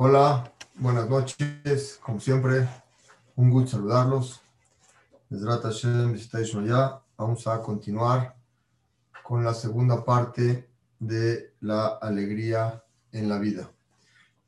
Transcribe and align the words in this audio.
Hola, 0.00 0.52
buenas 0.76 1.10
noches, 1.10 1.98
como 2.00 2.20
siempre, 2.20 2.68
un 3.34 3.50
gusto 3.50 3.72
saludarlos. 3.72 4.40
Vamos 7.16 7.46
a 7.48 7.60
continuar 7.60 8.36
con 9.24 9.42
la 9.42 9.52
segunda 9.54 10.04
parte 10.04 10.70
de 11.00 11.52
la 11.58 11.98
alegría 12.00 12.80
en 13.10 13.28
la 13.28 13.40
vida. 13.40 13.72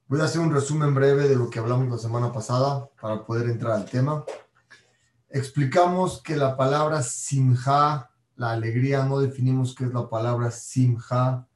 Voy 0.07 0.21
a 0.21 0.27
hacer 0.27 0.41
un 0.41 0.55
resumen 0.55 0.95
breve 0.95 1.27
de 1.27 1.35
lo 1.35 1.51
que 1.51 1.59
hablamos 1.59 1.89
la 1.89 1.99
semana 1.99 2.33
pasada 2.33 2.89
para 3.01 3.27
poder 3.27 3.51
entrar 3.51 3.73
al 3.73 3.87
tema. 3.87 4.25
Explicamos 5.31 6.23
que 6.23 6.37
la 6.37 6.57
palabra 6.57 7.03
simja, 7.03 8.09
la 8.37 8.53
alegría, 8.53 9.05
no 9.05 9.19
definimos 9.19 9.75
qué 9.75 9.83
es 9.83 9.93
la 9.93 10.09
palabra 10.09 10.53
simja, 10.53 11.49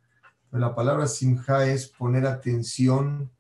pero 0.51 0.61
la 0.61 0.75
palabra 0.75 1.07
simja 1.07 1.65
es 1.69 1.87
poner 1.87 2.27
atención 2.27 3.31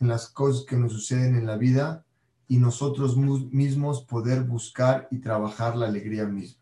en 0.00 0.08
las 0.08 0.28
cosas 0.28 0.64
que 0.66 0.76
nos 0.76 0.92
suceden 0.92 1.36
en 1.36 1.46
la 1.46 1.56
vida 1.56 2.04
y 2.48 2.58
nosotros 2.58 3.16
mismos 3.16 4.02
poder 4.02 4.42
buscar 4.42 5.06
y 5.10 5.18
trabajar 5.18 5.76
la 5.76 5.86
alegría 5.86 6.26
misma. 6.26 6.60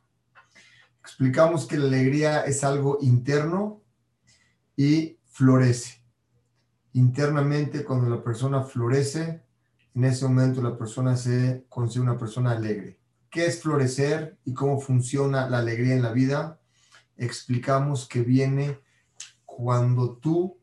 Explicamos 1.01 1.67
que 1.67 1.79
la 1.79 1.87
alegría 1.87 2.43
es 2.43 2.63
algo 2.63 2.99
interno 3.01 3.81
y 4.77 5.19
florece. 5.25 6.05
Internamente, 6.93 7.85
cuando 7.85 8.11
la 8.11 8.23
persona 8.23 8.63
florece, 8.63 9.43
en 9.95 10.05
ese 10.05 10.27
momento 10.27 10.61
la 10.61 10.77
persona 10.77 11.17
se 11.17 11.65
considera 11.69 12.11
una 12.11 12.19
persona 12.19 12.51
alegre. 12.51 12.99
¿Qué 13.31 13.47
es 13.47 13.63
florecer 13.63 14.39
y 14.45 14.53
cómo 14.53 14.81
funciona 14.81 15.49
la 15.49 15.59
alegría 15.59 15.95
en 15.95 16.03
la 16.03 16.13
vida? 16.13 16.61
Explicamos 17.17 18.07
que 18.07 18.21
viene 18.21 18.79
cuando 19.45 20.17
tú 20.17 20.59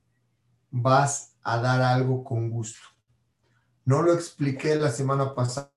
vas 0.71 1.34
a 1.45 1.59
dar 1.59 1.81
algo 1.81 2.23
con 2.23 2.49
gusto. 2.49 2.79
No 3.85 4.01
lo 4.01 4.13
expliqué 4.13 4.75
la 4.75 4.91
semana 4.91 5.35
pasada, 5.35 5.71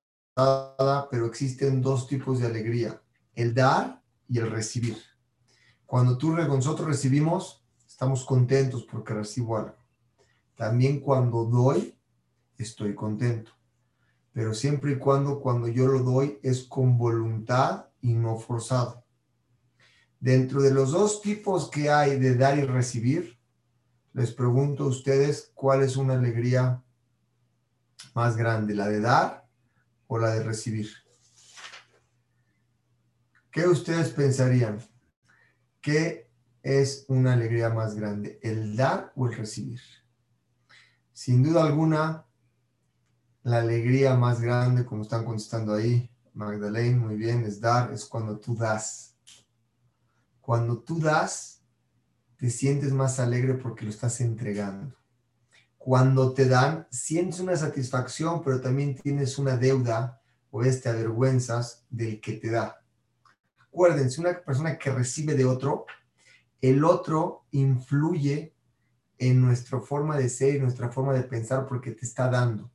pero 1.11 1.27
existen 1.27 1.83
dos 1.83 2.07
tipos 2.07 2.41
de 2.41 2.47
alegría, 2.47 3.01
el 3.35 3.55
dar 3.55 4.03
y 4.29 4.39
el 4.39 4.51
recibir. 4.51 4.97
Cuando 5.85 6.17
tú 6.17 6.33
nosotros 6.33 6.89
recibimos, 6.89 7.63
estamos 7.87 8.25
contentos 8.25 8.87
porque 8.91 9.13
recibo 9.13 9.59
algo. 9.59 9.77
También 10.57 11.01
cuando 11.01 11.45
doy, 11.45 11.95
estoy 12.57 12.95
contento. 12.95 13.53
Pero 14.33 14.55
siempre 14.55 14.93
y 14.93 14.99
cuando 14.99 15.39
cuando 15.39 15.69
yo 15.69 15.87
lo 15.87 15.99
doy 15.99 16.39
es 16.43 16.65
con 16.65 16.97
voluntad 16.97 17.87
y 18.01 18.15
no 18.15 18.39
forzado. 18.39 19.05
Dentro 20.19 20.63
de 20.63 20.73
los 20.73 20.93
dos 20.93 21.21
tipos 21.21 21.71
que 21.71 21.91
hay 21.91 22.19
de 22.19 22.37
dar 22.37 22.59
y 22.59 22.63
recibir, 22.63 23.38
les 24.13 24.33
pregunto 24.33 24.85
a 24.85 24.89
ustedes 24.89 25.51
cuál 25.55 25.83
es 25.83 25.97
una 25.97 26.15
alegría 26.15 26.83
más 28.15 28.37
grande, 28.37 28.75
la 28.75 28.89
de 28.89 29.01
dar 29.01 29.47
o 30.07 30.19
la 30.19 30.31
de 30.31 30.43
recibir. 30.43 30.91
¿Qué 33.51 33.67
ustedes 33.67 34.11
pensarían? 34.11 34.79
¿Qué 35.81 36.31
es 36.63 37.05
una 37.09 37.33
alegría 37.33 37.71
más 37.71 37.95
grande, 37.95 38.39
el 38.43 38.77
dar 38.77 39.13
o 39.17 39.27
el 39.27 39.35
recibir? 39.35 39.81
Sin 41.13 41.43
duda 41.43 41.65
alguna, 41.65 42.27
la 43.43 43.59
alegría 43.59 44.15
más 44.15 44.41
grande, 44.41 44.85
como 44.85 45.03
están 45.03 45.25
contestando 45.25 45.75
ahí, 45.75 46.11
Magdalene, 46.35 46.97
muy 46.97 47.17
bien, 47.17 47.45
es 47.45 47.61
dar, 47.61 47.93
es 47.93 48.05
cuando 48.05 48.39
tú 48.39 48.55
das. 48.55 49.17
Cuando 50.41 50.79
tú 50.79 51.01
das, 51.01 51.58
te 52.39 52.51
sientes 52.51 52.93
más 52.93 53.19
alegre 53.19 53.55
porque 53.55 53.85
lo 53.85 53.91
estás 53.91 54.21
entregando. 54.21 54.95
Cuando 55.77 56.33
te 56.33 56.49
dan, 56.49 56.87
sientes 56.91 57.41
una 57.41 57.57
satisfacción, 57.57 58.43
pero 58.43 58.61
también 58.61 58.95
tienes 58.95 59.39
una 59.39 59.57
deuda 59.57 60.21
o 60.51 60.63
te 60.63 60.89
avergüenzas 60.89 61.85
del 61.91 62.21
que 62.21 62.35
te 62.35 62.51
da. 62.51 62.81
Acuérdense, 63.59 64.21
una 64.21 64.41
persona 64.41 64.79
que 64.79 64.91
recibe 64.91 65.35
de 65.35 65.45
otro, 65.45 65.87
el 66.61 66.85
otro 66.85 67.45
influye 67.51 68.55
en 69.19 69.41
nuestra 69.41 69.81
forma 69.81 70.17
de 70.17 70.29
ser 70.29 70.57
y 70.57 70.61
nuestra 70.61 70.91
forma 70.91 71.13
de 71.13 71.25
pensar 71.25 71.67
porque 71.67 71.91
te 71.91 72.07
está 72.07 72.31
dando. 72.31 72.71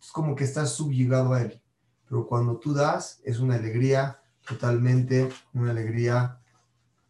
Es 0.00 0.10
como 0.10 0.36
que 0.36 0.44
estás 0.44 0.72
subyugado 0.72 1.34
a 1.34 1.42
él. 1.42 1.60
Pero 2.08 2.26
cuando 2.26 2.58
tú 2.58 2.72
das, 2.72 3.20
es 3.24 3.40
una 3.40 3.56
alegría 3.56 4.20
totalmente, 4.46 5.28
una 5.52 5.72
alegría 5.72 6.40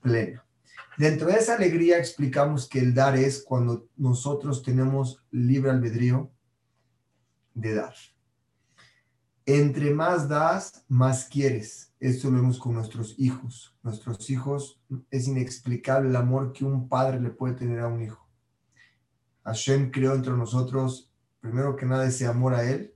plena. 0.01 0.48
Dentro 0.99 1.29
de 1.29 1.35
esa 1.35 1.55
alegría 1.55 1.97
explicamos 1.97 2.69
que 2.69 2.81
el 2.81 2.93
dar 2.93 3.17
es 3.17 3.45
cuando 3.45 3.89
nosotros 3.97 4.65
tenemos 4.65 5.25
libre 5.31 5.71
albedrío 5.71 6.33
de 7.55 7.75
dar. 7.75 7.95
Entre 9.47 9.95
más 9.95 10.29
das, 10.29 10.85
más 10.89 11.27
quieres. 11.27 11.95
Esto 12.01 12.31
lo 12.31 12.39
vemos 12.39 12.59
con 12.59 12.75
nuestros 12.75 13.15
hijos. 13.17 13.79
Nuestros 13.85 14.29
hijos 14.29 14.83
es 15.09 15.29
inexplicable 15.29 16.09
el 16.09 16.17
amor 16.17 16.53
que 16.53 16.65
un 16.65 16.89
padre 16.89 17.21
le 17.21 17.31
puede 17.31 17.55
tener 17.55 17.79
a 17.79 17.87
un 17.87 18.03
hijo. 18.03 18.29
Hashem 19.45 19.93
creó 19.93 20.15
entre 20.15 20.33
nosotros, 20.33 21.13
primero 21.39 21.77
que 21.77 21.87
nada, 21.87 22.09
ese 22.09 22.27
amor 22.27 22.55
a 22.55 22.69
Él, 22.69 22.93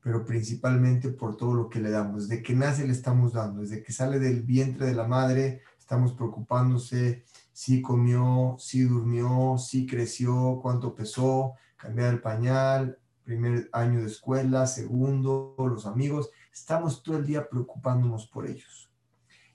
pero 0.00 0.24
principalmente 0.24 1.08
por 1.08 1.36
todo 1.36 1.54
lo 1.54 1.68
que 1.68 1.80
le 1.80 1.90
damos. 1.90 2.28
Desde 2.28 2.44
que 2.44 2.54
nace 2.54 2.86
le 2.86 2.92
estamos 2.92 3.32
dando, 3.32 3.62
desde 3.62 3.82
que 3.82 3.92
sale 3.92 4.20
del 4.20 4.42
vientre 4.42 4.86
de 4.86 4.94
la 4.94 5.08
madre, 5.08 5.62
estamos 5.78 6.12
preocupándose 6.12 7.24
si 7.52 7.82
comió, 7.82 8.56
si 8.58 8.82
durmió, 8.82 9.56
si 9.58 9.86
creció, 9.86 10.58
cuánto 10.62 10.94
pesó, 10.94 11.54
cambiar 11.76 12.14
el 12.14 12.20
pañal, 12.20 12.98
primer 13.24 13.68
año 13.72 14.00
de 14.00 14.06
escuela, 14.06 14.66
segundo, 14.66 15.54
los 15.58 15.86
amigos. 15.86 16.30
Estamos 16.52 17.02
todo 17.02 17.18
el 17.18 17.26
día 17.26 17.48
preocupándonos 17.48 18.26
por 18.26 18.46
ellos. 18.46 18.90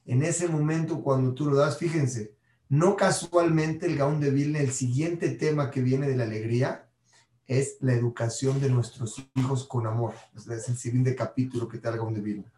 En 0.05 0.23
ese 0.23 0.47
momento, 0.47 1.01
cuando 1.01 1.34
tú 1.34 1.45
lo 1.45 1.55
das, 1.55 1.78
fíjense, 1.78 2.35
no 2.69 2.95
casualmente 2.95 3.85
el 3.85 3.97
Gaón 3.97 4.19
de 4.19 4.31
Vilna, 4.31 4.59
el 4.59 4.72
siguiente 4.72 5.29
tema 5.29 5.72
que 5.72 5.81
viene 5.81 6.07
de 6.07 6.16
la 6.16 6.23
alegría, 6.23 6.88
es 7.47 7.78
la 7.81 7.94
educación 7.94 8.59
de 8.59 8.69
nuestros 8.69 9.23
hijos 9.35 9.67
con 9.67 9.85
amor. 9.85 10.13
Es 10.35 10.67
el 10.67 10.78
siguiente 10.78 11.16
capítulo 11.16 11.67
que 11.67 11.78
te 11.78 11.89
el 11.89 11.97
Gaón 11.97 12.13
de 12.13 12.22
Vilna. 12.22 12.51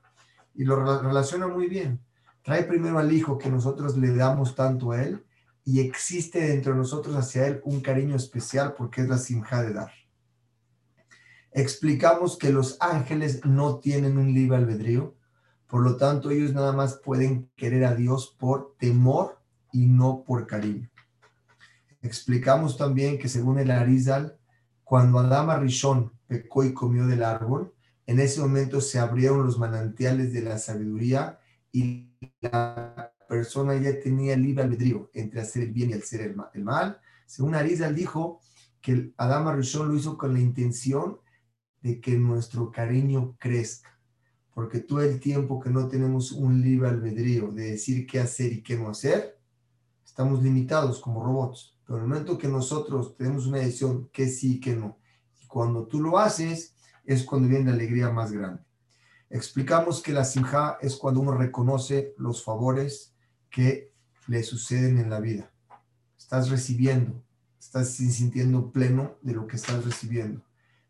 Y 0.56 0.64
lo 0.64 1.02
relaciona 1.02 1.48
muy 1.48 1.68
bien. 1.68 2.00
Trae 2.42 2.64
primero 2.64 2.98
al 3.00 3.12
hijo 3.12 3.38
que 3.38 3.50
nosotros 3.50 3.98
le 3.98 4.16
damos 4.16 4.56
tanto 4.56 4.92
a 4.92 5.04
él 5.04 5.24
y 5.68 5.82
existe 5.82 6.40
dentro 6.40 6.72
de 6.72 6.78
nosotros 6.78 7.14
hacia 7.18 7.46
Él 7.46 7.60
un 7.66 7.82
cariño 7.82 8.16
especial 8.16 8.74
porque 8.78 9.02
es 9.02 9.10
la 9.10 9.18
simja 9.18 9.62
de 9.62 9.74
dar. 9.74 9.92
Explicamos 11.52 12.38
que 12.38 12.54
los 12.54 12.78
ángeles 12.80 13.46
no 13.46 13.80
tienen 13.80 14.18
un 14.18 14.34
libre 14.34 14.56
albedrío, 14.56 15.18
por 15.68 15.84
lo 15.84 15.98
tanto 15.98 16.32
ellos 16.32 16.54
nada 16.54 16.72
más 16.72 17.02
pueden 17.04 17.52
querer 17.58 17.84
a 17.84 17.96
Dios 17.96 18.34
por 18.40 18.78
temor 18.80 19.42
y 19.74 19.88
no 19.88 20.24
por 20.26 20.48
cariño. 20.48 20.90
Explicamos 22.02 22.78
también 22.78 23.20
que 23.20 23.28
según 23.28 23.60
el 23.60 23.70
Arizal, 23.70 24.38
cuando 24.86 25.20
Adama 25.20 25.58
Rishon 25.58 26.14
pecó 26.28 26.64
y 26.64 26.74
comió 26.74 27.06
del 27.08 27.26
árbol, 27.26 27.74
en 28.06 28.22
ese 28.22 28.40
momento 28.40 28.80
se 28.80 29.00
abrieron 29.00 29.46
los 29.46 29.60
manantiales 29.60 30.32
de 30.32 30.44
la 30.44 30.60
sabiduría 30.60 31.40
y 31.74 32.10
la 32.40 33.12
persona 33.28 33.76
ya 33.76 34.00
tenía 34.00 34.36
libre 34.36 34.64
albedrío 34.64 35.10
entre 35.14 35.42
hacer 35.42 35.64
el 35.64 35.72
bien 35.72 35.92
y 35.92 35.94
hacer 35.94 36.36
el 36.54 36.64
mal. 36.64 37.00
Según 37.26 37.56
Arizal 37.56 37.96
dijo 37.96 38.40
que 38.82 39.12
Adama 39.18 39.54
Rishon 39.54 39.90
lo 39.90 39.96
hizo 39.96 40.18
con 40.18 40.34
la 40.34 40.40
intención 40.40 41.20
de 41.82 42.00
que 42.00 42.18
nuestro 42.18 42.72
cariño 42.72 43.36
crezca. 43.38 44.00
Porque 44.54 44.80
todo 44.80 45.02
el 45.02 45.20
tiempo 45.20 45.60
que 45.60 45.70
no 45.70 45.88
tenemos 45.88 46.32
un 46.32 46.62
libre 46.62 46.90
albedrío 46.90 47.52
de 47.52 47.72
decir 47.72 48.08
qué 48.08 48.20
hacer 48.20 48.54
y 48.54 48.64
qué 48.64 48.76
no 48.78 48.90
hacer, 48.90 49.38
estamos 50.04 50.42
limitados 50.42 51.00
como 51.00 51.24
robots. 51.24 51.78
Pero 51.86 51.98
en 51.98 52.04
el 52.04 52.10
momento 52.10 52.38
que 52.38 52.48
nosotros 52.48 53.16
tenemos 53.16 53.46
una 53.46 53.60
decisión 53.60 54.10
que 54.12 54.28
sí 54.28 54.56
y 54.56 54.60
que 54.60 54.76
no, 54.76 54.98
y 55.42 55.48
cuando 55.48 55.86
tú 55.86 56.02
lo 56.02 56.18
haces, 56.18 56.76
es 57.06 57.24
cuando 57.24 57.48
viene 57.48 57.66
la 57.66 57.74
alegría 57.74 58.10
más 58.10 58.32
grande. 58.32 58.62
Explicamos 59.30 60.02
que 60.02 60.14
la 60.14 60.26
simja 60.26 60.78
es 60.82 60.96
cuando 60.96 61.20
uno 61.20 61.34
reconoce 61.34 62.14
los 62.18 62.44
favores 62.44 63.14
que 63.50 63.94
le 64.28 64.44
suceden 64.44 64.98
en 65.00 65.10
la 65.10 65.20
vida. 65.20 65.52
Estás 66.18 66.50
recibiendo, 66.50 67.24
estás 67.60 67.90
sintiendo 67.90 68.72
pleno 68.72 69.16
de 69.22 69.34
lo 69.34 69.48
que 69.48 69.56
estás 69.56 69.86
recibiendo. 69.86 70.42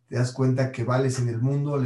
Te 0.07 0.15
das 0.15 0.31
cuenta 0.31 0.71
que 0.71 0.83
vales 0.83 1.19
en 1.19 1.29
el 1.29 1.39
mundo, 1.39 1.81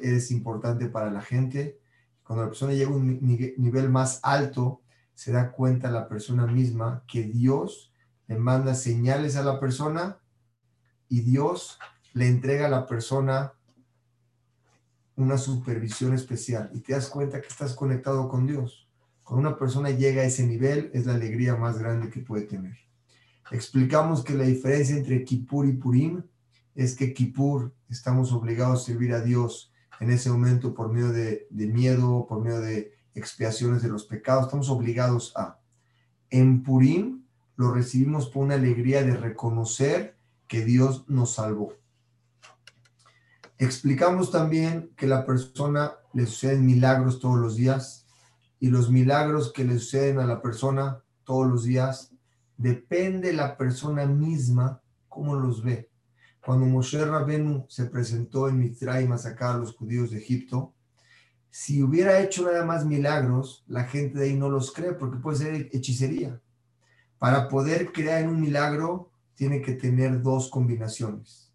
eres 0.00 0.30
importante 0.30 0.88
para 0.88 1.10
la 1.10 1.22
gente. 1.22 1.80
Cuando 2.22 2.44
la 2.44 2.50
persona 2.50 2.72
llega 2.72 2.90
a 2.90 2.94
un 2.94 3.18
nivel 3.20 3.88
más 3.88 4.20
alto, 4.22 4.82
se 5.14 5.32
da 5.32 5.52
cuenta 5.52 5.90
la 5.90 6.08
persona 6.08 6.46
misma 6.46 7.02
que 7.08 7.22
Dios 7.22 7.92
le 8.26 8.36
manda 8.36 8.74
señales 8.74 9.36
a 9.36 9.42
la 9.42 9.58
persona 9.58 10.18
y 11.08 11.20
Dios 11.20 11.78
le 12.12 12.28
entrega 12.28 12.66
a 12.66 12.70
la 12.70 12.86
persona 12.86 13.52
una 15.16 15.38
supervisión 15.38 16.12
especial 16.12 16.70
y 16.74 16.80
te 16.80 16.92
das 16.92 17.08
cuenta 17.08 17.40
que 17.40 17.48
estás 17.48 17.74
conectado 17.74 18.28
con 18.28 18.46
Dios. 18.46 18.85
Cuando 19.26 19.48
una 19.48 19.58
persona 19.58 19.90
llega 19.90 20.22
a 20.22 20.26
ese 20.26 20.46
nivel, 20.46 20.88
es 20.94 21.04
la 21.04 21.14
alegría 21.14 21.56
más 21.56 21.80
grande 21.80 22.10
que 22.10 22.20
puede 22.20 22.44
tener. 22.44 22.76
Explicamos 23.50 24.22
que 24.22 24.34
la 24.34 24.44
diferencia 24.44 24.96
entre 24.96 25.24
Kippur 25.24 25.66
y 25.66 25.72
Purim 25.72 26.22
es 26.76 26.94
que 26.94 27.12
Kippur 27.12 27.74
estamos 27.88 28.32
obligados 28.32 28.82
a 28.82 28.86
servir 28.86 29.12
a 29.12 29.20
Dios 29.20 29.72
en 29.98 30.12
ese 30.12 30.30
momento 30.30 30.74
por 30.74 30.92
medio 30.92 31.10
de, 31.10 31.48
de 31.50 31.66
miedo, 31.66 32.24
por 32.28 32.40
medio 32.40 32.60
de 32.60 32.92
expiaciones 33.16 33.82
de 33.82 33.88
los 33.88 34.04
pecados, 34.04 34.44
estamos 34.44 34.70
obligados 34.70 35.32
a. 35.34 35.58
En 36.30 36.62
Purim 36.62 37.24
lo 37.56 37.72
recibimos 37.72 38.28
por 38.28 38.44
una 38.44 38.54
alegría 38.54 39.02
de 39.02 39.16
reconocer 39.16 40.16
que 40.46 40.64
Dios 40.64 41.04
nos 41.08 41.34
salvó. 41.34 41.72
Explicamos 43.58 44.30
también 44.30 44.92
que 44.96 45.08
la 45.08 45.26
persona 45.26 45.94
le 46.12 46.26
suceden 46.26 46.64
milagros 46.64 47.18
todos 47.18 47.40
los 47.40 47.56
días 47.56 48.05
y 48.58 48.70
los 48.70 48.90
milagros 48.90 49.52
que 49.52 49.64
le 49.64 49.78
suceden 49.78 50.18
a 50.18 50.26
la 50.26 50.40
persona 50.40 51.02
todos 51.24 51.46
los 51.46 51.64
días 51.64 52.12
depende 52.56 53.32
la 53.32 53.56
persona 53.56 54.06
misma 54.06 54.80
cómo 55.08 55.34
los 55.34 55.62
ve. 55.62 55.90
Cuando 56.44 56.66
Moshe 56.66 57.04
Rabenu 57.04 57.66
se 57.68 57.86
presentó 57.86 58.48
en 58.48 58.58
Mitzrayim 58.58 59.12
a 59.12 59.18
sacar 59.18 59.56
a 59.56 59.58
los 59.58 59.74
judíos 59.74 60.10
de 60.10 60.18
Egipto, 60.18 60.74
si 61.50 61.82
hubiera 61.82 62.20
hecho 62.20 62.44
nada 62.44 62.64
más 62.64 62.84
milagros, 62.84 63.64
la 63.66 63.84
gente 63.84 64.18
de 64.18 64.26
ahí 64.26 64.36
no 64.36 64.48
los 64.48 64.72
cree 64.72 64.92
porque 64.92 65.18
puede 65.18 65.38
ser 65.38 65.68
hechicería. 65.72 66.40
Para 67.18 67.48
poder 67.48 67.92
crear 67.92 68.22
en 68.22 68.28
un 68.28 68.40
milagro, 68.40 69.10
tiene 69.34 69.62
que 69.62 69.72
tener 69.72 70.22
dos 70.22 70.50
combinaciones. 70.50 71.52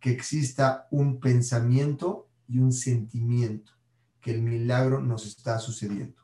Que 0.00 0.10
exista 0.10 0.88
un 0.90 1.20
pensamiento 1.20 2.28
y 2.48 2.58
un 2.58 2.72
sentimiento, 2.72 3.72
que 4.20 4.32
el 4.32 4.42
milagro 4.42 5.00
nos 5.00 5.24
está 5.24 5.58
sucediendo. 5.58 6.23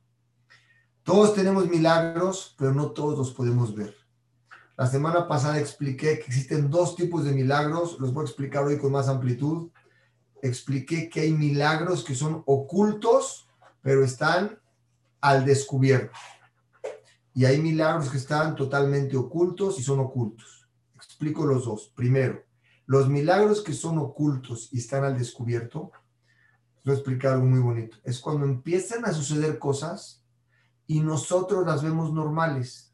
Todos 1.11 1.35
tenemos 1.35 1.69
milagros, 1.69 2.55
pero 2.57 2.73
no 2.73 2.93
todos 2.93 3.19
los 3.19 3.33
podemos 3.33 3.75
ver. 3.75 3.97
La 4.77 4.87
semana 4.87 5.27
pasada 5.27 5.59
expliqué 5.59 6.21
que 6.21 6.27
existen 6.27 6.71
dos 6.71 6.95
tipos 6.95 7.25
de 7.25 7.33
milagros, 7.33 7.99
los 7.99 8.15
voy 8.15 8.23
a 8.23 8.27
explicar 8.29 8.62
hoy 8.62 8.79
con 8.79 8.93
más 8.93 9.09
amplitud. 9.09 9.73
Expliqué 10.41 11.11
que 11.11 11.23
hay 11.23 11.33
milagros 11.33 12.05
que 12.05 12.15
son 12.15 12.45
ocultos, 12.47 13.49
pero 13.83 14.05
están 14.05 14.61
al 15.21 15.45
descubierto. 15.45 16.17
Y 17.35 17.45
hay 17.45 17.61
milagros 17.61 18.09
que 18.09 18.19
están 18.19 18.55
totalmente 18.55 19.17
ocultos 19.17 19.81
y 19.81 19.83
son 19.83 19.99
ocultos. 19.99 20.69
Explico 20.95 21.45
los 21.45 21.65
dos. 21.65 21.93
Primero, 21.97 22.45
los 22.87 23.09
milagros 23.09 23.63
que 23.63 23.73
son 23.73 23.99
ocultos 23.99 24.69
y 24.71 24.79
están 24.79 25.03
al 25.03 25.19
descubierto, 25.19 25.91
voy 26.85 26.95
a 26.95 26.99
explicar 26.99 27.33
algo 27.33 27.47
muy 27.47 27.59
bonito. 27.59 27.97
Es 28.05 28.21
cuando 28.21 28.47
empiezan 28.47 29.05
a 29.05 29.13
suceder 29.13 29.59
cosas 29.59 30.19
y 30.91 30.99
nosotros 30.99 31.65
las 31.65 31.85
vemos 31.85 32.13
normales, 32.13 32.93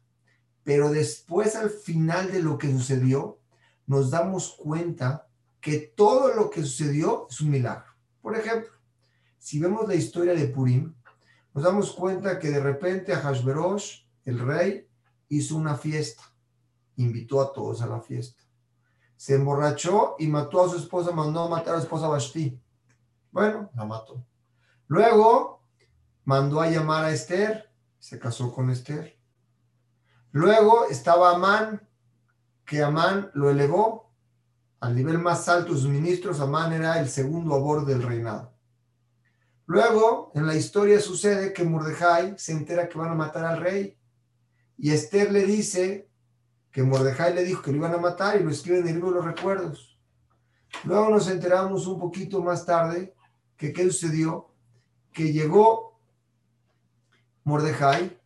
pero 0.63 0.91
después 0.91 1.55
al 1.55 1.71
final 1.71 2.31
de 2.31 2.43
lo 2.43 2.59
que 2.59 2.71
sucedió, 2.71 3.39
nos 3.87 4.11
damos 4.11 4.55
cuenta 4.55 5.27
que 5.59 5.79
todo 5.97 6.31
lo 6.35 6.51
que 6.51 6.61
sucedió 6.61 7.25
es 7.27 7.41
un 7.41 7.49
milagro. 7.49 7.91
Por 8.21 8.37
ejemplo, 8.37 8.69
si 9.39 9.57
vemos 9.57 9.87
la 9.87 9.95
historia 9.95 10.35
de 10.35 10.45
Purim, 10.45 10.93
nos 11.55 11.63
damos 11.63 11.91
cuenta 11.91 12.37
que 12.37 12.51
de 12.51 12.59
repente 12.59 13.13
a 13.13 13.19
Hashverosh 13.19 14.05
el 14.25 14.37
rey 14.37 14.87
hizo 15.29 15.55
una 15.55 15.75
fiesta, 15.75 16.21
invitó 16.97 17.41
a 17.41 17.51
todos 17.51 17.81
a 17.81 17.87
la 17.87 17.99
fiesta. 17.99 18.43
Se 19.15 19.33
emborrachó 19.33 20.17
y 20.19 20.27
mató 20.27 20.63
a 20.63 20.69
su 20.69 20.77
esposa, 20.77 21.09
mandó 21.13 21.45
a 21.45 21.49
matar 21.49 21.73
a 21.73 21.77
su 21.79 21.85
esposa 21.85 22.09
Basti. 22.09 22.61
Bueno, 23.31 23.71
la 23.73 23.85
mató. 23.85 24.23
Luego 24.85 25.63
mandó 26.25 26.61
a 26.61 26.69
llamar 26.69 27.05
a 27.05 27.11
Esther, 27.11 27.66
se 27.99 28.19
casó 28.19 28.53
con 28.53 28.69
Esther. 28.69 29.17
Luego 30.31 30.87
estaba 30.89 31.35
Amán, 31.35 31.87
que 32.65 32.83
Amán 32.83 33.31
lo 33.33 33.49
elevó 33.49 34.13
al 34.79 34.95
nivel 34.95 35.17
más 35.19 35.47
alto 35.47 35.73
de 35.73 35.79
sus 35.79 35.89
ministros. 35.89 36.39
Amán 36.39 36.73
era 36.73 36.99
el 36.99 37.09
segundo 37.09 37.55
a 37.55 37.85
del 37.85 38.03
reinado. 38.03 38.53
Luego, 39.65 40.31
en 40.33 40.47
la 40.47 40.55
historia 40.55 40.99
sucede 40.99 41.53
que 41.53 41.63
Mordejai 41.63 42.35
se 42.37 42.53
entera 42.53 42.87
que 42.87 42.97
van 42.97 43.11
a 43.11 43.15
matar 43.15 43.45
al 43.45 43.59
rey 43.59 43.97
y 44.77 44.91
Esther 44.91 45.31
le 45.31 45.43
dice 45.43 46.09
que 46.71 46.83
Mordejai 46.83 47.33
le 47.33 47.43
dijo 47.43 47.61
que 47.61 47.71
lo 47.71 47.77
iban 47.77 47.93
a 47.93 47.97
matar 47.97 48.39
y 48.39 48.43
lo 48.43 48.51
escribe 48.51 48.79
en 48.79 48.87
el 48.87 48.93
libro 48.93 49.09
de 49.09 49.15
los 49.15 49.25
recuerdos. 49.25 49.99
Luego 50.83 51.09
nos 51.09 51.27
enteramos 51.29 51.87
un 51.87 51.99
poquito 51.99 52.41
más 52.41 52.65
tarde 52.65 53.15
que 53.57 53.73
qué 53.73 53.83
sucedió, 53.83 54.53
que 55.11 55.33
llegó 55.33 55.86
Mordejai 57.47 58.19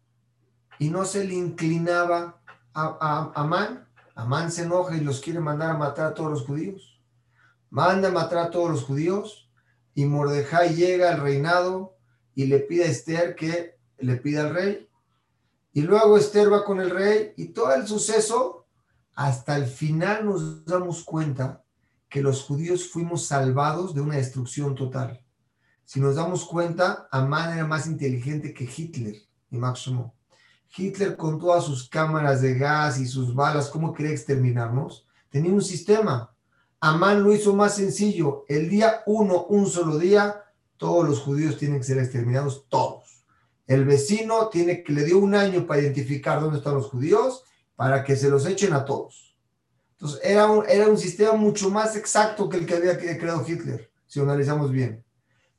y 0.80 0.90
no 0.90 1.06
se 1.06 1.24
le 1.24 1.36
inclinaba 1.36 2.42
a, 2.74 3.32
Amán. 3.36 3.88
Amán 4.16 4.52
se 4.52 4.64
enoja 4.64 4.98
y 4.98 5.02
los 5.02 5.22
quiere 5.22 5.40
mandar 5.40 5.70
a 5.70 5.78
matar 5.78 6.08
a 6.08 6.14
todos 6.16 6.32
los 6.32 6.42
judíos. 6.42 7.00
Manda 7.70 8.08
a 8.08 8.12
matar 8.12 8.40
a 8.40 8.50
todos 8.50 8.72
los 8.72 8.84
judíos 8.84 9.48
y 9.94 10.06
Mordejai 10.06 10.74
llega 10.74 11.12
al 11.12 11.22
reinado 11.22 11.96
y 12.34 12.48
le 12.48 12.62
pide 12.62 12.86
a 12.86 12.88
Esther 12.88 13.36
que 13.36 13.78
le 14.00 14.18
pida 14.18 14.42
al 14.42 14.56
rey 14.56 14.90
y 15.72 15.82
luego 15.84 16.18
Esther 16.18 16.52
va 16.52 16.66
con 16.66 16.80
el 16.80 16.90
rey 16.90 17.34
y 17.38 17.50
todo 17.50 17.76
el 17.76 17.86
suceso, 17.86 18.66
hasta 19.14 19.56
el 19.56 19.68
final 19.68 20.26
nos 20.26 20.66
damos 20.66 21.04
cuenta 21.04 21.64
que 22.10 22.24
los 22.24 22.42
judíos 22.42 22.90
fuimos 22.90 23.28
salvados 23.28 23.94
de 23.94 24.02
una 24.02 24.16
destrucción 24.16 24.74
total. 24.74 25.21
Si 25.92 26.00
nos 26.00 26.16
damos 26.16 26.46
cuenta, 26.46 27.10
Amán 27.12 27.52
era 27.52 27.68
más 27.68 27.86
inteligente 27.86 28.54
que 28.54 28.64
Hitler 28.64 29.14
y 29.50 29.58
Máximo. 29.58 30.16
Hitler 30.74 31.18
con 31.18 31.38
todas 31.38 31.66
sus 31.66 31.90
cámaras 31.90 32.42
de 32.42 32.58
gas 32.58 32.98
y 32.98 33.06
sus 33.06 33.36
balas, 33.36 33.68
¿cómo 33.68 33.92
quería 33.92 34.14
exterminarnos? 34.14 35.06
Tenía 35.30 35.52
un 35.52 35.62
sistema. 35.62 36.34
Amán 36.80 37.22
lo 37.22 37.34
hizo 37.34 37.54
más 37.54 37.76
sencillo. 37.76 38.46
El 38.48 38.70
día 38.70 39.04
uno, 39.06 39.44
un 39.50 39.68
solo 39.68 39.98
día, 39.98 40.42
todos 40.78 41.06
los 41.06 41.20
judíos 41.20 41.58
tienen 41.58 41.80
que 41.80 41.88
ser 41.88 41.98
exterminados, 41.98 42.68
todos. 42.70 43.26
El 43.68 43.84
vecino 43.84 44.48
tiene 44.48 44.84
que 44.84 44.94
le 44.94 45.04
dio 45.04 45.20
un 45.20 45.36
año 45.36 45.68
para 45.68 45.82
identificar 45.82 46.40
dónde 46.40 46.60
están 46.60 46.76
los 46.76 46.88
judíos 46.88 47.44
para 47.76 48.06
que 48.06 48.16
se 48.16 48.30
los 48.30 48.46
echen 48.46 48.72
a 48.72 48.86
todos. 48.86 49.36
Entonces 49.98 50.22
era 50.24 50.50
un, 50.50 50.64
era 50.70 50.88
un 50.88 50.98
sistema 50.98 51.34
mucho 51.34 51.70
más 51.70 51.98
exacto 51.98 52.48
que 52.48 52.56
el 52.56 52.66
que 52.66 52.76
había 52.76 52.98
creado 52.98 53.44
Hitler, 53.46 53.92
si 54.08 54.22
analizamos 54.22 54.72
bien. 54.72 55.04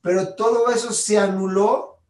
Pero 0.03 0.35
todo 0.35 0.71
eso 0.71 0.93
se 0.93 1.19
anuló 1.19 2.01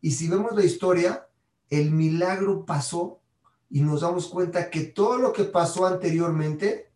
y 0.00 0.12
si 0.12 0.28
vemos 0.28 0.54
la 0.54 0.64
historia, 0.64 1.28
el 1.68 1.90
milagro 1.90 2.64
pasó 2.64 3.20
y 3.68 3.80
nos 3.80 4.02
damos 4.02 4.28
cuenta 4.28 4.70
que 4.70 4.82
todo 4.82 5.18
lo 5.18 5.32
que 5.32 5.44
pasó 5.44 5.86
anteriormente 5.86 6.92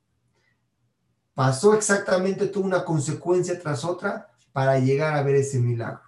pasó 1.35 1.75
exactamente, 1.75 2.47
tuvo 2.47 2.67
una 2.67 2.85
consecuencia 2.85 3.59
tras 3.61 3.85
otra 3.85 4.29
para 4.53 4.79
llegar 4.79 5.15
a 5.15 5.23
ver 5.23 5.37
ese 5.37 5.59
milagro 5.59 6.07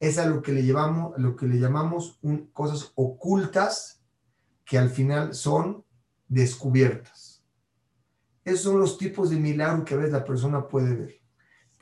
es 0.00 0.18
a 0.18 0.26
lo 0.26 0.42
que 0.42 0.52
le, 0.52 0.62
llevamos, 0.62 1.18
lo 1.18 1.36
que 1.36 1.46
le 1.46 1.58
llamamos 1.58 2.18
cosas 2.52 2.92
ocultas 2.94 4.02
que 4.64 4.78
al 4.78 4.90
final 4.90 5.34
son 5.34 5.84
descubiertas. 6.28 7.44
Esos 8.44 8.62
son 8.62 8.80
los 8.80 8.98
tipos 8.98 9.30
de 9.30 9.36
milagros 9.36 9.84
que 9.84 9.94
a 9.94 9.98
veces 9.98 10.12
la 10.12 10.24
persona 10.24 10.68
puede 10.68 10.94
ver. 10.94 11.20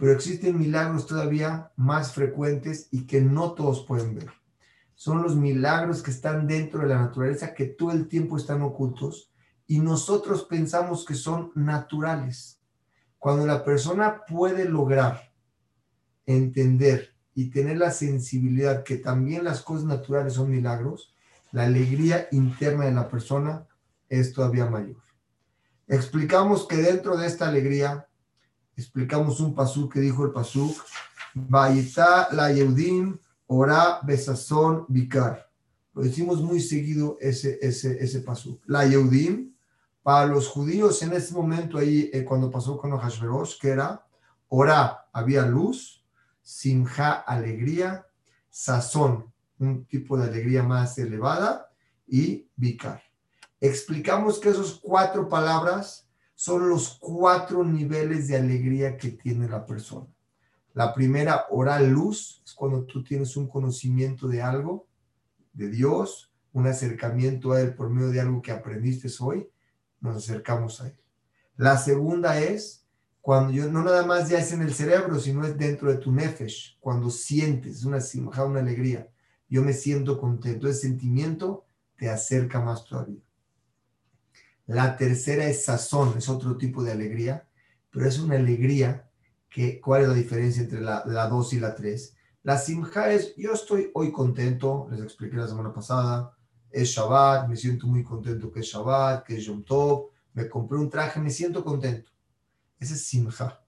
Pero 0.04 0.16
existen 0.16 0.58
milagros 0.58 1.06
todavía 1.06 1.73
más 1.76 2.12
frecuentes 2.12 2.88
y 2.90 3.06
que 3.06 3.23
no 3.23 3.52
todos 3.52 3.87
pueden 3.87 4.14
ver. 4.14 4.28
Son 4.94 5.23
los 5.23 5.34
milagros 5.34 6.02
que 6.02 6.11
están 6.11 6.46
dentro 6.46 6.80
de 6.82 6.88
la 6.88 7.00
naturaleza 7.00 7.54
que 7.54 7.64
todo 7.64 7.92
el 7.92 8.06
tiempo 8.06 8.37
están 8.37 8.61
ocultos 8.61 9.32
y 9.66 9.78
nosotros 9.78 10.44
pensamos 10.44 11.06
que 11.06 11.14
son 11.14 11.52
naturales. 11.54 12.61
Cuando 13.18 13.46
la 13.46 13.64
persona 13.64 14.26
puede 14.28 14.68
lograr 14.68 15.32
entender 16.26 17.14
y 17.34 17.49
tener 17.49 17.78
la 17.78 17.90
sensibilidad 17.90 18.84
que 18.84 18.96
también 18.96 19.42
las 19.42 19.62
cosas 19.62 19.87
naturales 19.87 20.34
son 20.34 20.50
milagros, 20.50 21.14
la 21.50 21.64
alegría 21.64 22.28
interna 22.30 22.84
de 22.84 22.92
la 22.92 23.08
persona 23.08 23.66
es 24.11 24.34
todavía 24.34 24.66
mayor. 24.66 25.02
Explicamos 25.88 26.68
que 26.68 26.76
dentro 26.76 27.16
de 27.16 27.26
esta 27.26 27.49
alegría, 27.49 28.06
explicamos 28.76 29.40
un 29.40 29.54
pasuk 29.54 29.92
que 29.92 30.00
dijo 30.00 30.24
el 30.24 30.32
pasuk, 30.32 30.76
Vayita 31.34 32.28
la 32.32 32.52
Yehudim 32.52 33.18
ora 33.46 34.00
besazón 34.02 34.86
vikar. 34.88 35.50
Lo 35.92 36.02
decimos 36.02 36.40
muy 36.40 36.60
seguido 36.60 37.16
ese, 37.20 37.58
ese, 37.60 38.02
ese 38.02 38.20
pasuk. 38.20 38.62
La 38.66 38.86
Yehudim, 38.86 39.52
para 40.02 40.26
los 40.26 40.48
judíos 40.48 41.02
en 41.02 41.12
ese 41.12 41.32
momento 41.34 41.78
ahí, 41.78 42.10
eh, 42.12 42.24
cuando 42.24 42.50
pasó 42.50 42.76
con 42.76 42.90
los 42.90 43.00
Hashverosh, 43.00 43.58
que 43.58 43.68
era, 43.68 44.04
ora, 44.48 45.06
había 45.12 45.46
luz, 45.46 46.04
simja, 46.42 47.12
alegría, 47.12 48.06
sazón, 48.50 49.32
un 49.58 49.86
tipo 49.86 50.16
de 50.16 50.24
alegría 50.24 50.62
más 50.62 50.98
elevada, 50.98 51.70
y 52.06 52.48
vikar. 52.54 53.02
Explicamos 53.60 54.38
que 54.38 54.50
esas 54.50 54.72
cuatro 54.72 55.28
palabras 55.28 56.03
son 56.44 56.68
los 56.68 56.98
cuatro 57.00 57.64
niveles 57.64 58.28
de 58.28 58.36
alegría 58.36 58.98
que 58.98 59.12
tiene 59.12 59.48
la 59.48 59.64
persona. 59.64 60.06
La 60.74 60.92
primera, 60.92 61.46
oral 61.48 61.88
luz, 61.88 62.42
es 62.44 62.52
cuando 62.52 62.84
tú 62.84 63.02
tienes 63.02 63.34
un 63.38 63.48
conocimiento 63.48 64.28
de 64.28 64.42
algo, 64.42 64.86
de 65.54 65.70
Dios, 65.70 66.34
un 66.52 66.66
acercamiento 66.66 67.52
a 67.52 67.62
Él 67.62 67.74
por 67.74 67.88
medio 67.88 68.10
de 68.10 68.20
algo 68.20 68.42
que 68.42 68.52
aprendiste 68.52 69.08
hoy, 69.20 69.48
nos 70.02 70.18
acercamos 70.18 70.82
a 70.82 70.88
Él. 70.88 71.00
La 71.56 71.78
segunda 71.78 72.38
es 72.38 72.84
Cuando 73.22 73.50
yo, 73.50 73.72
no 73.72 73.82
nada 73.82 74.04
más 74.04 74.28
ya 74.28 74.38
es 74.38 74.52
en 74.52 74.60
el 74.60 74.74
cerebro, 74.74 75.18
sino 75.18 75.46
es 75.46 75.56
dentro 75.56 75.90
de 75.90 75.96
tu 75.96 76.12
nefesh, 76.12 76.76
cuando 76.78 77.08
sientes 77.08 77.86
una 77.86 78.02
simja, 78.02 78.44
una 78.44 78.60
alegría. 78.60 79.08
Yo 79.48 79.62
me 79.62 79.72
siento 79.72 80.20
contento. 80.20 80.68
Ese 80.68 80.88
sentimiento 80.88 81.64
te 81.96 82.10
acerca 82.10 82.60
más 82.60 82.84
todavía. 82.84 83.23
La 84.66 84.97
tercera 84.97 85.47
es 85.47 85.64
sazón, 85.64 86.16
es 86.16 86.28
otro 86.28 86.56
tipo 86.56 86.83
de 86.83 86.92
alegría, 86.92 87.47
pero 87.90 88.06
es 88.06 88.18
una 88.18 88.37
alegría 88.37 89.09
que, 89.50 89.80
¿cuál 89.80 90.02
es 90.02 90.09
la 90.09 90.14
diferencia 90.14 90.62
entre 90.62 90.80
la, 90.80 91.04
la 91.06 91.28
dos 91.28 91.52
y 91.52 91.61
la 91.61 91.75
tres? 91.75 92.16
La 92.42 92.59
simja 92.59 93.12
es, 93.12 93.35
yo 93.37 93.52
estoy 93.52 93.90
hoy 93.94 94.11
contento, 94.11 94.88
les 94.90 95.00
expliqué 95.00 95.37
la 95.37 95.49
semana 95.49 95.73
pasada, 95.73 96.35
es 96.71 96.88
Shabbat, 96.88 97.49
me 97.49 97.56
siento 97.56 97.87
muy 97.87 98.02
contento 98.02 98.50
que 98.50 98.61
es 98.61 98.66
Shabbat, 98.66 99.25
que 99.25 99.37
es 99.37 99.44
Yom 99.44 99.62
Tov, 99.64 100.11
me 100.33 100.49
compré 100.49 100.78
un 100.78 100.90
traje, 100.90 101.21
me 101.21 101.30
siento 101.30 101.62
contento. 101.62 102.11
Ese 102.80 102.94
es 102.94 103.06
simja. 103.06 103.62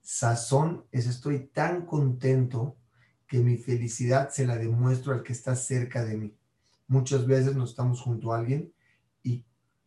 Sazón 0.00 0.84
es 0.92 1.06
estoy 1.06 1.46
tan 1.46 1.86
contento 1.86 2.76
que 3.26 3.38
mi 3.38 3.56
felicidad 3.56 4.28
se 4.28 4.46
la 4.46 4.56
demuestro 4.56 5.14
al 5.14 5.22
que 5.22 5.32
está 5.32 5.56
cerca 5.56 6.04
de 6.04 6.16
mí. 6.16 6.36
Muchas 6.86 7.26
veces 7.26 7.56
nos 7.56 7.70
estamos 7.70 8.02
junto 8.02 8.32
a 8.32 8.38
alguien 8.38 8.73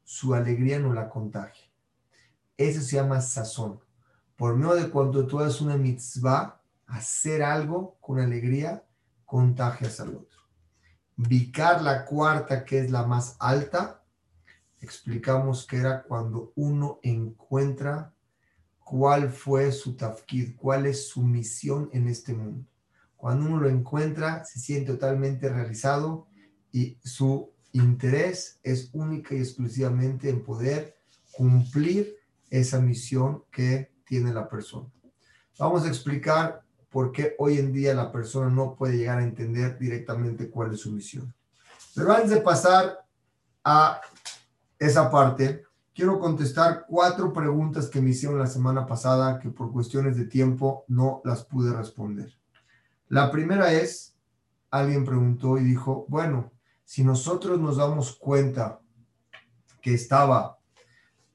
su 0.08 0.34
alegría 0.34 0.80
no 0.80 0.94
la 0.94 1.10
contagia. 1.10 1.70
Eso 2.56 2.80
se 2.80 2.96
llama 2.96 3.20
sazón. 3.20 3.82
Por 4.38 4.56
medio 4.56 4.76
de 4.76 4.90
cuando 4.90 5.28
tú 5.28 5.42
haces 5.42 5.60
una 5.60 5.76
mitzvah, 5.76 6.62
hacer 6.86 7.44
algo 7.44 7.98
con 8.00 8.18
alegría, 8.22 8.86
contagias 9.26 10.00
al 10.00 10.16
otro. 10.16 10.40
Vicar 11.18 11.82
la 11.82 12.06
cuarta, 12.06 12.64
que 12.64 12.80
es 12.80 12.90
la 12.90 13.06
más 13.06 13.36
alta, 13.38 14.02
explicamos 14.80 15.68
que 15.68 15.76
era 15.76 16.04
cuando 16.04 16.54
uno 16.56 17.02
encuentra 17.04 18.14
cuál 18.80 19.30
fue 19.30 19.74
su 19.74 19.98
tafkid, 19.98 20.56
cuál 20.56 20.86
es 20.86 21.10
su 21.10 21.22
misión 21.22 21.90
en 21.92 22.08
este 22.08 22.34
mundo. 22.34 22.66
Cuando 23.18 23.46
uno 23.46 23.60
lo 23.60 23.68
encuentra, 23.68 24.46
se 24.46 24.62
siente 24.62 24.94
totalmente 24.94 25.50
realizado 25.50 26.28
y 26.72 26.98
su 27.04 27.57
interés 27.72 28.60
es 28.64 28.90
única 28.94 29.36
y 29.36 29.40
exclusivamente 29.40 30.30
en 30.30 30.44
poder 30.44 30.98
cumplir 31.32 32.16
esa 32.50 32.80
misión 32.80 33.44
que 33.52 33.92
tiene 34.06 34.34
la 34.34 34.48
persona. 34.48 34.90
Vamos 35.60 35.84
a 35.84 35.88
explicar 35.88 36.64
por 36.90 37.12
qué 37.12 37.36
hoy 37.38 37.58
en 37.58 37.74
día 37.74 37.94
la 37.94 38.12
persona 38.12 38.50
no 38.50 38.76
puede 38.76 38.98
llegar 38.98 39.20
a 39.20 39.24
entender 39.24 39.78
directamente 39.78 40.50
cuál 40.50 40.74
es 40.74 40.82
su 40.82 40.92
misión. 40.92 41.34
Pero 41.94 42.12
antes 42.12 42.30
de 42.30 42.42
pasar 42.42 43.06
a 43.64 44.02
esa 44.80 45.10
parte, 45.10 45.64
quiero 45.94 46.20
contestar 46.20 46.86
cuatro 46.88 47.34
preguntas 47.34 47.88
que 47.88 48.02
me 48.02 48.12
hicieron 48.12 48.40
la 48.40 48.48
semana 48.48 48.86
pasada 48.86 49.40
que 49.40 49.50
por 49.50 49.72
cuestiones 49.72 50.16
de 50.16 50.26
tiempo 50.26 50.86
no 50.88 51.22
las 51.26 51.44
pude 51.44 51.76
responder. 51.76 52.32
La 53.10 53.32
primera 53.32 53.74
es, 53.74 54.16
alguien 54.70 55.06
preguntó 55.06 55.58
y 55.58 55.64
dijo, 55.64 56.06
bueno, 56.08 56.52
si 56.88 57.04
nosotros 57.04 57.60
nos 57.60 57.76
damos 57.76 58.16
cuenta 58.16 58.80
que 59.82 59.94
estaba 59.94 60.58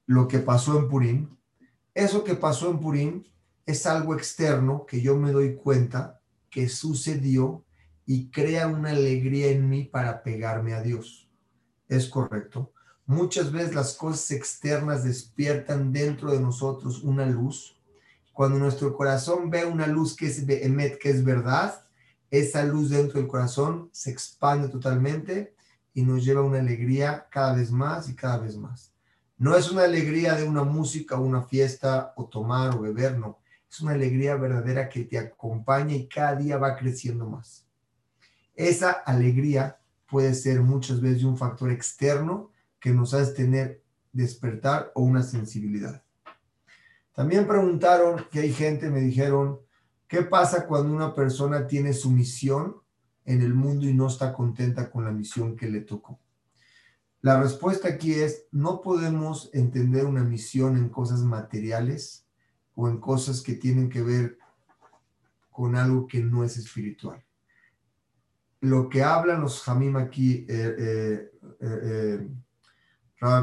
lo 0.07 0.27
que 0.27 0.39
pasó 0.39 0.79
en 0.79 0.89
Purim, 0.89 1.37
eso 1.95 2.25
que 2.25 2.35
pasó 2.35 2.71
en 2.71 2.81
Purim 2.81 3.25
es 3.67 3.85
algo 3.85 4.15
externo 4.15 4.87
que 4.87 5.03
yo 5.03 5.15
me 5.15 5.31
doy 5.31 5.55
cuenta 5.55 6.23
que 6.49 6.71
sucedió 6.71 7.67
y 8.07 8.31
crea 8.31 8.67
una 8.67 8.93
alegría 8.93 9.49
en 9.49 9.69
mí 9.69 9.85
para 9.85 10.23
pegarme 10.23 10.73
a 10.73 10.81
Dios. 10.81 11.29
Es 11.87 12.09
correcto. 12.09 12.73
Muchas 13.05 13.53
veces 13.53 13.75
las 13.75 13.95
cosas 13.95 14.31
externas 14.31 15.05
despiertan 15.05 15.93
dentro 15.93 16.33
de 16.33 16.41
nosotros 16.41 17.03
una 17.03 17.27
luz. 17.27 17.79
Cuando 18.33 18.59
nuestro 18.59 18.97
corazón 18.97 19.51
ve 19.51 19.67
una 19.67 19.87
luz 19.87 20.17
que 20.17 20.29
es 20.29 20.49
emet, 20.49 20.99
que 20.99 21.11
es 21.11 21.23
verdad, 21.23 21.85
esa 22.33 22.65
luz 22.65 22.89
dentro 22.89 23.21
del 23.21 23.29
corazón 23.29 23.91
se 23.93 24.11
expande 24.11 24.69
totalmente 24.69 25.55
y 25.93 26.03
nos 26.03 26.25
lleva 26.25 26.41
a 26.41 26.45
una 26.45 26.61
alegría 26.61 27.29
cada 27.31 27.55
vez 27.55 27.71
más 27.71 28.09
y 28.09 28.17
cada 28.17 28.39
vez 28.39 28.57
más. 28.57 28.95
No 29.37 29.55
es 29.55 29.71
una 29.71 29.85
alegría 29.85 30.35
de 30.35 30.45
una 30.45 30.65
música 30.65 31.19
una 31.19 31.43
fiesta 31.43 32.15
o 32.17 32.25
tomar 32.25 32.75
o 32.75 32.81
beber, 32.81 33.19
no. 33.19 33.39
Es 33.71 33.83
una 33.83 33.93
alegría 33.93 34.35
verdadera 34.37 34.89
que 34.89 35.05
te 35.05 35.19
acompaña 35.19 35.95
y 35.95 36.09
cada 36.09 36.37
día 36.37 36.57
va 36.57 36.75
creciendo 36.75 37.27
más. 37.27 37.67
Esa 38.55 38.93
alegría 38.93 39.79
puede 40.09 40.33
ser 40.33 40.63
muchas 40.63 41.03
veces 41.03 41.25
un 41.25 41.37
factor 41.37 41.71
externo 41.71 42.51
que 42.81 42.93
nos 42.93 43.13
hace 43.13 43.35
tener 43.35 43.83
despertar 44.11 44.91
o 44.95 45.03
una 45.03 45.23
sensibilidad. 45.23 46.03
También 47.13 47.47
preguntaron 47.47 48.25
que 48.31 48.41
hay 48.41 48.53
gente, 48.55 48.89
me 48.89 49.01
dijeron, 49.01 49.61
¿qué 50.13 50.21
pasa 50.21 50.67
cuando 50.67 50.95
una 50.95 51.15
persona 51.15 51.67
tiene 51.67 51.95
su 51.95 52.11
misión 52.11 52.77
en 53.25 53.41
el 53.41 53.55
mundo 53.55 53.87
y 53.87 53.95
no 53.95 54.09
está 54.09 54.35
contenta 54.35 54.91
con 54.91 55.07
la 55.07 55.11
misión 55.11 55.57
que 55.57 55.71
le 55.71 55.81
tocó? 55.81 56.21
La 57.23 57.41
respuesta 57.41 57.89
aquí 57.89 58.13
es, 58.13 58.45
no 58.53 58.83
podemos 58.83 59.49
entender 59.55 60.05
una 60.05 60.23
misión 60.23 60.77
en 60.77 60.91
cosas 60.91 61.21
materiales 61.21 62.27
o 62.75 62.91
en 62.91 63.01
cosas 63.01 63.41
que 63.41 63.55
tienen 63.55 63.89
que 63.89 64.03
ver 64.03 64.37
con 65.51 65.77
algo 65.77 66.07
que 66.07 66.21
no 66.21 66.45
es 66.45 66.59
espiritual. 66.59 67.25
Lo 68.61 68.91
que 68.91 69.03
hablan 69.03 69.41
los 69.41 69.67
Hamim 69.67 69.97
aquí, 69.97 70.45
eh, 70.47 70.77
eh, 70.79 71.33
eh, 71.59 72.29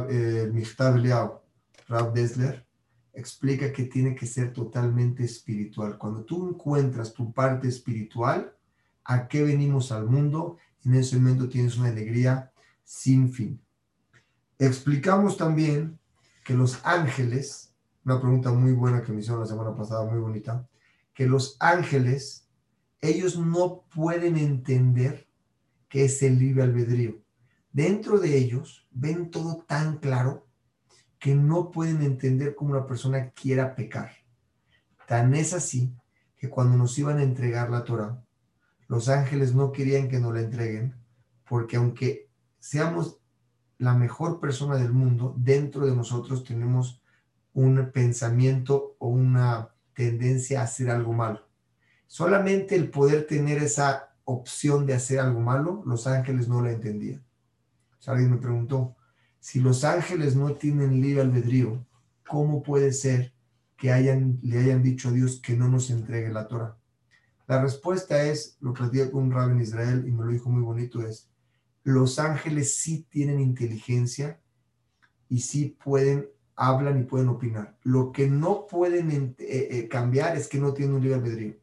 eh 0.07 0.97
Liao, 1.01 1.43
Rab 1.87 2.13
Desler, 2.13 2.63
explica 3.19 3.71
que 3.71 3.83
tiene 3.83 4.15
que 4.15 4.25
ser 4.25 4.53
totalmente 4.53 5.23
espiritual. 5.23 5.97
Cuando 5.97 6.23
tú 6.23 6.49
encuentras 6.49 7.13
tu 7.13 7.31
parte 7.33 7.67
espiritual, 7.67 8.55
a 9.03 9.27
qué 9.27 9.43
venimos 9.43 9.91
al 9.91 10.07
mundo, 10.07 10.57
en 10.85 10.95
ese 10.95 11.17
momento 11.17 11.49
tienes 11.49 11.77
una 11.77 11.89
alegría 11.89 12.51
sin 12.83 13.31
fin. 13.31 13.61
Explicamos 14.57 15.37
también 15.37 15.99
que 16.43 16.53
los 16.53 16.79
ángeles 16.83 17.69
una 18.05 18.19
pregunta 18.19 18.51
muy 18.51 18.71
buena 18.71 19.03
que 19.03 19.11
me 19.11 19.19
hicieron 19.19 19.41
la 19.41 19.45
semana 19.45 19.75
pasada, 19.75 20.03
muy 20.05 20.19
bonita, 20.19 20.67
que 21.13 21.27
los 21.27 21.57
ángeles, 21.59 22.47
ellos 23.01 23.37
no 23.37 23.83
pueden 23.93 24.35
entender 24.35 25.27
qué 25.87 26.05
es 26.05 26.21
el 26.23 26.39
libre 26.39 26.63
albedrío. 26.63 27.21
Dentro 27.71 28.19
de 28.19 28.35
ellos 28.35 28.87
ven 28.89 29.29
todo 29.29 29.63
tan 29.67 29.97
claro 29.97 30.47
que 31.19 31.35
no 31.35 31.69
pueden 31.69 32.01
entender 32.01 32.55
cómo 32.55 32.71
una 32.71 32.87
persona 32.87 33.31
quiera 33.31 33.75
pecar. 33.75 34.11
Tan 35.07 35.35
es 35.35 35.53
así 35.53 35.93
que 36.37 36.49
cuando 36.49 36.77
nos 36.77 36.97
iban 36.97 37.17
a 37.17 37.23
entregar 37.23 37.69
la 37.69 37.83
Torah, 37.83 38.23
los 38.87 39.09
ángeles 39.09 39.53
no 39.53 39.71
querían 39.71 40.07
que 40.07 40.19
nos 40.19 40.33
la 40.33 40.41
entreguen, 40.41 40.95
porque 41.47 41.77
aunque 41.77 42.29
seamos 42.59 43.19
la 43.77 43.93
mejor 43.93 44.39
persona 44.39 44.77
del 44.77 44.93
mundo, 44.93 45.33
dentro 45.37 45.85
de 45.85 45.95
nosotros 45.95 46.43
tenemos 46.43 47.01
un 47.53 47.91
pensamiento 47.91 48.95
o 48.99 49.07
una 49.07 49.69
tendencia 49.93 50.61
a 50.61 50.63
hacer 50.63 50.89
algo 50.89 51.13
malo. 51.13 51.47
Solamente 52.07 52.75
el 52.75 52.89
poder 52.89 53.27
tener 53.27 53.57
esa 53.57 54.15
opción 54.23 54.85
de 54.85 54.93
hacer 54.93 55.19
algo 55.19 55.39
malo, 55.39 55.83
los 55.85 56.07
ángeles 56.07 56.47
no 56.47 56.61
la 56.61 56.71
entendían. 56.71 57.23
alguien 58.07 58.31
me 58.31 58.37
preguntó, 58.37 58.95
si 59.39 59.59
los 59.59 59.83
ángeles 59.83 60.35
no 60.35 60.53
tienen 60.53 61.01
libre 61.01 61.21
albedrío, 61.21 61.85
¿cómo 62.27 62.61
puede 62.61 62.91
ser 62.93 63.33
que 63.77 63.87
le 63.87 64.57
hayan 64.57 64.83
dicho 64.83 65.09
a 65.09 65.11
Dios 65.11 65.39
que 65.41 65.55
no 65.55 65.69
nos 65.69 65.89
entregue 65.89 66.29
la 66.29 66.47
Torah? 66.47 66.77
La 67.47 67.61
respuesta 67.61 68.23
es, 68.23 68.57
lo 68.59 68.73
platicé 68.73 69.09
con 69.09 69.23
un 69.23 69.31
rabbi 69.31 69.53
en 69.53 69.61
Israel 69.61 70.03
y 70.07 70.11
me 70.11 70.25
lo 70.25 70.31
dijo 70.31 70.49
muy 70.49 70.61
bonito, 70.61 71.01
es, 71.01 71.29
los 71.83 72.19
ángeles 72.19 72.75
sí 72.77 73.07
tienen 73.09 73.39
inteligencia 73.39 74.39
y 75.29 75.39
sí 75.39 75.77
pueden 75.83 76.27
hablan 76.59 76.99
y 76.99 77.03
pueden 77.03 77.29
opinar. 77.29 77.77
Lo 77.83 78.11
que 78.11 78.27
no 78.27 78.67
pueden 78.67 79.35
eh, 79.39 79.67
eh, 79.71 79.87
cambiar 79.87 80.35
es 80.35 80.47
que 80.47 80.59
no 80.59 80.73
tienen 80.73 80.95
un 80.95 81.01
libre 81.01 81.15
albedrío. 81.15 81.55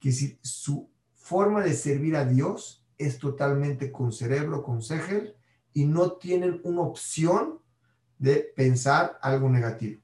Que 0.00 0.10
si 0.10 0.38
su 0.42 0.90
forma 1.14 1.62
de 1.62 1.74
servir 1.74 2.16
a 2.16 2.24
Dios 2.24 2.84
es 2.98 3.18
totalmente 3.18 3.92
con 3.92 4.12
cerebro, 4.12 4.64
con 4.64 4.82
segel, 4.82 5.36
y 5.72 5.84
no 5.86 6.12
tienen 6.12 6.60
una 6.64 6.82
opción 6.82 7.60
de 8.18 8.52
pensar 8.54 9.18
algo 9.20 9.48
negativo. 9.48 10.00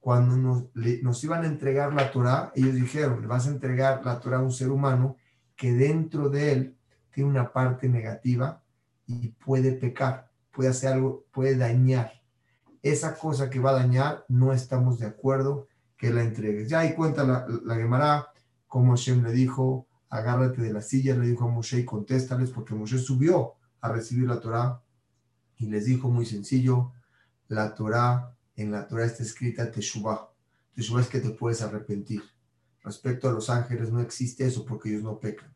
Cuando 0.00 0.36
nos, 0.36 1.24
iban 1.24 1.44
a 1.44 1.46
entregar 1.46 1.92
la 1.92 2.10
Torah, 2.10 2.52
ellos 2.54 2.74
dijeron, 2.74 3.20
le 3.20 3.26
vas 3.26 3.46
a 3.46 3.50
entregar 3.50 4.04
la 4.04 4.18
Torah 4.20 4.38
a 4.38 4.42
un 4.42 4.52
ser 4.52 4.70
humano 4.70 5.16
que 5.54 5.72
dentro 5.72 6.28
de 6.28 6.52
él 6.52 6.76
tiene 7.12 7.30
una 7.30 7.52
parte 7.52 7.88
negativa 7.88 8.62
y 9.06 9.28
puede 9.28 9.72
pecar, 9.72 10.30
puede 10.50 10.70
hacer 10.70 10.94
algo, 10.94 11.24
puede 11.30 11.56
dañar 11.56 12.22
esa 12.82 13.14
cosa 13.14 13.48
que 13.48 13.60
va 13.60 13.70
a 13.70 13.74
dañar, 13.74 14.24
no 14.28 14.52
estamos 14.52 14.98
de 14.98 15.06
acuerdo 15.06 15.68
que 15.96 16.12
la 16.12 16.22
entregues. 16.22 16.68
Ya 16.68 16.80
ahí 16.80 16.94
cuenta 16.94 17.22
la, 17.22 17.46
la 17.64 17.76
Gemara, 17.76 18.28
como 18.66 18.90
Hashem 18.90 19.22
le 19.22 19.30
dijo, 19.30 19.86
agárrate 20.08 20.60
de 20.60 20.72
la 20.72 20.80
silla, 20.80 21.14
le 21.14 21.28
dijo 21.28 21.44
a 21.44 21.48
Moshe 21.48 21.78
y 21.78 21.84
contéstales, 21.84 22.50
porque 22.50 22.74
Moshe 22.74 22.98
subió 22.98 23.54
a 23.80 23.88
recibir 23.92 24.26
la 24.26 24.40
Torah 24.40 24.81
y 25.62 25.66
les 25.66 25.84
dijo 25.84 26.10
muy 26.10 26.26
sencillo, 26.26 26.92
la 27.48 27.74
Torah, 27.74 28.34
en 28.56 28.72
la 28.72 28.88
Torah 28.88 29.04
está 29.04 29.22
escrita 29.22 29.70
Teshuvah. 29.70 30.28
Teshuvah 30.74 31.02
es 31.02 31.08
que 31.08 31.20
te 31.20 31.30
puedes 31.30 31.62
arrepentir. 31.62 32.22
Respecto 32.82 33.28
a 33.28 33.32
los 33.32 33.48
ángeles 33.48 33.92
no 33.92 34.00
existe 34.00 34.44
eso 34.44 34.64
porque 34.64 34.90
ellos 34.90 35.04
no 35.04 35.20
pecan. 35.20 35.54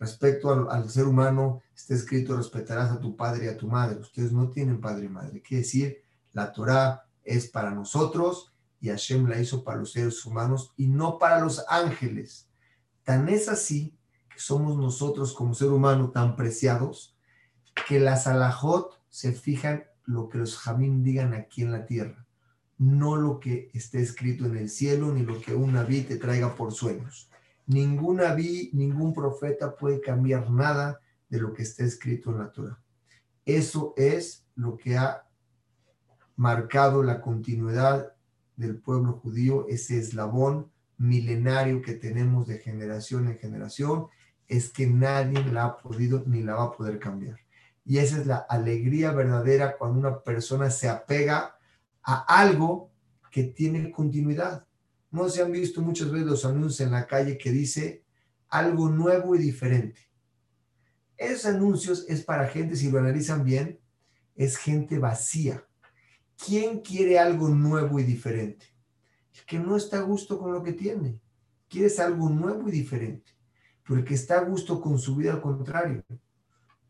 Respecto 0.00 0.52
al, 0.52 0.68
al, 0.68 0.90
ser 0.90 1.04
humano 1.04 1.62
está 1.74 1.94
escrito 1.94 2.36
respetarás 2.36 2.90
a 2.90 2.98
tu 2.98 3.16
padre 3.16 3.44
y 3.44 3.48
a 3.48 3.56
tu 3.56 3.68
madre. 3.68 4.00
Ustedes 4.00 4.32
no 4.32 4.50
tienen 4.50 4.80
padre 4.80 5.06
y 5.06 5.08
madre. 5.08 5.40
Quiere 5.40 5.62
decir, 5.62 6.02
la 6.32 6.52
Torah 6.52 7.06
es 7.22 7.48
para 7.48 7.70
nosotros 7.70 8.52
y 8.80 8.88
Hashem 8.88 9.28
la 9.28 9.40
hizo 9.40 9.62
para 9.62 9.78
los 9.78 9.92
seres 9.92 10.26
humanos 10.26 10.72
y 10.76 10.88
no 10.88 11.18
para 11.18 11.38
los 11.38 11.64
ángeles. 11.68 12.48
Tan 13.04 13.28
es 13.28 13.48
así 13.48 13.96
que 14.28 14.40
somos 14.40 14.76
nosotros 14.76 15.32
como 15.32 15.54
ser 15.54 15.68
humano 15.68 16.10
tan 16.10 16.34
preciados 16.34 17.16
que 17.86 18.00
las 18.00 18.26
alajot 18.26 19.00
se 19.14 19.30
fijan 19.30 19.84
lo 20.06 20.28
que 20.28 20.38
los 20.38 20.58
jamín 20.58 21.04
digan 21.04 21.34
aquí 21.34 21.62
en 21.62 21.70
la 21.70 21.86
tierra, 21.86 22.26
no 22.78 23.14
lo 23.14 23.38
que 23.38 23.70
esté 23.72 24.02
escrito 24.02 24.44
en 24.44 24.56
el 24.56 24.68
cielo 24.68 25.14
ni 25.14 25.22
lo 25.22 25.40
que 25.40 25.54
un 25.54 25.74
naví 25.74 26.00
te 26.02 26.16
traiga 26.16 26.56
por 26.56 26.72
sueños. 26.72 27.30
Ningún 27.64 28.16
naví, 28.16 28.70
ningún 28.72 29.14
profeta 29.14 29.76
puede 29.76 30.00
cambiar 30.00 30.50
nada 30.50 31.00
de 31.28 31.38
lo 31.40 31.52
que 31.52 31.62
está 31.62 31.84
escrito 31.84 32.32
en 32.32 32.38
la 32.38 32.50
Torah. 32.50 32.82
Eso 33.44 33.94
es 33.96 34.48
lo 34.56 34.76
que 34.76 34.96
ha 34.96 35.28
marcado 36.34 37.04
la 37.04 37.20
continuidad 37.20 38.16
del 38.56 38.78
pueblo 38.78 39.12
judío, 39.12 39.68
ese 39.68 39.96
eslabón 39.96 40.72
milenario 40.98 41.82
que 41.82 41.94
tenemos 41.94 42.48
de 42.48 42.58
generación 42.58 43.28
en 43.28 43.38
generación, 43.38 44.08
es 44.48 44.70
que 44.70 44.88
nadie 44.88 45.40
la 45.44 45.66
ha 45.66 45.76
podido 45.76 46.24
ni 46.26 46.42
la 46.42 46.56
va 46.56 46.64
a 46.64 46.72
poder 46.72 46.98
cambiar. 46.98 47.43
Y 47.84 47.98
esa 47.98 48.18
es 48.18 48.26
la 48.26 48.36
alegría 48.36 49.12
verdadera 49.12 49.76
cuando 49.76 49.98
una 49.98 50.22
persona 50.22 50.70
se 50.70 50.88
apega 50.88 51.58
a 52.02 52.40
algo 52.40 52.90
que 53.30 53.44
tiene 53.44 53.90
continuidad. 53.90 54.66
No 55.10 55.28
se 55.28 55.42
han 55.42 55.52
visto 55.52 55.82
muchas 55.82 56.10
veces 56.10 56.26
los 56.26 56.44
anuncios 56.44 56.80
en 56.80 56.92
la 56.92 57.06
calle 57.06 57.36
que 57.36 57.50
dice 57.50 58.04
algo 58.48 58.88
nuevo 58.88 59.34
y 59.34 59.38
diferente. 59.38 60.00
Esos 61.16 61.46
anuncios 61.46 62.06
es 62.08 62.24
para 62.24 62.48
gente, 62.48 62.76
si 62.76 62.90
lo 62.90 62.98
analizan 62.98 63.44
bien, 63.44 63.78
es 64.34 64.56
gente 64.56 64.98
vacía. 64.98 65.64
¿Quién 66.36 66.80
quiere 66.80 67.18
algo 67.18 67.48
nuevo 67.48 68.00
y 68.00 68.02
diferente? 68.02 68.66
El 69.32 69.44
que 69.44 69.58
no 69.58 69.76
está 69.76 69.98
a 69.98 70.02
gusto 70.02 70.38
con 70.38 70.52
lo 70.52 70.62
que 70.62 70.72
tiene. 70.72 71.20
Quieres 71.68 71.98
algo 72.00 72.28
nuevo 72.30 72.68
y 72.68 72.72
diferente. 72.72 73.32
Pero 73.82 74.00
el 74.00 74.04
que 74.04 74.14
está 74.14 74.38
a 74.38 74.44
gusto 74.44 74.80
con 74.80 74.98
su 74.98 75.16
vida, 75.16 75.32
al 75.32 75.40
contrario, 75.40 76.04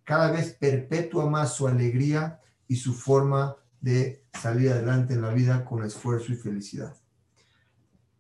cada 0.05 0.31
vez 0.31 0.53
perpetúa 0.53 1.29
más 1.29 1.55
su 1.55 1.67
alegría 1.67 2.41
y 2.69 2.77
su 2.77 2.93
forma 2.93 3.57
de 3.81 4.23
salir 4.41 4.71
adelante 4.71 5.15
en 5.15 5.23
la 5.23 5.31
vida 5.31 5.65
con 5.65 5.83
esfuerzo 5.83 6.33
y 6.33 6.37
felicidad. 6.37 6.95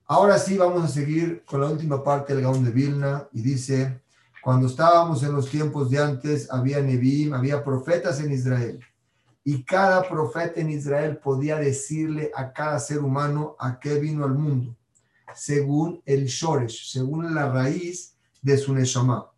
Ahora 0.06 0.38
sí, 0.38 0.58
vamos 0.58 0.84
a 0.84 0.88
seguir 0.88 1.44
con 1.44 1.60
la 1.60 1.68
última 1.68 2.02
parte 2.02 2.34
del 2.34 2.42
Gaón 2.42 2.64
de 2.64 2.70
Vilna 2.70 3.26
y 3.32 3.40
dice, 3.40 4.02
cuando 4.42 4.66
estábamos 4.66 5.22
en 5.22 5.32
los 5.32 5.48
tiempos 5.48 5.90
de 5.90 5.98
antes, 5.98 6.50
había 6.50 6.80
Nebim, 6.80 7.32
había 7.32 7.64
profetas 7.64 8.20
en 8.20 8.32
Israel 8.32 8.80
y 9.42 9.62
cada 9.62 10.08
profeta 10.08 10.60
en 10.60 10.70
Israel 10.70 11.18
podía 11.18 11.56
decirle 11.56 12.30
a 12.34 12.52
cada 12.52 12.78
ser 12.78 13.00
humano 13.00 13.56
a 13.58 13.78
qué 13.78 13.98
vino 13.98 14.24
al 14.24 14.34
mundo, 14.34 14.74
según 15.34 16.02
el 16.06 16.26
Shoresh, 16.26 16.90
según 16.90 17.34
la 17.34 17.50
raíz 17.50 18.14
de 18.40 18.56
su 18.56 18.74
Neshama 18.74 19.33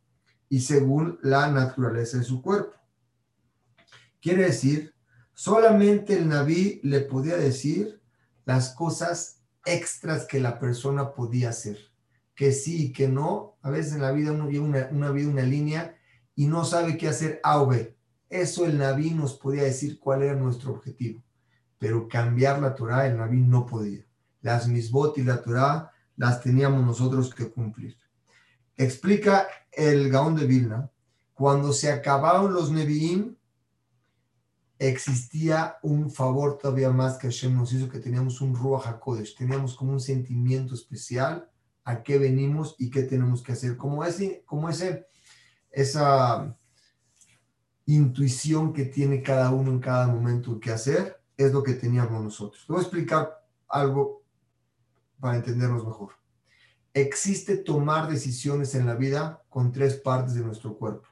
y 0.48 0.60
según 0.60 1.18
la 1.22 1.50
naturaleza 1.50 2.18
de 2.18 2.24
su 2.24 2.42
cuerpo. 2.42 2.74
Quiere 4.20 4.44
decir, 4.44 4.94
solamente 5.34 6.14
el 6.14 6.28
Naví 6.28 6.80
le 6.82 7.00
podía 7.00 7.36
decir 7.36 8.00
las 8.44 8.70
cosas 8.70 9.42
extras 9.64 10.24
que 10.26 10.40
la 10.40 10.58
persona 10.58 11.12
podía 11.12 11.50
hacer. 11.50 11.78
Que 12.34 12.52
sí 12.52 12.86
y 12.86 12.92
que 12.92 13.08
no. 13.08 13.56
A 13.62 13.70
veces 13.70 13.94
en 13.94 14.02
la 14.02 14.12
vida 14.12 14.32
uno 14.32 14.46
vive 14.46 14.64
una, 14.64 14.88
una, 14.90 15.10
una 15.10 15.42
línea 15.42 15.96
y 16.34 16.46
no 16.46 16.64
sabe 16.64 16.96
qué 16.96 17.08
hacer 17.08 17.40
A 17.42 17.60
o 17.60 17.66
B. 17.66 17.96
Eso 18.28 18.66
el 18.66 18.78
Naví 18.78 19.10
nos 19.10 19.34
podía 19.34 19.62
decir 19.62 19.98
cuál 19.98 20.22
era 20.22 20.34
nuestro 20.34 20.72
objetivo. 20.72 21.22
Pero 21.78 22.08
cambiar 22.08 22.60
la 22.60 22.74
Torah 22.74 23.06
el 23.06 23.16
Naví 23.16 23.40
no 23.40 23.66
podía. 23.66 24.04
Las 24.42 24.68
misbot 24.68 25.18
y 25.18 25.24
la 25.24 25.42
Torah 25.42 25.92
las 26.16 26.40
teníamos 26.40 26.84
nosotros 26.84 27.34
que 27.34 27.50
cumplir. 27.50 27.96
Explica 28.76 29.46
el 29.76 30.10
Gaón 30.10 30.34
de 30.34 30.46
Vilna, 30.46 30.90
cuando 31.34 31.72
se 31.72 31.92
acabaron 31.92 32.54
los 32.54 32.72
Nevi'im, 32.72 33.36
existía 34.78 35.76
un 35.82 36.10
favor 36.10 36.58
todavía 36.58 36.90
más 36.90 37.18
que 37.18 37.28
Hashem 37.28 37.54
nos 37.54 37.72
hizo, 37.72 37.88
que 37.88 37.98
teníamos 37.98 38.40
un 38.40 38.54
Ruach 38.54 38.86
HaKodesh, 38.86 39.36
teníamos 39.36 39.76
como 39.76 39.92
un 39.92 40.00
sentimiento 40.00 40.74
especial 40.74 41.48
a 41.84 42.02
qué 42.02 42.18
venimos 42.18 42.74
y 42.78 42.90
qué 42.90 43.02
tenemos 43.02 43.42
que 43.42 43.52
hacer, 43.52 43.76
como 43.76 44.02
ese, 44.02 44.42
como 44.46 44.68
ese, 44.68 45.06
esa 45.70 46.56
intuición 47.84 48.72
que 48.72 48.86
tiene 48.86 49.22
cada 49.22 49.50
uno 49.50 49.70
en 49.70 49.78
cada 49.78 50.06
momento 50.08 50.58
que 50.58 50.72
hacer, 50.72 51.20
es 51.36 51.52
lo 51.52 51.62
que 51.62 51.74
teníamos 51.74 52.22
nosotros. 52.24 52.64
voy 52.66 52.78
a 52.78 52.82
explicar 52.82 53.46
algo 53.68 54.22
para 55.20 55.36
entendernos 55.36 55.86
mejor 55.86 56.25
existe 56.96 57.58
tomar 57.58 58.08
decisiones 58.08 58.74
en 58.74 58.86
la 58.86 58.94
vida 58.94 59.42
con 59.50 59.70
tres 59.70 59.96
partes 59.96 60.34
de 60.34 60.40
nuestro 60.40 60.78
cuerpo. 60.78 61.06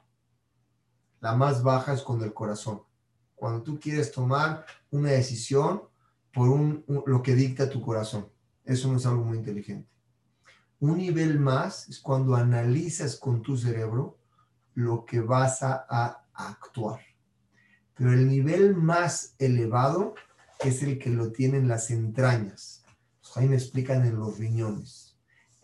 La 1.19 1.35
más 1.35 1.61
baja 1.61 1.93
es 1.93 2.01
con 2.01 2.23
el 2.23 2.33
corazón. 2.33 2.81
Cuando 3.35 3.61
tú 3.61 3.79
quieres 3.79 4.11
tomar 4.11 4.65
una 4.89 5.11
decisión 5.11 5.83
por 6.33 6.49
un, 6.49 6.83
lo 7.05 7.21
que 7.21 7.35
dicta 7.35 7.69
tu 7.69 7.81
corazón. 7.81 8.27
Eso 8.63 8.91
no 8.91 8.97
es 8.97 9.05
algo 9.05 9.23
muy 9.23 9.37
inteligente. 9.37 9.87
Un 10.79 10.97
nivel 10.97 11.39
más 11.39 11.87
es 11.87 11.99
cuando 11.99 12.35
analizas 12.35 13.15
con 13.17 13.43
tu 13.43 13.55
cerebro 13.55 14.17
lo 14.73 15.05
que 15.05 15.21
vas 15.21 15.61
a, 15.61 15.85
a 15.87 16.25
actuar. 16.33 16.99
Pero 17.93 18.11
el 18.11 18.27
nivel 18.27 18.75
más 18.75 19.35
elevado 19.37 20.15
es 20.61 20.81
el 20.81 20.97
que 20.97 21.11
lo 21.11 21.31
tienen 21.31 21.67
las 21.67 21.91
entrañas. 21.91 22.83
Ahí 23.35 23.47
me 23.47 23.55
explican 23.55 24.03
en 24.03 24.17
los 24.17 24.39
riñones 24.39 25.04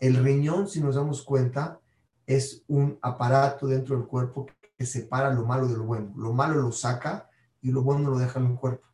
el 0.02 0.16
riñón, 0.16 0.66
si 0.66 0.80
nos 0.80 0.96
damos 0.96 1.22
cuenta, 1.22 1.78
es 2.26 2.64
un 2.66 2.98
aparato 3.02 3.68
dentro 3.68 3.96
del 3.96 4.08
cuerpo 4.08 4.48
que 4.76 4.84
separa 4.84 5.32
lo 5.32 5.46
malo 5.46 5.68
de 5.68 5.76
lo 5.76 5.84
bueno. 5.84 6.12
Lo 6.16 6.32
malo 6.32 6.60
lo 6.60 6.72
saca 6.72 7.30
y 7.60 7.70
lo 7.70 7.84
bueno 7.84 8.10
lo 8.10 8.18
deja 8.18 8.40
en 8.40 8.46
el 8.46 8.56
cuerpo. 8.56 8.84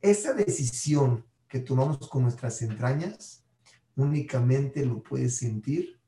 Esa 0.00 0.32
decisión 0.32 1.26
que 1.46 1.60
tomamos 1.60 2.08
con 2.08 2.22
nuestras 2.22 2.62
entrañas 2.62 3.44
únicamente 3.96 4.86
lo 4.86 5.02
puede 5.02 5.28
sentir 5.28 6.00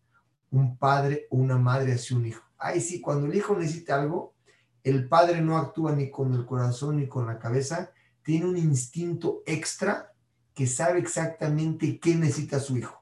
un 0.50 0.78
padre 0.78 1.26
o 1.28 1.36
una 1.36 1.58
madre 1.58 1.92
hacia 1.92 2.16
un 2.16 2.24
hijo. 2.24 2.42
Ay, 2.56 2.80
sí, 2.80 3.02
cuando 3.02 3.26
el 3.26 3.34
hijo 3.34 3.54
necesita 3.54 4.00
algo, 4.00 4.32
el 4.82 5.08
padre 5.08 5.42
no 5.42 5.58
actúa 5.58 5.94
ni 5.94 6.10
con 6.10 6.32
el 6.32 6.46
corazón 6.46 6.96
ni 6.96 7.06
con 7.06 7.26
la 7.26 7.38
cabeza, 7.38 7.92
tiene 8.22 8.46
un 8.46 8.56
instinto 8.56 9.42
extra 9.44 10.14
que 10.54 10.66
sabe 10.66 11.00
exactamente 11.00 12.00
qué 12.00 12.14
necesita 12.14 12.60
su 12.60 12.78
hijo. 12.78 12.99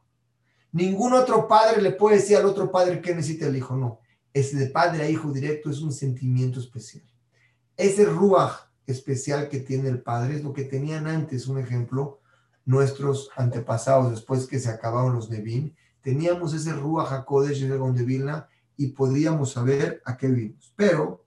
Ningún 0.72 1.14
otro 1.14 1.48
padre 1.48 1.80
le 1.80 1.92
puede 1.92 2.16
decir 2.16 2.36
al 2.36 2.46
otro 2.46 2.70
padre 2.70 3.00
qué 3.00 3.14
necesita 3.14 3.46
el 3.46 3.56
hijo, 3.56 3.76
no. 3.76 4.00
Ese 4.32 4.56
de 4.56 4.66
padre 4.66 5.02
a 5.02 5.10
hijo 5.10 5.32
directo 5.32 5.70
es 5.70 5.80
un 5.80 5.92
sentimiento 5.92 6.60
especial. 6.60 7.04
Ese 7.76 8.04
ruaj 8.04 8.68
especial 8.86 9.48
que 9.48 9.60
tiene 9.60 9.88
el 9.88 10.02
padre 10.02 10.36
es 10.36 10.44
lo 10.44 10.52
que 10.52 10.64
tenían 10.64 11.06
antes, 11.06 11.46
un 11.46 11.58
ejemplo, 11.58 12.20
nuestros 12.64 13.30
antepasados, 13.36 14.10
después 14.10 14.46
que 14.46 14.58
se 14.58 14.68
acabaron 14.68 15.14
los 15.14 15.30
Nevin, 15.30 15.74
teníamos 16.02 16.52
ese 16.52 16.72
ruaj 16.72 17.12
HaKodesh 17.12 17.66
de 17.66 18.04
Vilna 18.04 18.48
y 18.76 18.88
podíamos 18.88 19.52
saber 19.52 20.02
a 20.04 20.16
qué 20.16 20.28
vimos. 20.28 20.72
Pero 20.76 21.24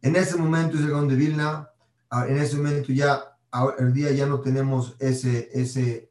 en 0.00 0.16
ese 0.16 0.36
momento 0.36 0.76
es 0.76 0.84
el 0.84 1.08
de 1.08 1.14
Vilna, 1.14 1.70
ah, 2.10 2.26
en 2.26 2.38
ese 2.38 2.56
momento 2.56 2.92
ya, 2.92 3.36
el 3.78 3.92
día 3.92 4.10
ya 4.12 4.26
no 4.26 4.40
tenemos 4.40 4.96
ese, 4.98 5.50
ese, 5.52 6.10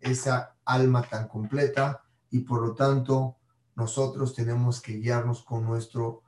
esa 0.00 0.49
alma 0.72 1.02
tan 1.02 1.28
completa 1.28 2.02
y 2.30 2.40
por 2.40 2.62
lo 2.62 2.74
tanto 2.74 3.36
nosotros 3.76 4.34
tenemos 4.34 4.80
que 4.80 4.98
guiarnos 4.98 5.42
con 5.42 5.64
nuestro, 5.64 6.22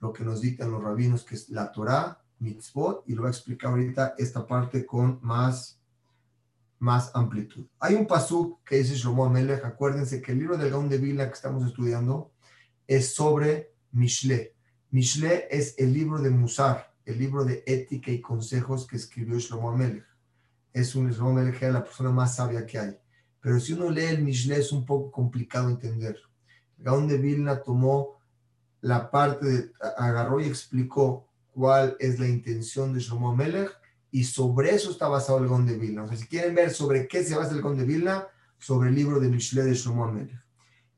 lo 0.00 0.12
que 0.12 0.24
nos 0.24 0.40
dictan 0.40 0.70
los 0.70 0.82
rabinos, 0.82 1.24
que 1.24 1.36
es 1.36 1.48
la 1.50 1.70
Torah, 1.70 2.20
mitzvot, 2.38 3.04
y 3.06 3.14
lo 3.14 3.22
voy 3.22 3.28
a 3.28 3.30
explicar 3.30 3.70
ahorita 3.70 4.14
esta 4.18 4.46
parte 4.46 4.84
con 4.84 5.18
más, 5.22 5.80
más 6.78 7.10
amplitud. 7.14 7.66
Hay 7.78 7.94
un 7.94 8.06
pasuk 8.06 8.62
que 8.64 8.78
dice 8.78 8.94
Shlomo 8.94 9.24
Amelech, 9.24 9.64
acuérdense 9.64 10.20
que 10.20 10.32
el 10.32 10.38
libro 10.38 10.58
del 10.58 10.70
Gaon 10.70 10.88
de 10.88 10.98
Vila 10.98 11.28
que 11.28 11.34
estamos 11.34 11.64
estudiando 11.64 12.32
es 12.86 13.14
sobre 13.14 13.72
Mishle. 13.92 14.54
Mishle 14.90 15.46
es 15.50 15.74
el 15.78 15.92
libro 15.92 16.20
de 16.20 16.30
Musar, 16.30 16.92
el 17.04 17.18
libro 17.18 17.44
de 17.44 17.62
ética 17.66 18.10
y 18.10 18.20
consejos 18.20 18.86
que 18.86 18.96
escribió 18.96 19.38
Shlomo 19.38 19.70
Amelech. 19.70 20.04
Es 20.72 20.94
un 20.94 21.10
Shlomo 21.10 21.30
Amelech, 21.30 21.62
la 21.62 21.84
persona 21.84 22.10
más 22.10 22.36
sabia 22.36 22.66
que 22.66 22.78
hay. 22.78 22.98
Pero 23.46 23.60
si 23.60 23.74
uno 23.74 23.90
lee 23.90 24.06
el 24.06 24.24
Mishle 24.24 24.58
es 24.58 24.72
un 24.72 24.84
poco 24.84 25.12
complicado 25.12 25.68
entender. 25.68 26.18
Gaón 26.78 27.06
de 27.06 27.16
Vilna 27.16 27.62
tomó 27.62 28.18
la 28.80 29.08
parte, 29.08 29.46
de, 29.46 29.72
agarró 29.96 30.40
y 30.40 30.46
explicó 30.46 31.28
cuál 31.52 31.96
es 32.00 32.18
la 32.18 32.26
intención 32.26 32.92
de 32.92 32.98
Shlomo 32.98 33.36
Melech 33.36 33.70
Y 34.10 34.24
sobre 34.24 34.74
eso 34.74 34.90
está 34.90 35.06
basado 35.06 35.38
el 35.38 35.46
Gon 35.46 35.64
de 35.64 35.78
Vilna. 35.78 36.02
O 36.02 36.08
sea, 36.08 36.16
si 36.16 36.26
quieren 36.26 36.56
ver 36.56 36.72
sobre 36.72 37.06
qué 37.06 37.22
se 37.22 37.36
basa 37.36 37.54
el 37.54 37.62
Gon 37.62 37.78
de 37.78 37.84
Vilna, 37.84 38.26
sobre 38.58 38.88
el 38.88 38.96
libro 38.96 39.20
de 39.20 39.28
Mishle 39.28 39.62
de 39.62 39.74
Shlomo 39.74 40.06
Amelech. 40.06 40.44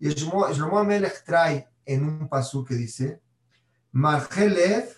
Y 0.01 0.09
Shlomo 0.09 0.79
Amelech 0.79 1.23
trae 1.27 1.69
en 1.85 2.03
un 2.03 2.31
pasú 2.31 2.65
que 2.65 2.77
dice, 2.77 3.21
Marjelev 3.93 4.89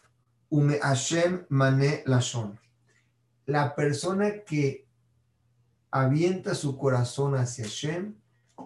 ume 0.50 0.78
Hashem 0.78 1.46
mane 1.48 2.04
lashon. 2.06 2.60
La 3.46 3.74
persona 3.74 4.44
que 4.46 4.86
avienta 5.90 6.54
su 6.54 6.76
corazón 6.76 7.34
hacia 7.34 7.64
Hashem, 7.64 8.14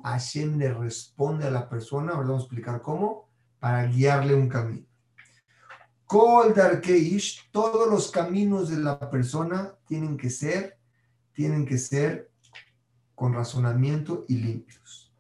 Hashem 0.03 0.59
le 0.59 0.73
responde 0.73 1.47
a 1.47 1.51
la 1.51 1.69
persona, 1.69 2.13
ahora 2.13 2.29
vamos 2.29 2.43
a 2.43 2.45
explicar 2.45 2.83
cómo, 2.83 3.29
para 3.59 3.87
guiarle 3.87 4.35
un 4.35 4.49
camino. 4.49 4.87
Kol 6.07 6.53
Darkeish, 6.55 7.51
todos 7.51 7.91
los 7.91 8.11
caminos 8.11 8.69
de 8.69 8.77
la 8.77 9.11
persona 9.11 9.75
tienen 9.87 10.17
que 10.17 10.29
ser, 10.29 10.79
tienen 11.33 11.65
que 11.65 11.79
ser 11.79 12.31
con 13.15 13.33
razonamiento 13.33 14.25
y 14.29 14.37
limpios. 14.37 15.13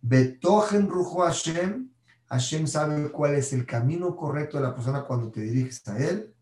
Betochen 0.00 0.88
Rujo 0.88 1.22
Hashem, 1.22 1.90
Hashem 2.26 2.66
sabe 2.66 3.12
cuál 3.12 3.36
es 3.36 3.52
el 3.52 3.64
camino 3.66 4.16
correcto 4.16 4.56
de 4.56 4.64
la 4.64 4.74
persona 4.74 5.04
cuando 5.04 5.30
te 5.30 5.42
diriges 5.42 5.86
a 5.86 5.96
él. 5.98 6.34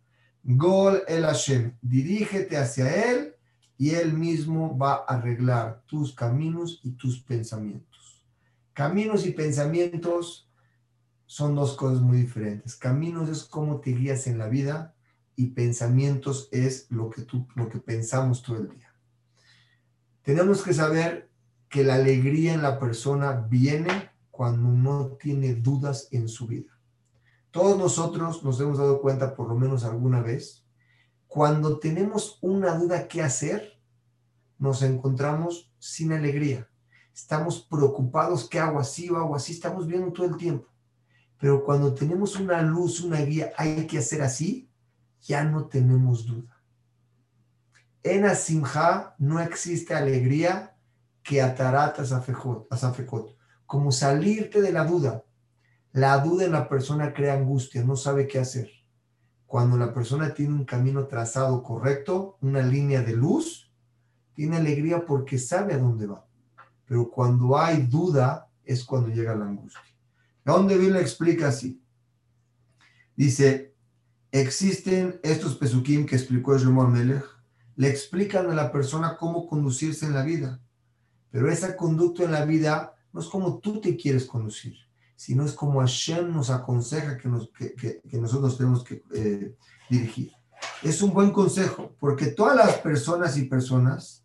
Gol 0.42 1.02
el 1.06 1.24
Hashem, 1.24 1.76
dirígete 1.82 2.56
hacia 2.56 3.10
él 3.10 3.29
y 3.80 3.94
él 3.94 4.12
mismo 4.12 4.76
va 4.76 4.92
a 4.92 5.16
arreglar 5.16 5.82
tus 5.86 6.14
caminos 6.14 6.80
y 6.84 6.90
tus 6.90 7.22
pensamientos. 7.22 8.22
Caminos 8.74 9.24
y 9.24 9.30
pensamientos 9.30 10.50
son 11.24 11.54
dos 11.54 11.78
cosas 11.78 12.02
muy 12.02 12.18
diferentes. 12.18 12.76
Caminos 12.76 13.30
es 13.30 13.42
cómo 13.42 13.80
te 13.80 13.92
guías 13.92 14.26
en 14.26 14.36
la 14.36 14.48
vida 14.48 14.94
y 15.34 15.46
pensamientos 15.46 16.50
es 16.52 16.90
lo 16.90 17.08
que 17.08 17.22
tú 17.22 17.48
lo 17.54 17.70
que 17.70 17.78
pensamos 17.78 18.42
todo 18.42 18.58
el 18.58 18.68
día. 18.68 18.94
Tenemos 20.20 20.62
que 20.62 20.74
saber 20.74 21.30
que 21.70 21.82
la 21.82 21.94
alegría 21.94 22.52
en 22.52 22.60
la 22.60 22.78
persona 22.78 23.32
viene 23.48 24.10
cuando 24.30 24.68
no 24.68 25.12
tiene 25.12 25.54
dudas 25.54 26.08
en 26.10 26.28
su 26.28 26.46
vida. 26.46 26.78
Todos 27.50 27.78
nosotros 27.78 28.44
nos 28.44 28.60
hemos 28.60 28.76
dado 28.76 29.00
cuenta 29.00 29.34
por 29.34 29.48
lo 29.48 29.54
menos 29.54 29.84
alguna 29.84 30.20
vez 30.20 30.66
cuando 31.30 31.78
tenemos 31.78 32.38
una 32.42 32.74
duda 32.74 33.06
qué 33.06 33.22
hacer, 33.22 33.78
nos 34.58 34.82
encontramos 34.82 35.72
sin 35.78 36.12
alegría. 36.12 36.68
Estamos 37.14 37.60
preocupados, 37.60 38.48
¿qué 38.48 38.58
hago 38.58 38.80
así 38.80 39.08
o 39.10 39.16
hago 39.16 39.36
así? 39.36 39.52
Estamos 39.52 39.86
viendo 39.86 40.12
todo 40.12 40.26
el 40.26 40.36
tiempo. 40.36 40.66
Pero 41.38 41.64
cuando 41.64 41.94
tenemos 41.94 42.34
una 42.34 42.60
luz, 42.62 43.00
una 43.00 43.20
guía, 43.20 43.52
hay 43.56 43.86
que 43.86 43.98
hacer 43.98 44.22
así, 44.22 44.72
ya 45.20 45.44
no 45.44 45.66
tenemos 45.66 46.26
duda. 46.26 46.60
En 48.02 48.24
Asimha 48.24 49.14
no 49.18 49.38
existe 49.38 49.94
alegría 49.94 50.76
que 51.22 51.40
atarata 51.40 52.02
a 52.02 52.94
como 53.66 53.92
salirte 53.92 54.60
de 54.60 54.72
la 54.72 54.84
duda. 54.84 55.22
La 55.92 56.18
duda 56.18 56.44
en 56.44 56.52
la 56.52 56.68
persona 56.68 57.14
crea 57.14 57.34
angustia, 57.34 57.84
no 57.84 57.94
sabe 57.94 58.26
qué 58.26 58.40
hacer. 58.40 58.79
Cuando 59.50 59.76
la 59.76 59.92
persona 59.92 60.32
tiene 60.32 60.54
un 60.54 60.64
camino 60.64 61.08
trazado 61.08 61.60
correcto, 61.64 62.38
una 62.40 62.62
línea 62.62 63.02
de 63.02 63.16
luz, 63.16 63.68
tiene 64.32 64.58
alegría 64.58 65.04
porque 65.04 65.38
sabe 65.38 65.74
a 65.74 65.78
dónde 65.78 66.06
va. 66.06 66.24
Pero 66.86 67.10
cuando 67.10 67.58
hay 67.58 67.82
duda 67.82 68.48
es 68.62 68.84
cuando 68.84 69.08
llega 69.08 69.34
la 69.34 69.46
angustia. 69.46 69.82
¿Dónde 70.44 70.76
le 70.76 71.00
explica 71.00 71.48
así? 71.48 71.82
Dice, 73.16 73.74
existen 74.30 75.18
estos 75.24 75.56
pesukim 75.56 76.06
que 76.06 76.14
explicó 76.14 76.56
Shlomo 76.56 76.86
Melech, 76.86 77.24
le 77.74 77.88
explican 77.88 78.48
a 78.52 78.54
la 78.54 78.70
persona 78.70 79.16
cómo 79.16 79.48
conducirse 79.48 80.06
en 80.06 80.14
la 80.14 80.22
vida. 80.22 80.60
Pero 81.32 81.50
esa 81.50 81.76
conducta 81.76 82.22
en 82.22 82.30
la 82.30 82.44
vida 82.44 82.94
no 83.12 83.20
es 83.20 83.26
como 83.26 83.58
tú 83.58 83.80
te 83.80 83.96
quieres 83.96 84.26
conducir, 84.26 84.76
sino 85.20 85.44
es 85.44 85.52
como 85.52 85.80
Hashem 85.80 86.32
nos 86.32 86.48
aconseja 86.48 87.18
que, 87.18 87.28
nos, 87.28 87.50
que, 87.50 88.00
nosotros 88.12 88.56
tenemos 88.56 88.82
que 88.82 89.02
eh, 89.12 89.54
dirigir. 89.90 90.32
Es 90.82 91.02
un 91.02 91.12
buen 91.12 91.30
consejo, 91.30 91.94
porque 92.00 92.28
todas 92.28 92.56
las 92.56 92.78
personas 92.78 93.36
y 93.36 93.44
personas 93.44 94.24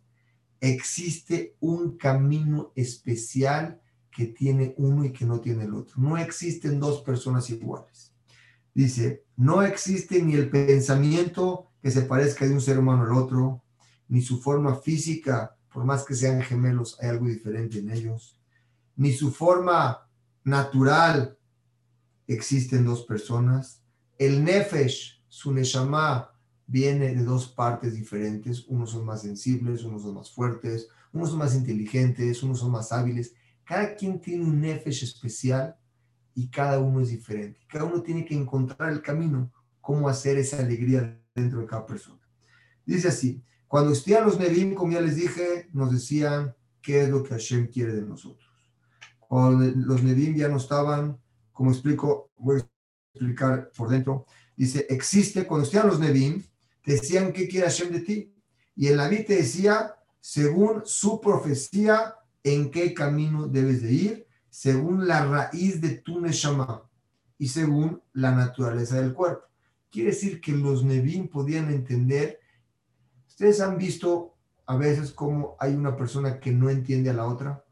existe 0.58 1.54
un 1.60 1.98
camino 1.98 2.72
especial 2.74 3.78
que 4.10 4.24
tiene 4.28 4.74
uno 4.78 5.04
y 5.04 5.12
que 5.12 5.26
no 5.26 5.38
tiene 5.38 5.64
el 5.64 5.74
otro. 5.74 5.96
No 5.98 6.16
existen 6.16 6.80
dos 6.80 7.02
personas 7.02 7.50
iguales. 7.50 8.14
Dice, 8.72 9.22
no 9.36 9.60
existe 9.60 10.22
ni 10.22 10.32
el 10.32 10.48
pensamiento 10.48 11.72
que 11.82 11.90
se 11.90 12.02
parezca 12.02 12.46
de 12.46 12.54
un 12.54 12.62
ser 12.62 12.78
humano 12.78 13.02
al 13.02 13.12
otro, 13.12 13.62
ni 14.08 14.22
su 14.22 14.40
forma 14.40 14.76
física, 14.76 15.58
por 15.70 15.84
más 15.84 16.06
que 16.06 16.14
sean 16.14 16.40
gemelos, 16.40 16.96
hay 17.02 17.10
algo 17.10 17.26
diferente 17.26 17.80
en 17.80 17.90
ellos, 17.90 18.40
ni 18.96 19.12
su 19.12 19.30
forma 19.30 20.05
natural, 20.46 21.36
existen 22.28 22.84
dos 22.84 23.04
personas. 23.04 23.82
El 24.16 24.44
nefesh, 24.44 25.22
su 25.28 25.52
neshama, 25.52 26.30
viene 26.68 27.14
de 27.14 27.24
dos 27.24 27.48
partes 27.48 27.94
diferentes. 27.94 28.64
Unos 28.68 28.92
son 28.92 29.04
más 29.04 29.22
sensibles, 29.22 29.82
unos 29.82 30.02
son 30.02 30.14
más 30.14 30.30
fuertes, 30.30 30.88
unos 31.12 31.30
son 31.30 31.38
más 31.40 31.54
inteligentes, 31.54 32.42
unos 32.44 32.60
son 32.60 32.70
más 32.70 32.92
hábiles. 32.92 33.34
Cada 33.64 33.96
quien 33.96 34.20
tiene 34.20 34.44
un 34.44 34.60
nefesh 34.60 35.02
especial 35.02 35.76
y 36.32 36.48
cada 36.48 36.78
uno 36.78 37.00
es 37.00 37.08
diferente. 37.08 37.60
Cada 37.68 37.84
uno 37.84 38.00
tiene 38.00 38.24
que 38.24 38.36
encontrar 38.36 38.92
el 38.92 39.02
camino, 39.02 39.52
cómo 39.80 40.08
hacer 40.08 40.38
esa 40.38 40.60
alegría 40.60 41.20
dentro 41.34 41.60
de 41.60 41.66
cada 41.66 41.84
persona. 41.84 42.20
Dice 42.84 43.08
así, 43.08 43.42
cuando 43.66 43.92
estudian 43.92 44.24
los 44.24 44.38
Nevim, 44.38 44.74
como 44.74 44.92
ya 44.92 45.00
les 45.00 45.16
dije, 45.16 45.68
nos 45.72 45.90
decían 45.90 46.54
qué 46.80 47.02
es 47.02 47.08
lo 47.08 47.24
que 47.24 47.30
Hashem 47.30 47.66
quiere 47.66 47.94
de 47.94 48.02
nosotros. 48.02 48.46
Los 49.30 50.02
Nevim 50.02 50.36
ya 50.36 50.48
no 50.48 50.56
estaban, 50.56 51.18
como 51.52 51.70
explico, 51.70 52.30
voy 52.36 52.60
a 52.60 52.66
explicar 53.14 53.70
por 53.76 53.88
dentro, 53.88 54.26
dice, 54.56 54.86
existe, 54.88 55.46
cuando 55.46 55.64
estudian 55.64 55.88
los 55.88 56.00
Nevim, 56.00 56.42
decían 56.84 57.32
qué 57.32 57.48
quiere 57.48 57.66
Hashem 57.66 57.92
de 57.92 58.00
ti. 58.00 58.32
Y 58.74 58.88
el 58.88 58.96
Naví 58.96 59.24
te 59.24 59.36
decía, 59.36 59.96
según 60.20 60.82
su 60.84 61.20
profecía, 61.20 62.14
en 62.46 62.70
qué 62.70 62.94
camino 62.94 63.48
debes 63.48 63.82
de 63.82 63.92
ir 63.92 64.26
según 64.56 65.06
la 65.06 65.26
raíz 65.26 65.82
de 65.82 65.98
tu 65.98 66.18
neshama 66.18 66.88
y 67.36 67.48
según 67.48 68.00
la 68.14 68.30
naturaleza 68.30 68.98
del 68.98 69.12
cuerpo. 69.12 69.44
Quiere 69.90 70.12
decir 70.12 70.40
que 70.40 70.52
los 70.52 70.82
Nevim 70.82 71.28
podían 71.28 71.70
entender. 71.70 72.40
Ustedes 73.28 73.60
han 73.60 73.76
visto 73.76 74.34
a 74.64 74.76
veces 74.78 75.10
cómo 75.10 75.56
hay 75.58 75.74
una 75.74 75.94
persona 75.94 76.40
que 76.40 76.52
no 76.52 76.70
entiende 76.70 77.10
a 77.10 77.12
la 77.12 77.26
otra 77.26 77.65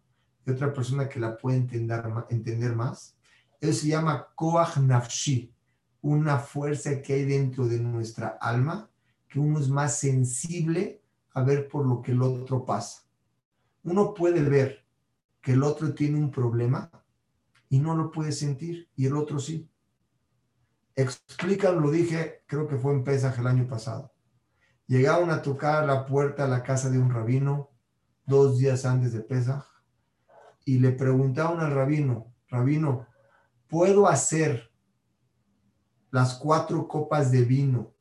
y 0.47 0.51
otra 0.51 0.73
persona 0.73 1.09
que 1.09 1.21
la 1.21 1.37
puede 1.37 1.57
entender, 1.57 2.75
más. 2.75 3.17
Eso 3.61 3.81
se 3.81 3.89
llama 3.89 4.29
Koach 4.35 4.77
Nafshi, 4.79 5.53
una 6.03 6.39
fuerza 6.39 7.01
que 7.01 7.15
hay 7.15 7.25
dentro 7.25 7.67
de 7.67 7.81
nuestra 7.81 8.39
alma, 8.41 8.91
que 9.29 9.39
uno 9.39 9.59
es 9.59 9.69
más 9.69 9.99
sensible 9.99 11.03
a 11.33 11.43
ver 11.43 11.69
por 11.69 11.87
lo 11.87 12.03
que 12.03 12.13
el 12.13 12.23
otro 12.23 12.65
pasa 12.65 13.05
uno 13.85 14.15
puede 14.15 14.43
ver 14.43 14.85
que 15.41 15.53
el 15.53 15.63
otro 15.63 15.95
tiene 15.95 16.19
un 16.19 16.31
problema 16.31 16.91
y 17.69 17.79
no 17.79 17.95
lo 17.95 18.11
puede 18.11 18.33
sentir 18.33 18.89
y 18.97 19.07
el 19.07 19.17
otro 19.17 19.39
sí. 19.39 19.71
Explican, 20.97 21.81
lo 21.81 21.91
dije, 21.91 22.45
creo 22.47 22.67
que 22.67 22.77
fue 22.77 22.93
en 22.93 23.05
Pesaj 23.05 23.39
el 23.39 23.47
año 23.47 23.67
pasado. 23.67 24.13
Llegaron 24.87 25.31
a 25.31 25.43
tocar 25.43 25.85
la 25.87 26.07
puerta 26.07 26.45
a 26.45 26.49
la 26.49 26.63
casa 26.63 26.89
de 26.89 26.99
un 26.99 27.11
rabino 27.11 27.71
dos 28.25 28.59
días 28.59 28.85
antes 28.85 29.13
de 29.13 29.21
Pesaj 29.21 29.65
y 30.65 30.79
le 30.79 30.93
preguntaron 30.93 31.61
al 31.61 31.75
rabino, 31.75 32.33
rabino, 32.49 33.07
¿puedo 33.69 34.09
hacer 34.09 34.71
las 36.11 36.35
cuatro 36.35 36.89
copas 36.89 37.31
de 37.31 37.43
vino? 37.43 37.95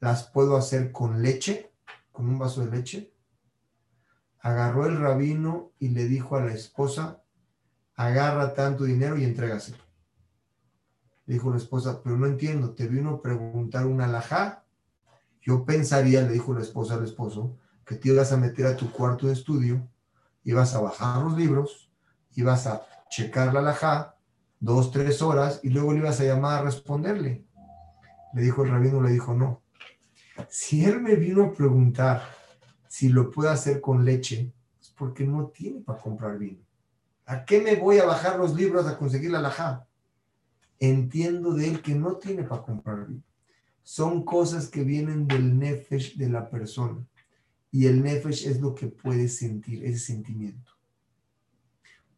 ¿Las 0.00 0.24
puedo 0.30 0.56
hacer 0.56 0.92
con 0.92 1.22
leche? 1.22 1.72
¿Con 2.12 2.28
un 2.28 2.38
vaso 2.38 2.64
de 2.64 2.70
leche? 2.70 3.14
agarró 4.40 4.86
el 4.86 4.98
rabino 4.98 5.72
y 5.78 5.88
le 5.88 6.06
dijo 6.06 6.36
a 6.36 6.44
la 6.44 6.52
esposa, 6.52 7.22
agarra 7.94 8.54
tanto 8.54 8.84
dinero 8.84 9.18
y 9.18 9.24
entrégaselo. 9.24 9.84
Dijo 11.26 11.50
la 11.50 11.58
esposa, 11.58 12.02
pero 12.02 12.16
no 12.16 12.26
entiendo, 12.26 12.74
te 12.74 12.88
vino 12.88 13.10
a 13.10 13.22
preguntar 13.22 13.86
un 13.86 14.00
alajá. 14.00 14.64
Yo 15.42 15.64
pensaría, 15.64 16.22
le 16.22 16.32
dijo 16.32 16.54
la 16.54 16.62
esposa 16.62 16.94
al 16.94 17.04
esposo, 17.04 17.56
que 17.84 17.96
te 17.96 18.08
ibas 18.08 18.32
a 18.32 18.36
meter 18.36 18.66
a 18.66 18.76
tu 18.76 18.90
cuarto 18.90 19.26
de 19.26 19.34
estudio, 19.34 19.86
ibas 20.42 20.74
a 20.74 20.80
bajar 20.80 21.22
los 21.22 21.36
libros, 21.36 21.89
ibas 22.34 22.66
a 22.66 22.82
checar 23.08 23.52
la 23.52 23.60
alajá, 23.60 24.16
dos, 24.58 24.90
tres 24.90 25.22
horas, 25.22 25.60
y 25.62 25.70
luego 25.70 25.92
le 25.92 26.00
ibas 26.00 26.20
a 26.20 26.24
llamar 26.24 26.60
a 26.60 26.62
responderle. 26.62 27.44
Le 28.34 28.42
dijo 28.42 28.64
el 28.64 28.70
rabino, 28.70 29.02
le 29.02 29.10
dijo, 29.10 29.34
no. 29.34 29.62
Si 30.48 30.84
él 30.84 31.00
me 31.00 31.16
vino 31.16 31.44
a 31.44 31.52
preguntar 31.52 32.22
si 32.88 33.08
lo 33.08 33.30
puedo 33.30 33.50
hacer 33.50 33.80
con 33.80 34.04
leche, 34.04 34.52
es 34.80 34.90
porque 34.90 35.24
no 35.24 35.48
tiene 35.48 35.80
para 35.80 36.00
comprar 36.00 36.38
vino. 36.38 36.58
¿A 37.26 37.44
qué 37.44 37.60
me 37.60 37.76
voy 37.76 37.98
a 37.98 38.06
bajar 38.06 38.38
los 38.38 38.54
libros 38.54 38.86
a 38.86 38.98
conseguir 38.98 39.30
la 39.30 39.40
laja? 39.40 39.86
Entiendo 40.78 41.54
de 41.54 41.68
él 41.68 41.82
que 41.82 41.94
no 41.94 42.16
tiene 42.16 42.44
para 42.44 42.62
comprar 42.62 43.06
vino. 43.06 43.22
son 43.82 44.24
cosas 44.24 44.68
que 44.68 44.82
vienen 44.82 45.26
del 45.26 45.58
nefesh 45.58 46.16
de 46.16 46.28
la 46.28 46.48
persona. 46.48 47.06
Y 47.72 47.86
el 47.86 48.02
nefesh 48.02 48.46
es 48.46 48.60
lo 48.60 48.74
que 48.74 48.88
puede 48.88 49.28
sentir, 49.28 49.84
ese 49.84 49.98
sentimiento. 49.98 50.69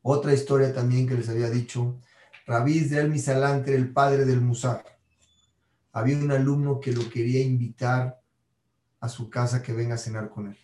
Otra 0.02 0.34
historia 0.34 0.74
también 0.74 1.06
que 1.06 1.14
les 1.14 1.28
había 1.28 1.48
dicho, 1.48 2.00
Rabí 2.46 2.78
Israel 2.78 3.08
Misalantre, 3.08 3.76
el 3.76 3.92
padre 3.92 4.24
del 4.24 4.40
Musar. 4.40 4.84
Había 5.92 6.18
un 6.18 6.32
alumno 6.32 6.80
que 6.80 6.92
lo 6.92 7.08
quería 7.08 7.40
invitar 7.40 8.20
a 9.00 9.08
su 9.08 9.30
casa 9.30 9.62
que 9.62 9.72
venga 9.72 9.94
a 9.94 9.98
cenar 9.98 10.28
con 10.28 10.48
él. 10.48 10.58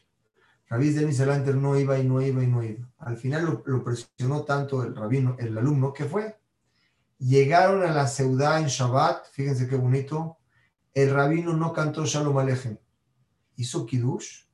Rabí 0.69 0.89
Israel 0.89 1.07
Misalantre 1.07 1.55
no 1.55 1.79
iba 1.79 1.99
y 1.99 2.05
no 2.05 2.21
iba 2.21 2.43
y 2.43 2.47
no 2.49 2.65
iba. 2.65 2.89
Al 2.99 3.17
final 3.17 3.63
lo, 3.65 3.85
presionó 3.85 4.43
tanto 4.43 4.83
el 4.83 4.97
rabino, 4.97 5.37
el 5.39 5.57
alumno, 5.57 5.93
que 5.93 6.05
fue. 6.05 6.37
Llegaron 7.19 7.83
a 7.83 7.93
la 7.93 8.09
ciudad 8.09 8.61
en 8.61 8.67
Shabbat, 8.67 9.31
fíjense 9.31 9.69
qué 9.69 9.77
bonito, 9.77 10.39
el 10.95 11.11
rabino 11.11 11.53
no 11.53 11.73
cantó 11.73 12.05
Shalom 12.05 12.39
Aleichem, 12.39 12.77
hizo 13.57 13.87
Kiddush, 13.87 14.45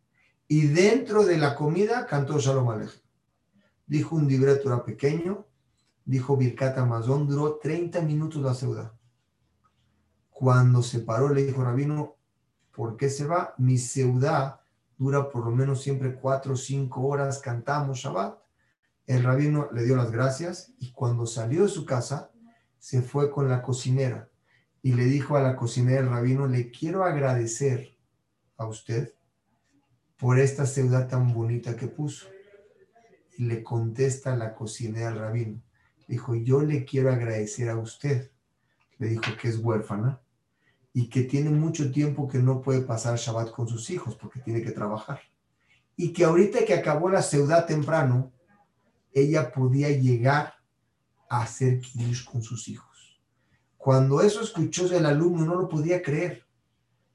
y 0.47 0.66
dentro 0.66 1.25
de 1.25 1.38
la 1.38 1.55
comida 1.55 2.07
cantó 2.07 2.38
Shalom 2.38 2.70
Aleichem. 2.70 3.04
Dijo 3.87 4.16
un 4.16 4.27
libreto 4.27 4.68
era 4.68 4.85
pequeño, 4.85 5.47
dijo 6.05 6.37
Birkat 6.37 6.79
Amazon, 6.79 7.27
duró 7.27 7.57
30 7.57 8.01
minutos 8.03 8.42
la 8.42 8.55
ciudad. 8.55 8.92
Cuando 10.31 10.83
se 10.83 11.01
paró, 11.01 11.29
le 11.29 11.44
dijo 11.44 11.62
Rabino, 11.62 12.16
¿por 12.73 12.97
qué 12.97 13.09
se 13.09 13.27
va? 13.27 13.55
Mi 13.59 13.79
ciudad 13.79 14.61
dura 14.97 15.29
por 15.29 15.44
lo 15.44 15.51
menos 15.51 15.83
siempre 15.83 16.14
4 16.14 16.55
o 16.55 16.57
5 16.57 17.01
horas, 17.03 17.38
cantamos 17.38 17.99
Shabbat. 17.99 18.38
El 19.07 19.23
rabino 19.23 19.68
le 19.73 19.85
dio 19.85 19.97
las 19.97 20.11
gracias 20.11 20.73
y 20.79 20.92
cuando 20.92 21.27
salió 21.27 21.62
de 21.62 21.68
su 21.68 21.85
casa, 21.85 22.31
se 22.79 23.03
fue 23.03 23.31
con 23.31 23.49
la 23.49 23.62
cocinera 23.62 24.29
y 24.83 24.92
le 24.92 25.05
dijo 25.05 25.37
a 25.37 25.42
la 25.42 25.57
cocinera 25.57 26.03
del 26.03 26.11
rabino, 26.11 26.47
le 26.47 26.70
quiero 26.70 27.05
agradecer 27.05 27.97
a 28.57 28.66
usted 28.66 29.14
por 30.18 30.38
esta 30.38 30.66
ciudad 30.66 31.09
tan 31.09 31.33
bonita 31.33 31.77
que 31.77 31.87
puso. 31.87 32.27
Y 33.37 33.44
le 33.44 33.62
contesta 33.62 34.37
la 34.37 34.55
cocinera 34.55 35.09
al 35.09 35.18
rabino, 35.18 35.62
dijo, 36.07 36.35
yo 36.35 36.62
le 36.62 36.85
quiero 36.85 37.11
agradecer 37.11 37.68
a 37.68 37.77
usted. 37.77 38.31
Le 38.99 39.09
dijo 39.09 39.25
que 39.40 39.49
es 39.49 39.59
huérfana 39.59 40.20
y 40.92 41.09
que 41.09 41.25
tiene 41.25 41.51
mucho 41.51 41.90
tiempo 41.90 42.29
que 42.29 42.38
no 42.38 42.62
puede 42.62 42.83
pasar 42.83 43.18
Shabbat 43.18 43.51
con 43.51 43.66
sus 43.66 43.90
hijos 43.90 44.14
porque 44.14 44.40
tiene 44.40 44.62
que 44.62 44.70
trabajar. 44.70 45.20
Y 45.97 46.12
que 46.12 46.25
ahorita 46.25 46.64
que 46.64 46.75
acabó 46.75 47.09
la 47.09 47.23
ciudad 47.23 47.66
temprano, 47.66 48.33
ella 49.12 49.53
podía 49.53 49.90
llegar 49.90 50.55
a 51.29 51.42
hacer 51.42 51.81
kiddush 51.81 52.25
con 52.25 52.42
sus 52.42 52.68
hijos. 52.68 53.20
Cuando 53.77 54.23
eso 54.23 54.40
escuchó 54.40 54.87
el 54.97 55.05
alumno, 55.05 55.44
no 55.44 55.57
lo 55.57 55.68
podía 55.68 56.01
creer. 56.01 56.47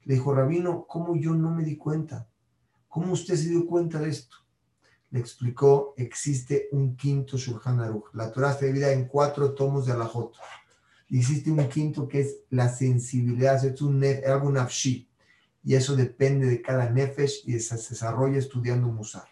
Le 0.04 0.14
dijo, 0.14 0.34
Rabino, 0.34 0.86
¿cómo 0.86 1.16
yo 1.16 1.34
no 1.34 1.50
me 1.50 1.64
di 1.64 1.76
cuenta? 1.76 2.28
¿Cómo 2.86 3.12
usted 3.12 3.36
se 3.36 3.48
dio 3.48 3.66
cuenta 3.66 3.98
de 3.98 4.10
esto? 4.10 4.36
Le 5.10 5.20
explicó, 5.20 5.94
existe 5.96 6.68
un 6.72 6.96
quinto 6.96 7.36
Shulchan 7.36 7.80
Aruch. 7.80 8.14
La 8.14 8.30
Torah 8.30 8.52
está 8.52 8.66
dividida 8.66 8.92
en 8.92 9.06
cuatro 9.06 9.54
tomos 9.54 9.86
de 9.86 9.92
Alajot. 9.92 10.34
Existe 11.10 11.50
un 11.50 11.68
quinto 11.68 12.06
que 12.06 12.20
es 12.20 12.36
la 12.50 12.68
sensibilidad, 12.68 13.64
es 13.64 13.82
un 13.82 14.04
algo 14.04 14.50
nafshi. 14.50 15.08
Y 15.64 15.74
eso 15.74 15.96
depende 15.96 16.46
de 16.46 16.62
cada 16.62 16.88
nefesh 16.88 17.42
y 17.44 17.58
se 17.58 17.74
desarrolla 17.74 18.38
estudiando 18.38 18.86
Musar. 18.88 19.28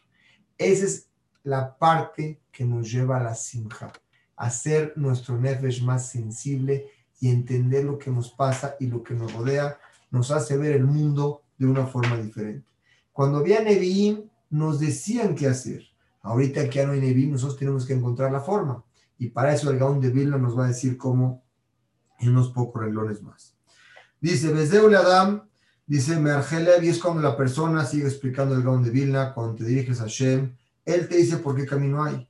Esa 0.58 0.84
es 0.84 1.08
la 1.44 1.78
parte 1.78 2.40
que 2.50 2.64
nos 2.64 2.90
lleva 2.90 3.18
a 3.18 3.22
la 3.22 3.34
simja, 3.34 3.92
hacer 4.36 4.92
nuestro 4.96 5.38
nefesh 5.38 5.82
más 5.82 6.10
sensible 6.10 6.90
y 7.20 7.30
entender 7.30 7.84
lo 7.84 7.98
que 7.98 8.10
nos 8.10 8.30
pasa 8.30 8.76
y 8.80 8.86
lo 8.86 9.02
que 9.02 9.14
nos 9.14 9.32
rodea 9.32 9.78
nos 10.10 10.30
hace 10.30 10.56
ver 10.56 10.72
el 10.72 10.84
mundo 10.84 11.42
de 11.56 11.66
una 11.66 11.86
forma 11.86 12.16
diferente. 12.16 12.66
Cuando 13.12 13.38
había 13.38 13.60
Nevi'im, 13.62 14.28
nos 14.50 14.80
decían 14.80 15.34
qué 15.34 15.46
hacer. 15.46 15.82
Ahorita 16.22 16.68
que 16.68 16.76
ya 16.76 16.86
no 16.86 16.92
hay 16.92 17.00
Nevi'im, 17.00 17.32
nosotros 17.32 17.58
tenemos 17.58 17.86
que 17.86 17.94
encontrar 17.94 18.32
la 18.32 18.40
forma. 18.40 18.84
Y 19.18 19.28
para 19.28 19.54
eso 19.54 19.70
el 19.70 19.78
Gaón 19.78 20.00
de 20.00 20.10
Vilna 20.10 20.38
nos 20.38 20.58
va 20.58 20.64
a 20.64 20.68
decir 20.68 20.96
cómo 20.96 21.42
en 22.18 22.30
unos 22.30 22.50
pocos 22.50 22.82
renglones 22.82 23.22
más. 23.22 23.54
Dice, 24.20 24.52
Bezeul 24.52 24.94
Adam, 24.94 25.48
dice 25.86 26.18
Mergelev, 26.18 26.82
y 26.82 26.88
es 26.88 26.98
cuando 26.98 27.22
la 27.22 27.36
persona 27.36 27.84
sigue 27.84 28.06
explicando 28.06 28.54
el 28.54 28.62
Gaón 28.62 28.82
de 28.82 28.90
Vilna, 28.90 29.32
cuando 29.34 29.54
te 29.54 29.64
diriges 29.64 30.00
a 30.00 30.06
Shem, 30.06 30.56
él 30.84 31.08
te 31.08 31.16
dice 31.16 31.38
por 31.38 31.54
qué 31.56 31.66
camino 31.66 32.02
hay. 32.02 32.28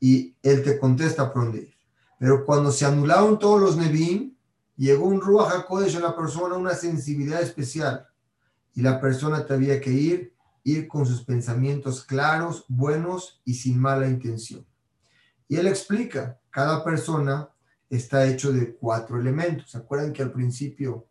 Y 0.00 0.36
él 0.42 0.62
te 0.62 0.78
contesta 0.78 1.32
por 1.32 1.44
dónde 1.44 1.58
ir. 1.58 1.74
Pero 2.18 2.44
cuando 2.44 2.72
se 2.72 2.84
anularon 2.84 3.38
todos 3.38 3.60
los 3.60 3.76
Nevi'im, 3.76 4.34
llegó 4.76 5.06
un 5.06 5.20
Ruach 5.20 5.52
HaKodesh 5.52 5.96
a 5.96 6.00
la 6.00 6.16
persona, 6.16 6.56
una 6.56 6.74
sensibilidad 6.74 7.42
especial. 7.42 8.06
Y 8.74 8.82
la 8.82 9.00
persona 9.00 9.44
tenía 9.44 9.80
que 9.80 9.90
ir, 9.90 10.34
ir 10.64 10.88
con 10.88 11.06
sus 11.06 11.24
pensamientos 11.24 12.04
claros, 12.04 12.64
buenos 12.68 13.40
y 13.44 13.54
sin 13.54 13.78
mala 13.78 14.08
intención. 14.08 14.66
Y 15.48 15.56
él 15.56 15.66
explica, 15.66 16.38
cada 16.50 16.84
persona 16.84 17.48
está 17.88 18.26
hecho 18.26 18.52
de 18.52 18.74
cuatro 18.74 19.18
elementos. 19.18 19.70
¿Se 19.70 19.78
acuerdan 19.78 20.12
que 20.12 20.22
al 20.22 20.32
principio, 20.32 21.06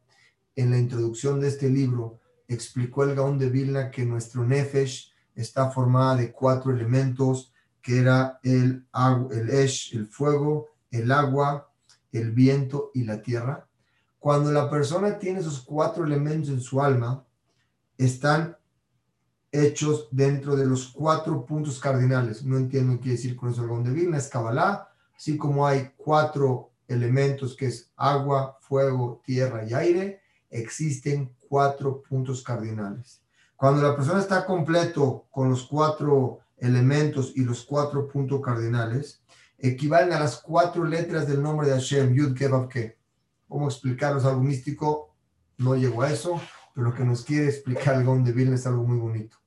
en 0.56 0.72
la 0.72 0.78
introducción 0.78 1.40
de 1.40 1.48
este 1.48 1.70
libro, 1.70 2.20
explicó 2.48 3.04
el 3.04 3.16
Gaón 3.16 3.38
de 3.38 3.50
Vilna 3.50 3.92
que 3.92 4.06
nuestro 4.06 4.44
Nefesh 4.46 5.12
está 5.36 5.70
formada 5.72 6.16
de 6.16 6.32
cuatro 6.32 6.72
elementos, 6.72 7.54
que 7.82 8.00
era 8.00 8.40
el, 8.44 8.86
el 9.32 9.50
Esh, 9.50 9.96
el 9.96 10.08
fuego, 10.08 10.70
el 10.92 11.12
agua, 11.12 11.72
el 12.12 12.32
viento 12.32 12.92
y 12.94 13.04
la 13.04 13.22
tierra. 13.22 13.68
Cuando 14.20 14.52
la 14.52 14.70
persona 14.70 15.20
tiene 15.20 15.40
esos 15.40 15.62
cuatro 15.62 16.06
elementos 16.06 16.50
en 16.50 16.60
su 16.60 16.82
alma, 16.82 17.26
están 17.98 18.58
hechos 19.52 20.08
dentro 20.12 20.56
de 20.56 20.66
los 20.66 20.88
cuatro 20.88 21.46
puntos 21.46 21.80
cardinales. 21.80 22.44
No 22.44 22.58
entiendo 22.58 23.00
qué 23.00 23.12
decir 23.12 23.36
con 23.36 23.52
eso 23.52 23.64
el 23.64 23.84
de 23.84 23.92
Vilna, 23.92 24.18
es 24.18 24.28
Kabbalah, 24.28 24.90
así 25.16 25.38
como 25.38 25.66
hay 25.66 25.92
cuatro 25.98 26.72
elementos 26.88 27.56
que 27.56 27.68
es 27.68 27.92
agua, 27.96 28.58
fuego, 28.62 29.22
tierra 29.26 29.66
y 29.66 29.74
aire, 29.74 30.22
existen 30.50 31.36
cuatro 31.50 32.02
puntos 32.02 32.44
cardinales. 32.44 33.22
Cuando 33.56 33.82
la 33.82 33.96
persona 33.96 34.20
está 34.20 34.46
completo 34.46 35.26
con 35.32 35.50
los 35.50 35.66
cuatro 35.66 36.40
elementos 36.58 37.34
y 37.36 37.44
los 37.44 37.64
cuatro 37.64 38.08
puntos 38.08 38.42
cardinales, 38.42 39.22
equivalen 39.58 40.14
a 40.14 40.20
las 40.20 40.38
cuatro 40.38 40.84
letras 40.84 41.28
del 41.28 41.42
nombre 41.42 41.68
de 41.68 41.74
Hashem, 41.74 42.14
Yud 42.14 42.36
Kevav 42.36 42.68
Ke. 42.68 42.98
¿Cómo 43.48 43.68
explicarlos 43.68 44.26
algo 44.26 44.42
místico? 44.42 45.16
No 45.58 45.76
llego 45.76 46.04
a 46.04 46.12
eso, 46.12 46.40
pero 46.78 46.92
lo 46.92 46.96
que 46.96 47.04
nos 47.04 47.26
quiere 47.26 47.48
explicar 47.48 47.96
el 47.96 48.06
Gon 48.06 48.24
de 48.24 48.32
Vilna 48.32 48.54
es 48.54 48.68
algo 48.68 48.84
muy 48.84 49.00
bonito. 49.00 49.38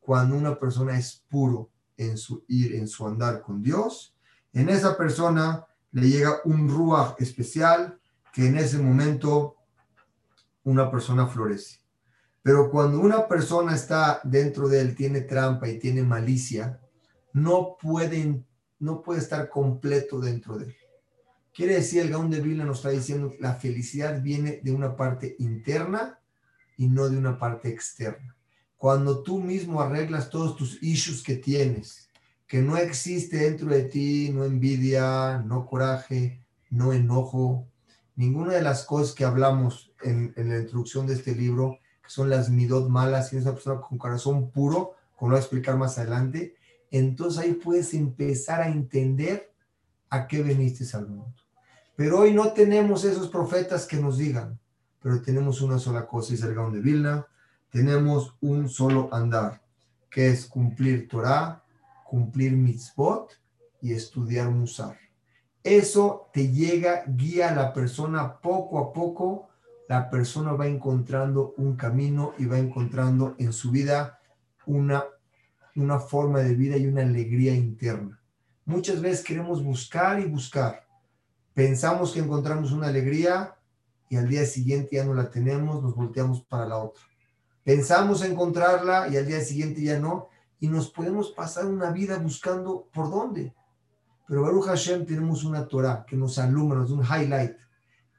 Cuando 0.00 0.38
una 0.38 0.58
persona 0.58 0.98
es 0.98 1.22
puro 1.28 1.68
en 1.98 2.16
su 2.16 2.46
ir, 2.48 2.76
en 2.76 2.88
su 2.88 3.06
andar 3.06 3.42
con 3.42 3.62
Dios, 3.62 4.16
en 4.54 4.70
esa 4.70 4.96
persona 4.96 5.66
le 5.90 6.08
llega 6.08 6.40
un 6.46 6.70
ruach 6.70 7.20
especial 7.20 8.00
que 8.32 8.46
en 8.46 8.56
ese 8.56 8.78
momento 8.78 9.56
una 10.64 10.90
persona 10.90 11.26
florece. 11.26 11.80
Pero 12.40 12.70
cuando 12.70 13.00
una 13.00 13.28
persona 13.28 13.74
está 13.74 14.22
dentro 14.24 14.66
de 14.66 14.80
él, 14.80 14.94
tiene 14.94 15.20
trampa 15.20 15.68
y 15.68 15.78
tiene 15.78 16.02
malicia, 16.02 16.80
no 17.34 17.76
puede 17.78 18.46
no 18.78 19.02
puede 19.02 19.20
estar 19.20 19.50
completo 19.50 20.20
dentro 20.20 20.56
de 20.56 20.64
él. 20.68 20.76
Quiere 21.52 21.74
decir, 21.74 22.00
el 22.00 22.08
Gaón 22.08 22.30
de 22.30 22.40
Vilna 22.40 22.64
nos 22.64 22.78
está 22.78 22.88
diciendo 22.88 23.30
que 23.30 23.42
la 23.42 23.56
felicidad 23.56 24.22
viene 24.22 24.62
de 24.62 24.72
una 24.72 24.96
parte 24.96 25.36
interna 25.38 26.18
y 26.76 26.88
no 26.88 27.08
de 27.08 27.16
una 27.16 27.38
parte 27.38 27.68
externa. 27.68 28.36
Cuando 28.76 29.22
tú 29.22 29.40
mismo 29.40 29.80
arreglas 29.80 30.30
todos 30.30 30.56
tus 30.56 30.82
issues 30.82 31.22
que 31.22 31.36
tienes, 31.36 32.08
que 32.46 32.60
no 32.60 32.76
existe 32.76 33.38
dentro 33.38 33.68
de 33.68 33.84
ti, 33.84 34.30
no 34.32 34.44
envidia, 34.44 35.42
no 35.46 35.64
coraje, 35.64 36.44
no 36.68 36.92
enojo, 36.92 37.66
ninguna 38.16 38.54
de 38.54 38.62
las 38.62 38.84
cosas 38.84 39.14
que 39.14 39.24
hablamos 39.24 39.92
en, 40.02 40.34
la 40.36 40.58
introducción 40.58 41.06
de 41.06 41.14
este 41.14 41.34
libro, 41.34 41.78
que 42.02 42.10
son 42.10 42.28
las 42.28 42.50
midot 42.50 42.88
malas, 42.88 43.32
y 43.32 43.36
una 43.36 43.52
persona 43.52 43.80
con 43.80 43.98
corazón 43.98 44.50
puro, 44.50 44.96
como 45.16 45.30
lo 45.30 45.36
voy 45.36 45.40
a 45.40 45.44
explicar 45.44 45.76
más 45.76 45.98
adelante, 45.98 46.54
entonces 46.90 47.42
ahí 47.42 47.54
puedes 47.54 47.94
empezar 47.94 48.60
a 48.60 48.68
entender 48.68 49.52
a 50.10 50.26
qué 50.26 50.42
veniste 50.42 50.84
al 50.96 51.08
mundo. 51.08 51.34
Pero 51.96 52.20
hoy 52.20 52.34
no 52.34 52.52
tenemos 52.52 53.04
esos 53.04 53.28
profetas 53.28 53.86
que 53.86 53.96
nos 53.96 54.18
digan, 54.18 54.58
pero 55.02 55.20
tenemos 55.20 55.60
una 55.60 55.78
sola 55.78 56.06
cosa, 56.06 56.34
es 56.34 56.42
el 56.42 56.54
Gaón 56.54 56.72
de 56.72 56.80
Vilna, 56.80 57.26
tenemos 57.70 58.36
un 58.40 58.68
solo 58.68 59.08
andar, 59.12 59.62
que 60.10 60.28
es 60.28 60.46
cumplir 60.46 61.08
Torah, 61.08 61.62
cumplir 62.04 62.52
mitzvot 62.52 63.32
y 63.80 63.92
estudiar 63.92 64.50
Musar. 64.50 64.98
Eso 65.64 66.30
te 66.32 66.50
llega, 66.50 67.04
guía 67.06 67.50
a 67.50 67.54
la 67.54 67.72
persona 67.72 68.40
poco 68.40 68.78
a 68.78 68.92
poco, 68.92 69.48
la 69.88 70.10
persona 70.10 70.52
va 70.52 70.66
encontrando 70.66 71.54
un 71.56 71.76
camino 71.76 72.32
y 72.38 72.46
va 72.46 72.58
encontrando 72.58 73.34
en 73.38 73.52
su 73.52 73.70
vida 73.70 74.18
una 74.66 75.04
una 75.74 75.98
forma 75.98 76.40
de 76.40 76.54
vida 76.54 76.76
y 76.76 76.86
una 76.86 77.02
alegría 77.02 77.54
interna. 77.54 78.20
Muchas 78.64 79.00
veces 79.00 79.24
queremos 79.24 79.62
buscar 79.62 80.20
y 80.20 80.24
buscar. 80.24 80.86
Pensamos 81.54 82.12
que 82.12 82.20
encontramos 82.20 82.72
una 82.72 82.88
alegría 82.88 83.54
y 84.12 84.16
al 84.18 84.28
día 84.28 84.44
siguiente 84.44 84.96
ya 84.96 85.06
no 85.06 85.14
la 85.14 85.30
tenemos, 85.30 85.82
nos 85.82 85.94
volteamos 85.96 86.42
para 86.42 86.66
la 86.66 86.76
otra. 86.76 87.02
Pensamos 87.64 88.22
encontrarla 88.22 89.08
y 89.08 89.16
al 89.16 89.26
día 89.26 89.40
siguiente 89.40 89.82
ya 89.82 89.98
no, 89.98 90.28
y 90.60 90.68
nos 90.68 90.90
podemos 90.90 91.30
pasar 91.30 91.64
una 91.64 91.90
vida 91.90 92.18
buscando 92.18 92.90
por 92.92 93.10
dónde. 93.10 93.54
Pero 94.28 94.42
Baruch 94.42 94.66
Hashem 94.66 95.06
tenemos 95.06 95.44
una 95.44 95.66
Torah 95.66 96.04
que 96.06 96.14
nos 96.14 96.38
alumbra, 96.38 96.80
nos 96.80 96.90
da 96.90 96.96
un 96.96 97.06
highlight. 97.06 97.56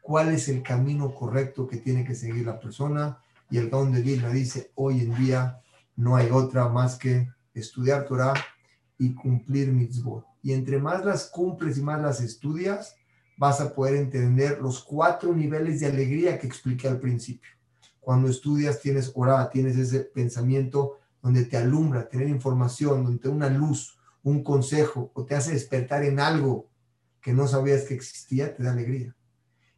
¿Cuál 0.01 0.29
es 0.29 0.49
el 0.49 0.63
camino 0.63 1.13
correcto 1.13 1.67
que 1.67 1.77
tiene 1.77 2.03
que 2.03 2.15
seguir 2.15 2.47
la 2.47 2.59
persona? 2.59 3.19
Y 3.51 3.59
el 3.59 3.69
Gaon 3.69 3.91
de 3.91 4.01
Vilna 4.01 4.29
dice, 4.29 4.71
hoy 4.73 5.01
en 5.01 5.13
día 5.13 5.61
no 5.95 6.15
hay 6.15 6.31
otra 6.31 6.69
más 6.69 6.97
que 6.97 7.29
estudiar 7.53 8.07
Torah 8.07 8.33
y 8.97 9.13
cumplir 9.13 9.71
mitzvot. 9.71 10.25
Y 10.41 10.53
entre 10.53 10.79
más 10.79 11.05
las 11.05 11.27
cumples 11.27 11.77
y 11.77 11.83
más 11.83 12.01
las 12.01 12.19
estudias, 12.19 12.95
vas 13.37 13.61
a 13.61 13.73
poder 13.73 13.95
entender 13.95 14.59
los 14.61 14.83
cuatro 14.83 15.33
niveles 15.33 15.79
de 15.79 15.87
alegría 15.87 16.39
que 16.39 16.47
expliqué 16.47 16.87
al 16.87 16.99
principio. 16.99 17.49
Cuando 17.99 18.29
estudias, 18.29 18.81
tienes 18.81 19.11
orada, 19.15 19.49
tienes 19.49 19.77
ese 19.77 20.01
pensamiento 20.01 20.99
donde 21.21 21.45
te 21.45 21.57
alumbra, 21.57 22.09
tener 22.09 22.27
información, 22.27 23.03
donde 23.03 23.19
te 23.19 23.29
da 23.29 23.33
una 23.33 23.49
luz, 23.49 23.97
un 24.23 24.43
consejo, 24.43 25.11
o 25.13 25.25
te 25.25 25.35
hace 25.35 25.53
despertar 25.53 26.03
en 26.03 26.19
algo 26.19 26.69
que 27.21 27.33
no 27.33 27.47
sabías 27.47 27.83
que 27.83 27.93
existía, 27.93 28.53
te 28.53 28.63
da 28.63 28.73
alegría. 28.73 29.15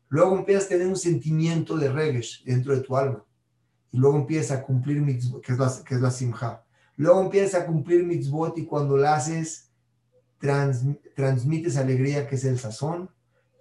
Luego 0.09 0.37
empiezas 0.37 0.65
a 0.65 0.69
tener 0.69 0.87
un 0.87 0.97
sentimiento 0.97 1.77
de 1.77 1.91
regesh 1.91 2.43
dentro 2.43 2.75
de 2.75 2.81
tu 2.81 2.97
alma. 2.97 3.23
Y 3.91 3.97
luego 3.97 4.17
empiezas 4.17 4.57
a 4.57 4.63
cumplir 4.63 5.01
mitzvot, 5.01 5.43
que 5.43 5.53
es 5.53 5.59
la, 5.59 5.71
que 5.85 5.95
es 5.95 6.01
la 6.01 6.11
simja. 6.11 6.63
Luego 6.97 7.21
empiezas 7.21 7.61
a 7.61 7.65
cumplir 7.65 8.03
mitzvot 8.03 8.57
y 8.57 8.65
cuando 8.65 8.97
la 8.97 9.15
haces, 9.15 9.71
transmites 10.39 11.77
alegría, 11.77 12.27
que 12.27 12.35
es 12.35 12.45
el 12.45 12.59
sazón 12.59 13.09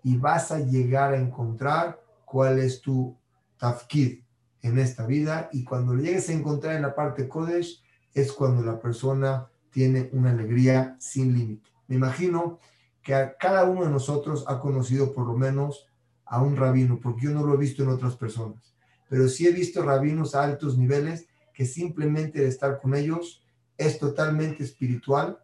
y 0.05 0.19
vas 0.19 0.53
a 0.53 0.61
llegar 0.61 1.15
a 1.15 1.19
encontrar 1.19 2.01
cuál 2.27 2.59
es 2.59 2.83
tu 2.83 3.17
tafkid 3.57 4.21
en 4.63 4.79
esta 4.79 5.07
vida. 5.07 5.49
Y 5.51 5.65
cuando 5.65 5.95
lo 5.95 6.03
llegues 6.03 6.29
a 6.29 6.35
encontrar 6.35 6.77
en 6.77 6.83
la 6.83 6.95
parte 6.95 7.27
Kodesh 7.27 7.83
es 8.13 8.31
cuando 8.31 8.63
la 8.63 8.79
persona 8.79 9.49
tiene 9.71 10.11
una 10.13 10.31
alegría 10.31 10.95
sin 11.01 11.37
límite. 11.37 11.71
Me 11.89 11.97
imagino 11.97 12.61
que 13.03 13.15
a 13.15 13.37
cada 13.37 13.65
uno 13.65 13.85
de 13.85 13.91
nosotros 13.91 14.45
ha 14.47 14.61
conocido 14.61 15.13
por 15.13 15.27
lo 15.27 15.35
menos 15.35 15.89
a 16.27 16.43
un 16.43 16.57
rabino, 16.57 17.01
porque 17.03 17.27
yo 17.27 17.31
no 17.33 17.45
lo 17.45 17.55
he 17.55 17.59
visto 17.59 17.83
en 17.83 17.89
otras 17.89 18.17
personas, 18.17 18.75
pero 19.09 19.29
sí 19.29 19.47
he 19.47 19.53
visto 19.53 19.83
rabinos 19.83 20.35
a 20.35 20.43
altos 20.43 20.79
niveles 20.79 21.27
que 21.53 21.67
simplemente 21.67 22.41
de 22.41 22.49
estar 22.49 22.81
con 22.81 22.95
ellos 22.95 23.43
es 23.77 23.99
totalmente 23.99 24.65
espiritual, 24.65 25.39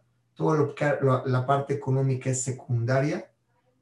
que 0.75 0.97
la 1.25 1.45
parte 1.45 1.73
económica 1.73 2.31
es 2.31 2.43
secundaria 2.43 3.30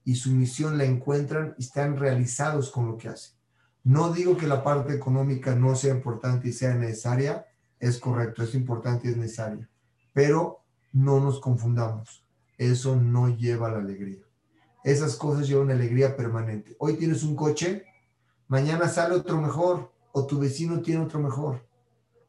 y 0.04 0.16
su 0.16 0.32
misión 0.32 0.78
la 0.78 0.86
encuentran 0.86 1.56
y 1.58 1.64
están 1.64 1.98
realizados 1.98 2.72
con 2.72 2.88
lo 2.88 2.98
que 2.98 3.10
hacen. 3.10 3.36
No 3.84 4.12
digo 4.12 4.38
que 4.38 4.48
la 4.48 4.64
parte 4.64 4.94
económica 4.94 5.56
no 5.56 5.76
sea 5.76 5.94
importante 5.94 6.50
y 6.50 6.54
sea 6.54 6.74
necesaria, 6.76 7.46
es 7.80 7.98
correcto, 7.98 8.44
es 8.44 8.54
importante 8.56 9.08
y 9.08 9.12
es 9.12 9.18
necesaria, 9.18 9.70
pero 10.14 10.64
no 10.92 11.20
nos 11.20 11.40
confundamos, 11.40 12.26
eso 12.58 12.96
no 12.96 13.30
lleva 13.30 13.72
la 13.72 13.80
alegría. 13.80 14.24
Esas 14.84 15.16
cosas 15.16 15.48
llevan 15.48 15.72
alegría 15.72 16.16
permanente. 16.16 16.76
Hoy 16.80 16.96
tienes 16.96 17.24
un 17.24 17.36
coche, 17.36 17.84
mañana 18.48 18.88
sale 18.88 19.16
otro 19.16 19.42
mejor 19.42 19.92
o 20.12 20.26
tu 20.26 20.40
vecino 20.40 20.82
tiene 20.82 21.04
otro 21.04 21.20
mejor. 21.20 21.66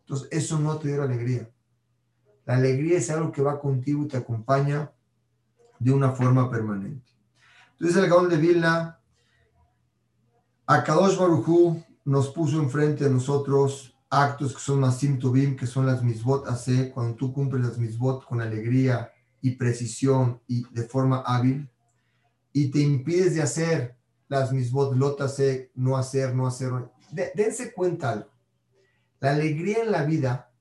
Entonces, 0.01 0.29
eso 0.31 0.59
no 0.59 0.77
te 0.79 0.89
dio 0.89 1.03
alegría. 1.03 1.49
La 2.45 2.57
alegría 2.57 2.99
es 2.99 3.11
algo 3.11 3.31
que 3.31 3.43
va 3.43 3.61
contigo 3.61 4.03
y 4.03 4.09
te 4.09 4.17
acompaña 4.17 4.91
de 5.79 5.93
una 5.93 6.11
forma 6.11 6.51
permanente. 6.51 7.10
Entonces 7.81 8.05
el 8.05 8.11
Gaón 8.11 8.29
de 8.29 8.37
Vilna, 8.37 9.01
Akadosh 10.67 11.17
Baruchu 11.17 11.83
nos 12.05 12.29
puso 12.29 12.61
enfrente 12.61 13.05
de 13.05 13.11
nosotros 13.11 13.97
actos 14.11 14.53
que 14.53 14.61
son 14.61 14.81
más 14.81 15.01
Tobim, 15.19 15.57
que 15.57 15.67
son 15.67 15.87
las 15.87 16.03
misbot 16.03 16.47
hace, 16.47 16.91
cuando 16.91 17.17
tú 17.17 17.33
cumples 17.33 17.65
las 17.65 17.79
misbot 17.79 18.27
con 18.27 18.43
alegría 18.43 19.11
y 19.41 19.53
precisión 19.53 20.43
y 20.47 20.67
de 20.75 20.83
forma 20.83 21.23
hábil, 21.25 21.71
y 22.53 22.71
te 22.71 22.81
impides 22.81 23.35
de 23.35 23.43
hacer 23.43 23.97
las 24.29 24.53
misbot 24.53 24.95
lot 24.95 25.19
hace, 25.23 25.73
no 25.75 25.97
hacer, 25.97 26.35
no 26.35 26.47
hacer. 26.47 26.71
dense 27.35 27.73
cuenta 27.73 28.11
algo. 28.11 28.31
La 29.21 29.31
alegría 29.31 29.85
en 29.85 29.91
la 29.91 30.05
vida, 30.05 30.53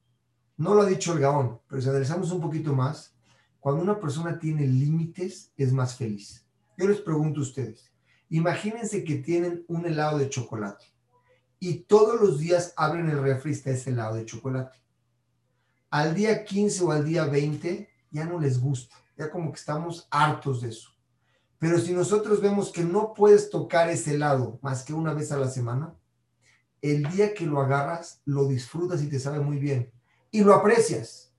no 0.56 0.74
lo 0.74 0.84
ha 0.84 0.86
dicho 0.86 1.12
el 1.12 1.20
Gaón, 1.20 1.60
pero 1.68 1.82
si 1.82 1.90
analizamos 1.90 2.32
un 2.32 2.40
poquito 2.40 2.74
más, 2.74 3.14
cuando 3.60 3.84
una 3.84 4.00
persona 4.00 4.40
tiene 4.40 4.66
límites, 4.66 5.52
es 5.58 5.74
más 5.74 5.98
feliz. 5.98 6.46
Yo 6.80 6.88
les 6.88 7.02
pregunto 7.02 7.42
a 7.42 7.44
ustedes, 7.44 7.92
imagínense 8.30 9.04
que 9.04 9.16
tienen 9.16 9.66
un 9.68 9.86
helado 9.86 10.18
de 10.18 10.30
chocolate 10.30 10.86
y 11.60 11.80
todos 11.80 12.22
los 12.22 12.40
días 12.40 12.74
abren 12.78 13.10
el 13.10 13.22
refri 13.22 13.52
está 13.52 13.72
ese 13.72 13.90
helado 13.90 14.16
de 14.16 14.26
chocolate. 14.26 14.78
Al 15.90 16.16
día 16.16 16.46
15 16.46 16.84
o 16.86 16.92
al 16.94 17.04
día 17.04 17.26
20 17.26 17.90
ya 18.12 18.24
no 18.24 18.40
les 18.40 18.62
gusta, 18.62 18.96
ya 19.18 19.30
como 19.30 19.52
que 19.52 19.60
estamos 19.60 20.08
hartos 20.10 20.62
de 20.62 20.70
eso. 20.70 20.92
Pero 21.58 21.80
si 21.80 21.92
nosotros 21.92 22.40
vemos 22.40 22.72
que 22.72 22.86
no 22.86 23.14
puedes 23.14 23.50
tocar 23.50 23.90
ese 23.90 24.14
helado 24.14 24.58
más 24.62 24.86
que 24.86 24.94
una 24.94 25.14
vez 25.14 25.34
a 25.34 25.38
la 25.38 25.50
semana, 25.50 25.94
el 26.82 27.04
día 27.10 27.34
que 27.34 27.46
lo 27.46 27.60
agarras, 27.60 28.22
lo 28.24 28.48
disfrutas 28.48 29.04
y 29.04 29.10
te 29.10 29.20
sabe 29.20 29.42
muy 29.42 29.58
bien 29.58 29.92
y 30.32 30.46
lo 30.46 30.54
aprecias. 30.54 31.34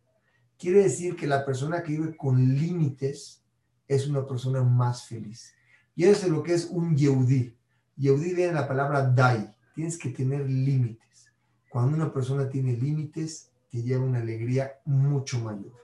Quiere 0.58 0.82
decir 0.82 1.16
que 1.16 1.26
la 1.26 1.46
persona 1.46 1.82
que 1.82 1.92
vive 1.92 2.14
con 2.14 2.36
límites 2.56 3.40
es 3.90 4.06
una 4.06 4.24
persona 4.24 4.62
más 4.62 5.06
feliz. 5.06 5.52
Y 5.96 6.04
eso 6.04 6.26
es 6.26 6.32
lo 6.32 6.44
que 6.44 6.54
es 6.54 6.66
un 6.66 6.96
Yehudi. 6.96 7.56
Yehudi 7.96 8.34
viene 8.34 8.52
de 8.52 8.52
la 8.52 8.68
palabra 8.68 9.02
dai. 9.02 9.52
Tienes 9.74 9.98
que 9.98 10.10
tener 10.10 10.48
límites. 10.48 11.26
Cuando 11.68 11.96
una 11.96 12.12
persona 12.12 12.48
tiene 12.48 12.74
límites, 12.74 13.50
te 13.68 13.82
lleva 13.82 14.04
una 14.04 14.20
alegría 14.20 14.74
mucho 14.84 15.40
mayor. 15.40 15.74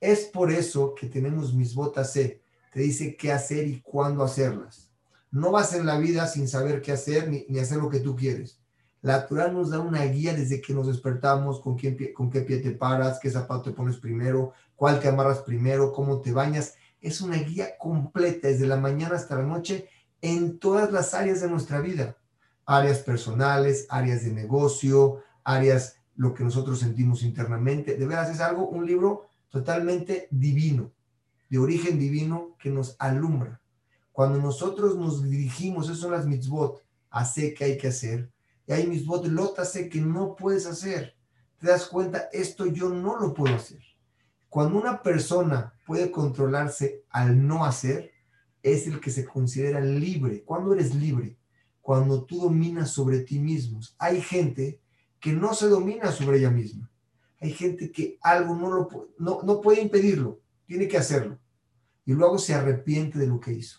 Es 0.00 0.24
por 0.24 0.50
eso 0.50 0.92
que 0.96 1.06
tenemos 1.06 1.54
mis 1.54 1.72
botas 1.72 2.12
C. 2.12 2.42
Te 2.72 2.80
dice 2.80 3.16
qué 3.16 3.30
hacer 3.30 3.68
y 3.68 3.80
cuándo 3.80 4.24
hacerlas. 4.24 4.90
No 5.30 5.52
vas 5.52 5.72
en 5.72 5.86
la 5.86 5.98
vida 5.98 6.26
sin 6.26 6.48
saber 6.48 6.82
qué 6.82 6.90
hacer 6.90 7.30
ni, 7.30 7.58
hacer 7.60 7.78
lo 7.78 7.88
que 7.88 8.00
tú 8.00 8.16
quieres. 8.16 8.58
La 9.02 9.24
Torah 9.28 9.52
nos 9.52 9.70
da 9.70 9.78
una 9.78 10.04
guía 10.06 10.34
desde 10.34 10.60
que 10.60 10.74
nos 10.74 10.88
despertamos, 10.88 11.60
con, 11.60 11.76
quién, 11.76 11.96
con 12.12 12.28
qué 12.28 12.40
pie 12.40 12.58
te 12.58 12.72
paras, 12.72 13.20
qué 13.22 13.30
zapato 13.30 13.62
te 13.62 13.70
pones 13.70 13.98
primero, 13.98 14.52
cuál 14.74 14.98
te 14.98 15.06
amarras 15.06 15.38
primero, 15.38 15.92
cómo 15.92 16.20
te 16.20 16.32
bañas 16.32 16.74
es 17.02 17.20
una 17.20 17.36
guía 17.36 17.76
completa 17.78 18.48
desde 18.48 18.66
la 18.66 18.76
mañana 18.76 19.16
hasta 19.16 19.36
la 19.36 19.42
noche 19.42 19.88
en 20.20 20.58
todas 20.58 20.92
las 20.92 21.12
áreas 21.14 21.40
de 21.40 21.50
nuestra 21.50 21.80
vida. 21.80 22.16
Áreas 22.64 22.98
personales, 22.98 23.86
áreas 23.90 24.24
de 24.24 24.32
negocio, 24.32 25.22
áreas 25.44 25.96
lo 26.14 26.32
que 26.32 26.44
nosotros 26.44 26.78
sentimos 26.78 27.22
internamente. 27.24 27.96
De 27.96 28.06
veras 28.06 28.30
es 28.30 28.40
algo, 28.40 28.68
un 28.68 28.86
libro 28.86 29.26
totalmente 29.50 30.28
divino, 30.30 30.92
de 31.50 31.58
origen 31.58 31.98
divino 31.98 32.56
que 32.58 32.70
nos 32.70 32.96
alumbra. 32.98 33.60
Cuando 34.12 34.38
nosotros 34.38 34.96
nos 34.96 35.28
dirigimos, 35.28 35.86
eso 35.86 35.96
son 35.96 36.12
las 36.12 36.26
mitzvot, 36.26 36.82
hace 37.10 37.52
que 37.52 37.64
hay 37.64 37.78
que 37.78 37.88
hacer, 37.88 38.30
y 38.66 38.72
hay 38.72 38.86
mitzvot 38.86 39.26
lot 39.26 39.58
hace 39.58 39.88
que 39.88 40.00
no 40.00 40.36
puedes 40.36 40.66
hacer. 40.66 41.16
Te 41.58 41.66
das 41.66 41.86
cuenta, 41.86 42.28
esto 42.32 42.66
yo 42.66 42.90
no 42.90 43.18
lo 43.18 43.34
puedo 43.34 43.54
hacer. 43.54 43.82
Cuando 44.52 44.78
una 44.78 45.02
persona 45.02 45.72
puede 45.86 46.10
controlarse 46.10 47.06
al 47.08 47.46
no 47.46 47.64
hacer, 47.64 48.12
es 48.62 48.86
el 48.86 49.00
que 49.00 49.10
se 49.10 49.24
considera 49.24 49.80
libre. 49.80 50.42
¿Cuándo 50.44 50.74
eres 50.74 50.94
libre? 50.94 51.38
Cuando 51.80 52.24
tú 52.24 52.38
dominas 52.38 52.90
sobre 52.90 53.20
ti 53.20 53.38
mismo. 53.38 53.80
Hay 53.98 54.20
gente 54.20 54.78
que 55.18 55.32
no 55.32 55.54
se 55.54 55.68
domina 55.68 56.12
sobre 56.12 56.36
ella 56.36 56.50
misma. 56.50 56.90
Hay 57.40 57.52
gente 57.52 57.90
que 57.90 58.18
algo 58.20 58.54
no, 58.54 58.68
lo, 58.68 59.08
no, 59.18 59.40
no 59.42 59.62
puede 59.62 59.80
impedirlo, 59.80 60.42
tiene 60.66 60.86
que 60.86 60.98
hacerlo. 60.98 61.38
Y 62.04 62.12
luego 62.12 62.36
se 62.36 62.52
arrepiente 62.52 63.18
de 63.18 63.28
lo 63.28 63.40
que 63.40 63.54
hizo. 63.54 63.78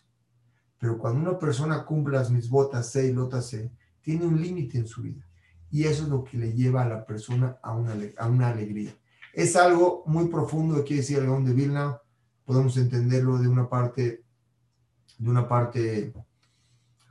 Pero 0.80 0.98
cuando 0.98 1.30
una 1.30 1.38
persona 1.38 1.86
cumple 1.86 2.18
las 2.18 2.32
mis 2.32 2.50
botas 2.50 2.90
C 2.90 3.06
y 3.06 3.14
lotas 3.14 3.48
C, 3.48 3.72
tiene 4.02 4.26
un 4.26 4.42
límite 4.42 4.80
en 4.80 4.88
su 4.88 5.04
vida. 5.04 5.24
Y 5.70 5.84
eso 5.84 6.02
es 6.02 6.10
lo 6.10 6.24
que 6.24 6.40
le 6.40 6.52
lleva 6.52 6.82
a 6.82 6.90
la 6.90 7.06
persona 7.06 7.60
a 7.62 7.76
una, 7.76 7.96
a 8.18 8.28
una 8.28 8.50
alegría. 8.50 8.98
Es 9.34 9.56
algo 9.56 10.04
muy 10.06 10.28
profundo, 10.28 10.84
quiere 10.84 11.02
decir 11.02 11.18
el 11.18 11.26
Gaón 11.26 11.44
de 11.44 11.54
Vilna, 11.54 12.00
podemos 12.46 12.78
entenderlo 12.78 13.40
de 13.40 13.48
una 13.48 13.68
parte, 13.68 14.24
de 15.18 15.30
una 15.30 15.48
parte 15.48 16.14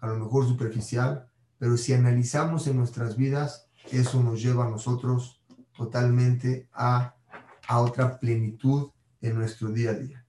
a 0.00 0.06
lo 0.06 0.16
mejor 0.20 0.46
superficial, 0.46 1.28
pero 1.58 1.76
si 1.76 1.92
analizamos 1.92 2.68
en 2.68 2.76
nuestras 2.76 3.16
vidas, 3.16 3.66
eso 3.90 4.22
nos 4.22 4.40
lleva 4.40 4.66
a 4.66 4.70
nosotros 4.70 5.42
totalmente 5.76 6.68
a, 6.72 7.16
a 7.66 7.80
otra 7.80 8.20
plenitud 8.20 8.90
en 9.20 9.36
nuestro 9.36 9.70
día 9.70 9.90
a 9.90 9.94
día. 9.94 10.24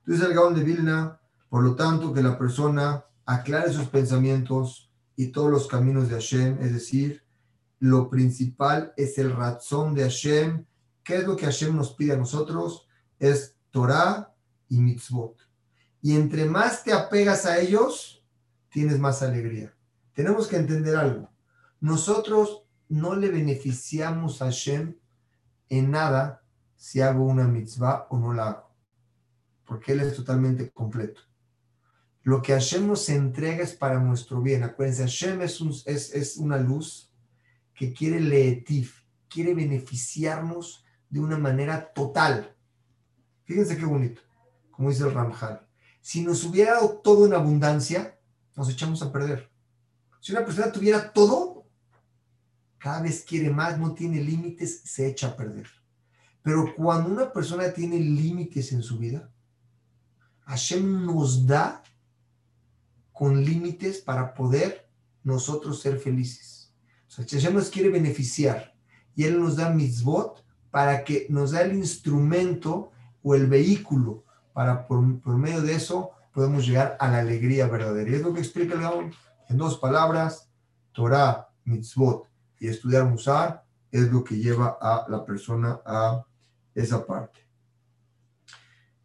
Entonces 0.00 0.26
el 0.26 0.34
Gaón 0.34 0.54
de 0.54 0.64
Vilna, 0.64 1.18
por 1.48 1.64
lo 1.64 1.74
tanto, 1.74 2.12
que 2.12 2.22
la 2.22 2.38
persona 2.38 3.06
aclare 3.24 3.72
sus 3.72 3.86
pensamientos 3.86 4.90
y 5.16 5.28
todos 5.28 5.50
los 5.50 5.66
caminos 5.66 6.10
de 6.10 6.14
Hashem, 6.14 6.58
es 6.60 6.74
decir, 6.74 7.24
lo 7.78 8.10
principal 8.10 8.92
es 8.98 9.16
el 9.16 9.34
razón 9.34 9.94
de 9.94 10.02
Hashem 10.02 10.66
¿Qué 11.08 11.16
es 11.16 11.24
lo 11.24 11.36
que 11.36 11.46
Hashem 11.46 11.74
nos 11.74 11.94
pide 11.94 12.12
a 12.12 12.16
nosotros? 12.18 12.86
Es 13.18 13.56
Torah 13.70 14.34
y 14.68 14.78
mitzvot. 14.78 15.38
Y 16.02 16.14
entre 16.14 16.44
más 16.44 16.84
te 16.84 16.92
apegas 16.92 17.46
a 17.46 17.58
ellos, 17.58 18.22
tienes 18.68 18.98
más 18.98 19.22
alegría. 19.22 19.74
Tenemos 20.12 20.48
que 20.48 20.56
entender 20.56 20.96
algo. 20.96 21.30
Nosotros 21.80 22.64
no 22.90 23.16
le 23.16 23.30
beneficiamos 23.30 24.42
a 24.42 24.46
Hashem 24.46 24.98
en 25.70 25.90
nada 25.90 26.44
si 26.76 27.00
hago 27.00 27.24
una 27.24 27.48
mitzvah 27.48 28.06
o 28.10 28.18
no 28.18 28.34
la 28.34 28.48
hago, 28.48 28.74
porque 29.64 29.92
Él 29.92 30.00
es 30.00 30.14
totalmente 30.14 30.70
completo. 30.72 31.22
Lo 32.22 32.42
que 32.42 32.52
Hashem 32.52 32.86
nos 32.86 33.08
entrega 33.08 33.62
es 33.62 33.74
para 33.74 33.98
nuestro 33.98 34.42
bien. 34.42 34.62
Acuérdense, 34.62 35.04
Hashem 35.04 35.40
es, 35.40 35.58
es, 35.86 36.12
es 36.12 36.36
una 36.36 36.58
luz 36.58 37.10
que 37.74 37.94
quiere 37.94 38.20
leetif, 38.20 39.04
quiere 39.26 39.54
beneficiarnos 39.54 40.84
de 41.10 41.20
una 41.20 41.38
manera 41.38 41.92
total. 41.92 42.54
Fíjense 43.44 43.76
qué 43.76 43.84
bonito, 43.84 44.20
como 44.70 44.90
dice 44.90 45.04
el 45.04 45.14
Ramjal. 45.14 45.66
Si 46.00 46.22
nos 46.22 46.44
hubiera 46.44 46.74
dado 46.74 47.00
todo 47.02 47.26
en 47.26 47.34
abundancia, 47.34 48.18
nos 48.56 48.68
echamos 48.70 49.02
a 49.02 49.12
perder. 49.12 49.50
Si 50.20 50.32
una 50.32 50.44
persona 50.44 50.72
tuviera 50.72 51.12
todo, 51.12 51.66
cada 52.78 53.02
vez 53.02 53.24
quiere 53.24 53.50
más, 53.50 53.78
no 53.78 53.94
tiene 53.94 54.22
límites, 54.22 54.82
se 54.84 55.08
echa 55.08 55.28
a 55.28 55.36
perder. 55.36 55.66
Pero 56.42 56.74
cuando 56.74 57.10
una 57.10 57.32
persona 57.32 57.72
tiene 57.72 57.98
límites 57.98 58.72
en 58.72 58.82
su 58.82 58.98
vida, 58.98 59.30
Hashem 60.46 61.04
nos 61.04 61.46
da 61.46 61.82
con 63.12 63.44
límites 63.44 63.98
para 63.98 64.32
poder 64.32 64.88
nosotros 65.22 65.80
ser 65.82 65.98
felices. 65.98 66.72
O 67.06 67.10
sea, 67.10 67.26
Hashem 67.28 67.54
nos 67.54 67.68
quiere 67.68 67.90
beneficiar 67.90 68.74
y 69.14 69.24
Él 69.24 69.38
nos 69.40 69.56
da 69.56 69.70
mitzvot 69.70 70.44
para 70.78 71.02
que 71.02 71.26
nos 71.28 71.50
da 71.50 71.62
el 71.62 71.74
instrumento 71.74 72.92
o 73.20 73.34
el 73.34 73.48
vehículo 73.48 74.22
para 74.52 74.86
por, 74.86 75.02
medio 75.36 75.60
de 75.60 75.74
eso 75.74 76.12
podemos 76.32 76.64
llegar 76.64 76.96
a 77.00 77.08
la 77.10 77.18
alegría 77.18 77.66
verdadera. 77.66 78.08
Y 78.08 78.14
es 78.14 78.22
lo 78.22 78.32
que 78.32 78.38
explica 78.38 78.74
el 78.74 79.10
en 79.48 79.56
dos 79.56 79.76
palabras, 79.78 80.48
Torah, 80.92 81.48
mitzvot 81.64 82.28
y 82.60 82.68
estudiar 82.68 83.06
Musar 83.06 83.64
es 83.90 84.02
lo 84.12 84.22
que 84.22 84.36
lleva 84.36 84.78
a 84.80 85.04
la 85.08 85.24
persona 85.24 85.80
a 85.84 86.24
esa 86.76 87.04
parte. 87.04 87.40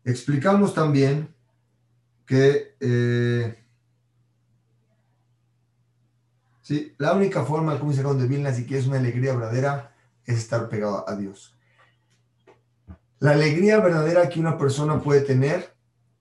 Explicamos 0.04 0.76
también 0.76 1.34
que 2.24 2.76
eh, 2.82 3.66
sí, 6.62 6.94
la 7.00 7.14
única 7.14 7.44
forma, 7.44 7.80
como 7.80 7.90
dice 7.90 8.04
de 8.04 8.28
Vilna, 8.28 8.54
si 8.54 8.64
quieres 8.68 8.86
una 8.86 9.00
alegría 9.00 9.34
verdadera, 9.34 9.90
es 10.24 10.38
estar 10.38 10.70
pegado 10.70 11.10
a 11.10 11.16
Dios. 11.16 11.53
La 13.24 13.32
alegría 13.32 13.80
verdadera 13.80 14.28
que 14.28 14.42
una 14.42 14.58
persona 14.58 15.02
puede 15.02 15.22
tener 15.22 15.74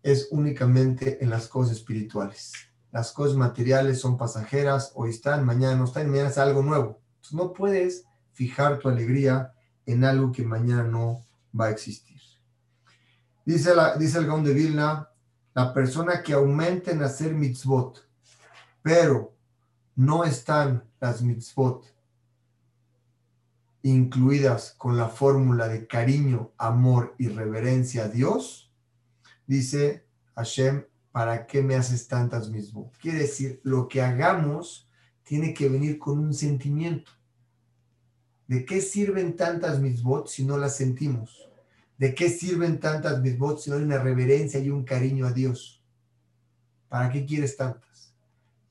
es 0.05 0.29
únicamente 0.31 1.19
en 1.21 1.31
las 1.31 1.49
cosas 1.49 1.79
espirituales. 1.79 2.53
Las 2.93 3.11
cosas 3.11 3.37
materiales 3.37 4.01
son 4.01 4.17
pasajeras, 4.17 4.93
hoy 4.95 5.11
están, 5.11 5.45
mañana 5.45 5.75
no 5.75 5.87
están, 5.87 6.09
mañana 6.09 6.29
es 6.29 6.39
algo 6.39 6.63
nuevo. 6.63 7.01
No 7.33 7.53
puedes 7.53 8.05
fijar 8.35 8.79
tu 8.79 8.89
alegría 8.89 9.53
en 9.85 10.05
algo 10.05 10.31
que 10.31 10.45
mañana 10.45 10.85
no 10.85 11.27
va 11.61 11.67
a 11.67 11.71
existir. 11.71 12.21
Dice, 13.45 13.75
la, 13.75 13.97
dice 13.97 14.19
el 14.19 14.29
Gaón 14.29 14.45
de 14.45 14.55
Vilna, 14.55 15.09
la 15.55 15.75
persona 15.75 16.23
que 16.23 16.35
aumenta 16.35 16.93
en 16.93 17.03
hacer 17.03 17.35
mitzvot, 17.35 18.09
pero 18.81 19.35
no 19.97 20.23
están 20.23 20.85
las 21.01 21.21
mitzvot 21.21 21.92
incluidas 23.83 24.75
con 24.79 24.97
la 24.97 25.09
fórmula 25.09 25.69
de 25.69 25.87
cariño, 25.87 26.53
amor 26.57 27.15
y 27.19 27.29
reverencia 27.29 28.05
a 28.05 28.09
Dios, 28.09 28.73
dice 29.47 30.07
Hashem, 30.37 30.85
¿para 31.11 31.47
qué 31.47 31.63
me 31.63 31.75
haces 31.75 32.07
tantas 32.09 32.49
mitzvot? 32.51 32.97
Quiere 32.99 33.19
decir, 33.19 33.61
lo 33.65 33.89
que 33.89 34.01
hagamos 34.01 34.89
tiene 35.25 35.53
que 35.53 35.69
venir 35.69 35.99
con 35.99 36.19
un 36.19 36.33
sentimiento. 36.33 37.11
¿De 38.47 38.65
qué 38.65 38.81
sirven 38.81 39.37
tantas 39.37 39.81
mitzvot 39.81 40.29
si 40.29 40.45
no 40.45 40.59
las 40.59 40.77
sentimos? 40.77 41.49
¿De 41.99 42.15
qué 42.15 42.29
sirven 42.29 42.81
tantas 42.81 43.21
mitzvot 43.21 43.59
si 43.59 43.71
no 43.71 43.77
hay 43.77 43.83
una 43.83 43.99
reverencia 43.99 44.61
y 44.61 44.71
un 44.71 44.85
cariño 44.85 45.27
a 45.27 45.33
Dios? 45.33 45.83
¿Para 46.89 47.11
qué 47.11 47.25
quieres 47.25 47.57
tantas? 47.57 48.15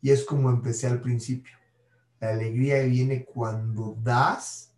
Y 0.02 0.12
es 0.12 0.24
como 0.24 0.50
empecé 0.50 0.88
al 0.88 1.02
principio. 1.02 1.54
La 2.20 2.30
alegría 2.30 2.84
viene 2.84 3.26
cuando 3.26 3.98
das 4.02 4.71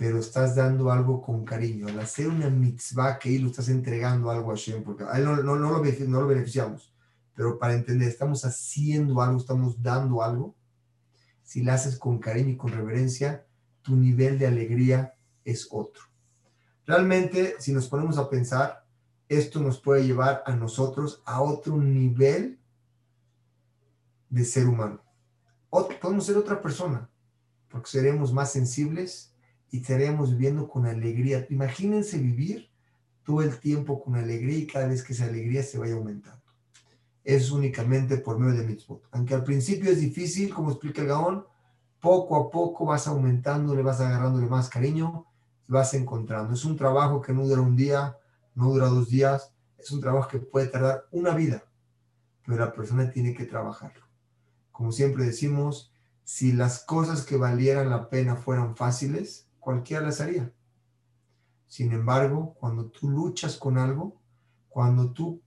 pero 0.00 0.18
estás 0.18 0.56
dando 0.56 0.90
algo 0.90 1.20
con 1.20 1.44
cariño. 1.44 1.86
Al 1.86 2.00
hacer 2.00 2.26
una 2.26 2.48
mitzvah 2.48 3.18
que 3.18 3.28
ahí 3.28 3.38
lo 3.38 3.50
estás 3.50 3.68
entregando 3.68 4.30
algo 4.30 4.50
a 4.50 4.54
Hashem, 4.54 4.82
porque 4.82 5.04
a 5.04 5.18
no, 5.18 5.36
no, 5.36 5.56
no, 5.56 5.72
lo, 5.72 5.84
no 5.84 6.20
lo 6.22 6.26
beneficiamos, 6.26 6.94
pero 7.34 7.58
para 7.58 7.74
entender, 7.74 8.08
estamos 8.08 8.42
haciendo 8.46 9.20
algo, 9.20 9.36
estamos 9.36 9.82
dando 9.82 10.22
algo. 10.22 10.56
Si 11.42 11.62
lo 11.62 11.72
haces 11.72 11.98
con 11.98 12.18
cariño 12.18 12.48
y 12.48 12.56
con 12.56 12.72
reverencia, 12.72 13.44
tu 13.82 13.94
nivel 13.94 14.38
de 14.38 14.46
alegría 14.46 15.12
es 15.44 15.68
otro. 15.70 16.02
Realmente, 16.86 17.56
si 17.58 17.70
nos 17.74 17.86
ponemos 17.86 18.16
a 18.16 18.30
pensar, 18.30 18.86
esto 19.28 19.60
nos 19.60 19.78
puede 19.78 20.06
llevar 20.06 20.42
a 20.46 20.56
nosotros 20.56 21.22
a 21.26 21.42
otro 21.42 21.76
nivel 21.76 22.58
de 24.30 24.46
ser 24.46 24.66
humano. 24.66 25.04
podemos 25.68 26.24
ser 26.24 26.38
otra 26.38 26.62
persona, 26.62 27.10
porque 27.68 27.90
seremos 27.90 28.32
más 28.32 28.50
sensibles, 28.50 29.29
y 29.70 29.78
estaremos 29.78 30.30
viviendo 30.30 30.68
con 30.68 30.86
alegría. 30.86 31.46
Imagínense 31.50 32.18
vivir 32.18 32.70
todo 33.24 33.42
el 33.42 33.58
tiempo 33.58 34.02
con 34.02 34.16
alegría 34.16 34.58
y 34.58 34.66
cada 34.66 34.88
vez 34.88 35.02
que 35.02 35.12
esa 35.12 35.26
alegría 35.26 35.62
se 35.62 35.78
vaya 35.78 35.94
aumentando. 35.94 36.42
Es 37.22 37.50
únicamente 37.50 38.16
por 38.18 38.38
medio 38.38 38.60
de 38.60 38.66
mitzvot. 38.66 39.02
Aunque 39.12 39.34
al 39.34 39.44
principio 39.44 39.90
es 39.90 40.00
difícil, 40.00 40.52
como 40.52 40.70
explica 40.70 41.02
el 41.02 41.08
Gaón, 41.08 41.44
poco 42.00 42.36
a 42.36 42.50
poco 42.50 42.86
vas 42.86 43.06
aumentando, 43.06 43.74
le 43.74 43.82
vas 43.82 44.00
agarrándole 44.00 44.46
más 44.46 44.68
cariño 44.68 45.26
y 45.68 45.72
vas 45.72 45.94
encontrando. 45.94 46.54
Es 46.54 46.64
un 46.64 46.76
trabajo 46.76 47.20
que 47.20 47.32
no 47.32 47.46
dura 47.46 47.60
un 47.60 47.76
día, 47.76 48.16
no 48.54 48.70
dura 48.70 48.88
dos 48.88 49.08
días, 49.08 49.52
es 49.78 49.90
un 49.92 50.00
trabajo 50.00 50.28
que 50.28 50.38
puede 50.38 50.66
tardar 50.66 51.06
una 51.10 51.34
vida, 51.34 51.64
pero 52.44 52.58
la 52.58 52.72
persona 52.72 53.10
tiene 53.10 53.34
que 53.34 53.44
trabajarlo. 53.44 54.04
Como 54.72 54.92
siempre 54.92 55.24
decimos, 55.24 55.92
si 56.24 56.52
las 56.52 56.84
cosas 56.84 57.22
que 57.22 57.36
valieran 57.36 57.90
la 57.90 58.08
pena 58.08 58.36
fueran 58.36 58.76
fáciles, 58.76 59.49
cualquiera 59.60 60.02
las 60.02 60.20
haría. 60.20 60.52
Sin 61.66 61.92
embargo, 61.92 62.54
cuando 62.58 62.86
tú 62.86 63.08
luchas 63.08 63.56
con 63.56 63.78
algo, 63.78 64.20
cuando 64.68 65.12
tú 65.12 65.40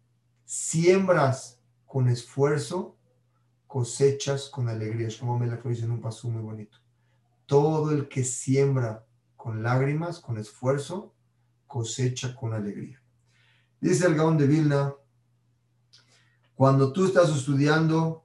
siembras 0.45 1.59
con 1.85 2.07
esfuerzo, 2.07 2.97
cosechas 3.67 4.49
con 4.49 4.69
alegría. 4.69 5.09
Me 5.39 5.47
la 5.47 5.59
en 5.63 5.91
un 5.91 5.99
paso 5.99 6.29
muy 6.29 6.41
bonito. 6.41 6.77
Todo 7.45 7.91
el 7.91 8.07
que 8.07 8.23
siembra 8.23 9.05
con 9.35 9.63
lágrimas, 9.63 10.19
con 10.19 10.37
esfuerzo, 10.37 11.13
cosecha 11.67 12.35
con 12.35 12.53
alegría. 12.53 13.01
Dice 13.81 14.05
el 14.05 14.15
Gaón 14.15 14.37
de 14.37 14.47
Vilna, 14.47 14.93
cuando 16.55 16.93
tú 16.93 17.05
estás 17.05 17.29
estudiando 17.35 18.23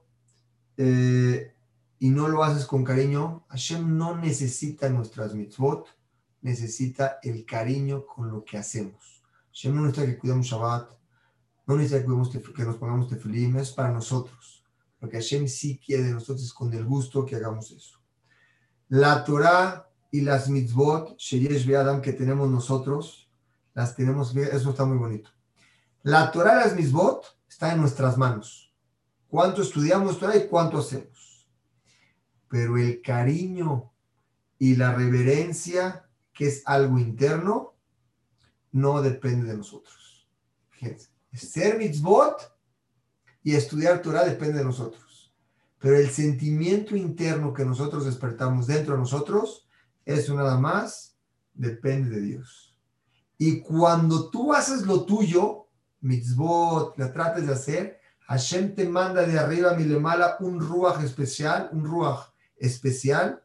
eh, 0.77 1.53
y 1.99 2.09
no 2.09 2.29
lo 2.29 2.43
haces 2.43 2.65
con 2.65 2.83
cariño, 2.83 3.45
Hashem 3.49 3.97
no 3.97 4.15
necesita 4.15 4.89
nuestras 4.89 5.35
mitzvot, 5.35 5.87
necesita 6.41 7.19
el 7.21 7.45
cariño 7.45 8.05
con 8.05 8.31
lo 8.31 8.43
que 8.45 8.57
hacemos. 8.57 9.21
Hashem 9.51 9.75
no 9.75 9.81
necesita 9.81 10.07
que 10.07 10.17
cuidemos 10.17 10.47
Shabbat, 10.47 10.89
no 11.67 11.75
necesita 11.75 12.05
que, 12.05 12.53
que 12.53 12.63
nos 12.63 12.77
pongamos 12.77 13.09
tefilim, 13.09 13.57
es 13.57 13.71
para 13.71 13.91
nosotros. 13.91 14.63
Lo 15.01 15.09
que 15.09 15.17
Hashem 15.17 15.47
sí 15.47 15.77
quiere 15.77 16.03
de 16.03 16.13
nosotros 16.13 16.43
es 16.43 16.53
con 16.53 16.73
el 16.73 16.85
gusto 16.85 17.25
que 17.25 17.35
hagamos 17.35 17.71
eso. 17.71 17.99
La 18.87 19.23
Torah 19.23 19.89
y 20.09 20.21
las 20.21 20.49
mitzvot, 20.49 21.17
Sheyesh 21.17 21.65
Be'adam, 21.65 22.01
que 22.01 22.13
tenemos 22.13 22.49
nosotros, 22.49 23.29
las 23.73 23.95
tenemos, 23.95 24.35
eso 24.35 24.69
está 24.69 24.85
muy 24.85 24.97
bonito. 24.97 25.29
La 26.03 26.31
Torah 26.31 26.61
y 26.61 26.65
las 26.65 26.75
mitzvot 26.75 27.25
están 27.47 27.71
en 27.75 27.81
nuestras 27.81 28.17
manos. 28.17 28.73
¿Cuánto 29.27 29.61
estudiamos 29.61 30.17
Torah 30.17 30.37
y 30.37 30.47
cuánto 30.47 30.79
hacemos? 30.79 31.18
Pero 32.49 32.77
el 32.77 33.01
cariño 33.01 33.91
y 34.57 34.75
la 34.75 34.93
reverencia, 34.93 36.09
que 36.33 36.47
es 36.47 36.63
algo 36.65 36.99
interno, 36.99 37.75
no 38.71 39.01
depende 39.01 39.49
de 39.49 39.57
nosotros. 39.57 40.27
Fíjense, 40.69 41.09
ser 41.33 41.77
mitzvot 41.77 42.55
y 43.43 43.55
estudiar 43.55 44.01
Torah 44.01 44.25
depende 44.25 44.59
de 44.59 44.65
nosotros. 44.65 45.33
Pero 45.79 45.95
el 45.95 46.09
sentimiento 46.09 46.95
interno 46.95 47.53
que 47.53 47.63
nosotros 47.63 48.05
despertamos 48.05 48.67
dentro 48.67 48.95
de 48.95 48.99
nosotros, 48.99 49.67
eso 50.05 50.33
nada 50.33 50.57
más 50.57 51.15
depende 51.53 52.09
de 52.09 52.21
Dios. 52.21 52.75
Y 53.37 53.61
cuando 53.61 54.29
tú 54.29 54.53
haces 54.53 54.81
lo 54.81 55.05
tuyo, 55.05 55.67
mitzvot, 56.01 56.97
la 56.97 57.13
trates 57.13 57.47
de 57.47 57.53
hacer, 57.53 57.99
Hashem 58.27 58.75
te 58.75 58.87
manda 58.87 59.23
de 59.23 59.39
arriba, 59.39 59.73
mi 59.73 59.85
mala, 59.85 60.37
un 60.41 60.59
ruach 60.59 61.01
especial, 61.03 61.69
un 61.71 61.85
ruach 61.85 62.29
especial, 62.59 63.43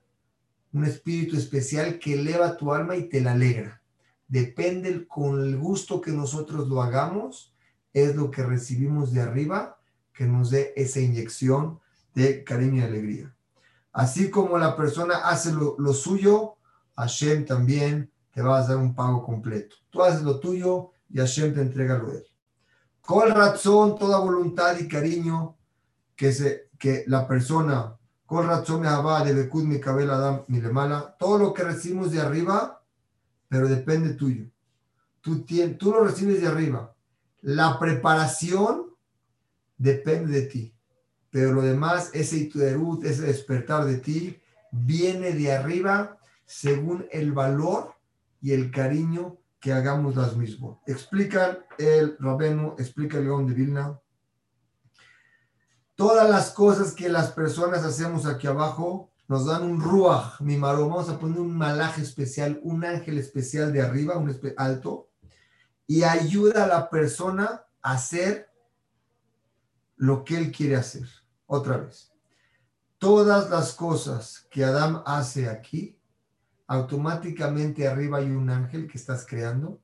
un 0.73 0.85
espíritu 0.85 1.37
especial 1.37 1.99
que 1.99 2.15
eleva 2.15 2.57
tu 2.57 2.73
alma 2.73 2.97
y 2.97 3.09
te 3.09 3.21
la 3.21 3.33
alegra. 3.33 3.83
Depende 4.27 5.07
con 5.07 5.41
el 5.41 5.57
gusto 5.57 6.01
que 6.01 6.11
nosotros 6.11 6.69
lo 6.69 6.83
hagamos, 6.83 7.55
es 7.93 8.17
lo 8.17 8.31
que 8.31 8.43
recibimos 8.43 9.13
de 9.13 9.21
arriba 9.21 9.79
que 10.13 10.25
nos 10.25 10.51
dé 10.51 10.73
esa 10.77 11.01
inyección 11.01 11.81
de 12.15 12.45
cariño 12.45 12.83
y 12.83 12.85
alegría. 12.85 13.35
Así 13.93 14.31
como 14.31 14.59
la 14.59 14.77
persona 14.77 15.29
hace 15.29 15.53
lo, 15.53 15.77
lo 15.79 15.93
suyo, 15.93 16.57
Hashem 16.97 17.45
también 17.45 18.11
te 18.33 18.43
va 18.43 18.59
a 18.59 18.67
dar 18.67 18.77
un 18.77 18.95
pago 18.95 19.25
completo. 19.25 19.77
Tú 19.91 20.03
haces 20.03 20.23
lo 20.23 20.41
tuyo 20.41 20.91
y 21.09 21.19
Hashem 21.19 21.55
te 21.55 21.61
entrega 21.61 21.99
lo 21.99 22.11
de 22.11 22.19
él. 22.19 22.27
Con 23.01 23.31
razón, 23.31 23.97
toda 23.99 24.19
voluntad 24.19 24.79
y 24.79 24.89
cariño 24.89 25.57
que, 26.17 26.33
se, 26.33 26.71
que 26.79 27.05
la 27.07 27.29
persona, 27.29 27.97
todo 31.19 31.39
lo 31.39 31.55
que 31.55 31.65
recibimos 31.65 32.11
de 32.11 32.21
arriba, 32.21 32.83
pero 33.49 33.69
depende 33.69 34.15
tuyo. 34.15 34.47
Tú, 35.21 35.45
tú 35.79 35.91
lo 35.91 36.05
recibes 36.05 36.41
de 36.41 36.49
arriba. 36.49 36.95
La 37.41 37.79
preparación 37.79 38.95
depende 39.77 40.41
de 40.41 40.47
ti. 40.47 40.75
Pero 41.31 41.53
lo 41.53 41.63
demás, 41.63 42.11
ese 42.13 42.37
ituerut, 42.37 43.05
ese 43.05 43.23
despertar 43.23 43.85
de 43.85 43.99
ti, 43.99 44.41
viene 44.71 45.33
de 45.33 45.53
arriba 45.53 46.19
según 46.47 47.07
el 47.11 47.33
valor 47.33 47.95
y 48.41 48.53
el 48.53 48.71
cariño 48.71 49.39
que 49.61 49.73
hagamos 49.73 50.15
las 50.17 50.37
mismas. 50.37 50.77
Explica 50.87 51.65
el 51.79 52.17
Rabenu, 52.21 52.75
explica 52.79 53.19
el 53.19 53.25
León 53.25 53.47
de 53.47 53.55
Vilna. 53.55 53.99
Todas 55.97 56.29
las 56.29 56.51
cosas 56.51 56.93
que 56.93 57.09
las 57.09 57.31
personas 57.31 57.85
hacemos 57.85 58.27
aquí 58.27 58.47
abajo 58.47 59.11
nos 59.29 59.47
dan 59.47 59.63
un 59.63 59.81
ruach, 59.81 60.41
mi 60.41 60.57
maro. 60.57 60.89
Vamos 60.89 61.09
a 61.09 61.19
poner 61.19 61.39
un 61.39 61.57
malaje 61.57 62.03
especial, 62.03 62.59
un 62.63 62.85
ángel 62.85 63.19
especial 63.19 63.73
de 63.73 63.81
arriba, 63.81 64.19
un 64.19 64.35
alto, 64.57 65.09
y 65.87 66.03
ayuda 66.03 66.65
a 66.65 66.67
la 66.67 66.91
persona 66.91 67.65
a 67.81 67.93
hacer 67.93 68.51
lo 69.97 70.25
que 70.25 70.37
él 70.37 70.51
quiere 70.51 70.77
hacer. 70.77 71.09
Otra 71.47 71.77
vez. 71.77 72.13
Todas 72.99 73.51
las 73.51 73.75
cosas 73.75 74.47
que 74.51 74.65
Adán 74.65 75.03
hace 75.07 75.49
aquí 75.49 75.99
automáticamente 76.67 77.87
arriba 77.87 78.19
hay 78.19 78.31
un 78.31 78.49
ángel 78.49 78.89
que 78.89 78.97
estás 78.97 79.27
creando 79.27 79.81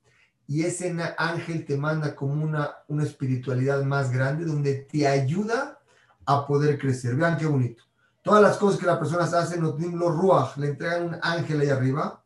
y 0.47 0.63
ese 0.63 0.97
ángel 1.19 1.67
te 1.67 1.77
manda 1.77 2.17
como 2.17 2.43
una, 2.43 2.77
una 2.89 3.05
espiritualidad 3.05 3.85
más 3.85 4.11
grande 4.11 4.47
donde 4.47 4.75
te 4.75 5.07
ayuda 5.07 5.80
a 6.27 6.47
poder 6.47 6.79
crecer. 6.79 7.17
Vean 7.17 7.37
qué 7.37 7.47
bonito. 7.47 7.83
Todas 8.23 8.43
las 8.43 8.57
cosas 8.57 8.79
que 8.79 8.87
las 8.87 8.99
personas 8.99 9.33
hacen, 9.33 9.63
los 9.63 10.15
ruach, 10.15 10.57
le 10.57 10.69
entregan 10.69 11.09
un 11.09 11.19
ángel 11.23 11.61
ahí 11.61 11.69
arriba. 11.69 12.23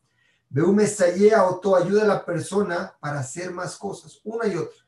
un 0.50 0.74
mesayea 0.74 1.44
o 1.44 1.60
todo 1.60 1.76
ayuda 1.76 2.02
a 2.02 2.06
la 2.06 2.24
persona 2.24 2.94
para 3.00 3.20
hacer 3.20 3.52
más 3.52 3.76
cosas, 3.76 4.20
una 4.24 4.46
y 4.46 4.56
otra. 4.56 4.84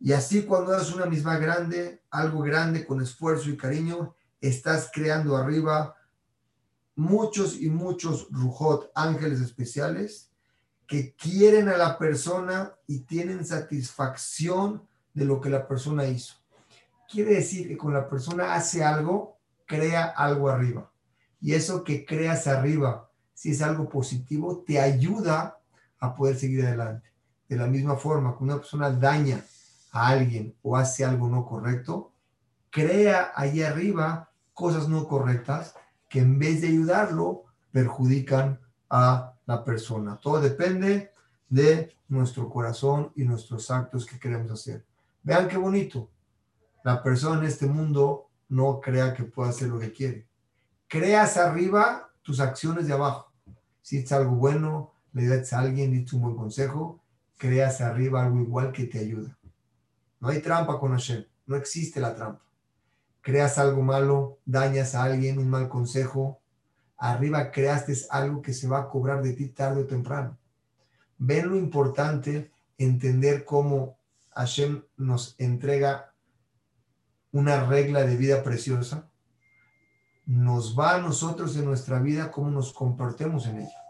Y 0.00 0.12
así 0.12 0.42
cuando 0.42 0.74
haces 0.74 0.94
una 0.94 1.06
misma 1.06 1.38
grande, 1.38 2.02
algo 2.10 2.42
grande 2.42 2.84
con 2.84 3.00
esfuerzo 3.00 3.48
y 3.48 3.56
cariño, 3.56 4.14
estás 4.40 4.90
creando 4.92 5.36
arriba 5.36 5.96
muchos 6.96 7.60
y 7.60 7.70
muchos 7.70 8.28
rujot, 8.30 8.90
ángeles 8.94 9.40
especiales, 9.40 10.30
que 10.86 11.14
quieren 11.14 11.68
a 11.68 11.76
la 11.76 11.98
persona 11.98 12.74
y 12.86 13.00
tienen 13.00 13.44
satisfacción 13.44 14.86
de 15.14 15.24
lo 15.24 15.40
que 15.40 15.50
la 15.50 15.66
persona 15.66 16.06
hizo. 16.06 16.34
Quiere 17.14 17.34
decir 17.34 17.68
que 17.68 17.78
cuando 17.78 18.00
la 18.00 18.08
persona 18.08 18.56
hace 18.56 18.82
algo, 18.82 19.38
crea 19.66 20.06
algo 20.06 20.48
arriba. 20.48 20.90
Y 21.40 21.54
eso 21.54 21.84
que 21.84 22.04
creas 22.04 22.48
arriba, 22.48 23.08
si 23.32 23.52
es 23.52 23.62
algo 23.62 23.88
positivo, 23.88 24.64
te 24.66 24.80
ayuda 24.80 25.60
a 26.00 26.12
poder 26.12 26.36
seguir 26.36 26.66
adelante. 26.66 27.08
De 27.48 27.54
la 27.54 27.68
misma 27.68 27.94
forma, 27.94 28.34
cuando 28.34 28.54
una 28.54 28.60
persona 28.60 28.90
daña 28.90 29.44
a 29.92 30.08
alguien 30.08 30.56
o 30.60 30.76
hace 30.76 31.04
algo 31.04 31.28
no 31.28 31.46
correcto, 31.46 32.10
crea 32.68 33.30
ahí 33.36 33.62
arriba 33.62 34.32
cosas 34.52 34.88
no 34.88 35.06
correctas 35.06 35.76
que 36.08 36.18
en 36.18 36.36
vez 36.40 36.62
de 36.62 36.66
ayudarlo, 36.66 37.44
perjudican 37.70 38.58
a 38.90 39.34
la 39.46 39.62
persona. 39.62 40.16
Todo 40.16 40.40
depende 40.40 41.12
de 41.48 41.94
nuestro 42.08 42.50
corazón 42.50 43.12
y 43.14 43.22
nuestros 43.22 43.70
actos 43.70 44.04
que 44.04 44.18
queremos 44.18 44.50
hacer. 44.50 44.84
Vean 45.22 45.46
qué 45.46 45.56
bonito. 45.56 46.10
La 46.84 47.02
persona 47.02 47.40
en 47.40 47.46
este 47.46 47.66
mundo 47.66 48.28
no 48.48 48.80
crea 48.80 49.12
que 49.12 49.24
pueda 49.24 49.50
hacer 49.50 49.66
lo 49.68 49.80
que 49.80 49.92
quiere. 49.92 50.28
Creas 50.86 51.36
arriba 51.36 52.12
tus 52.22 52.38
acciones 52.38 52.86
de 52.86 52.92
abajo. 52.92 53.32
Si 53.82 53.98
es 53.98 54.12
algo 54.12 54.36
bueno, 54.36 54.92
le 55.12 55.26
das 55.26 55.52
a 55.52 55.58
alguien, 55.58 55.90
dices 55.90 56.12
un 56.12 56.22
buen 56.22 56.36
consejo, 56.36 57.00
creas 57.36 57.80
arriba 57.80 58.24
algo 58.24 58.38
igual 58.38 58.70
que 58.70 58.84
te 58.84 59.00
ayuda. 59.00 59.36
No 60.20 60.28
hay 60.28 60.40
trampa 60.40 60.78
con 60.78 60.92
Hashem. 60.92 61.24
No 61.46 61.56
existe 61.56 61.98
la 61.98 62.14
trampa 62.14 62.44
creas 63.24 63.56
algo 63.56 63.82
malo, 63.82 64.38
dañas 64.44 64.94
a 64.94 65.02
alguien, 65.02 65.38
un 65.38 65.48
mal 65.48 65.70
consejo, 65.70 66.42
arriba 66.98 67.50
creaste 67.50 67.94
algo 68.10 68.42
que 68.42 68.52
se 68.52 68.68
va 68.68 68.80
a 68.80 68.88
cobrar 68.88 69.22
de 69.22 69.32
ti 69.32 69.48
tarde 69.48 69.80
o 69.80 69.86
temprano. 69.86 70.36
Ven 71.16 71.48
lo 71.48 71.56
importante, 71.56 72.50
entender 72.76 73.46
cómo 73.46 73.96
Hashem 74.34 74.82
nos 74.98 75.36
entrega 75.38 76.12
una 77.34 77.64
regla 77.64 78.04
de 78.04 78.16
vida 78.16 78.44
preciosa, 78.44 79.10
nos 80.24 80.78
va 80.78 80.94
a 80.94 81.00
nosotros 81.00 81.56
en 81.56 81.64
nuestra 81.64 81.98
vida 81.98 82.30
cómo 82.30 82.48
nos 82.48 82.72
comportemos 82.72 83.46
en 83.46 83.58
ella. 83.58 83.82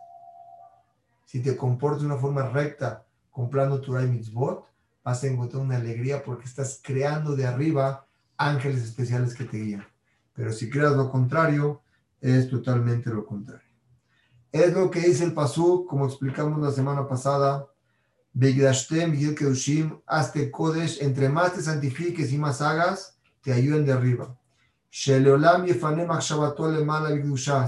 Si 1.26 1.42
te 1.42 1.54
comportas 1.54 2.00
de 2.00 2.06
una 2.06 2.16
forma 2.16 2.48
recta, 2.48 3.04
comprando 3.30 3.82
tu 3.82 3.92
Mitzvot, 3.92 4.64
vas 5.04 5.22
a 5.22 5.26
encontrar 5.26 5.62
una 5.62 5.76
alegría 5.76 6.24
porque 6.24 6.46
estás 6.46 6.80
creando 6.82 7.36
de 7.36 7.46
arriba 7.46 8.06
ángeles 8.38 8.82
especiales 8.82 9.34
que 9.34 9.44
te 9.44 9.58
guían. 9.58 9.86
Pero 10.32 10.50
si 10.50 10.70
creas 10.70 10.92
lo 10.92 11.10
contrario, 11.10 11.82
es 12.22 12.48
totalmente 12.48 13.10
lo 13.10 13.26
contrario. 13.26 13.68
Es 14.52 14.72
lo 14.72 14.90
que 14.90 15.00
dice 15.00 15.22
el 15.22 15.34
Pasú, 15.34 15.84
como 15.86 16.06
explicamos 16.06 16.58
la 16.62 16.72
semana 16.72 17.06
pasada. 17.06 17.66
Kedushim, 18.32 20.00
hazte 20.06 20.50
Kodesh, 20.50 21.02
entre 21.02 21.28
más 21.28 21.52
te 21.52 21.60
santifiques 21.60 22.32
y 22.32 22.38
más 22.38 22.62
hagas, 22.62 23.13
te 23.44 23.52
ayuden 23.52 23.84
de 23.84 23.92
arriba. 23.92 24.36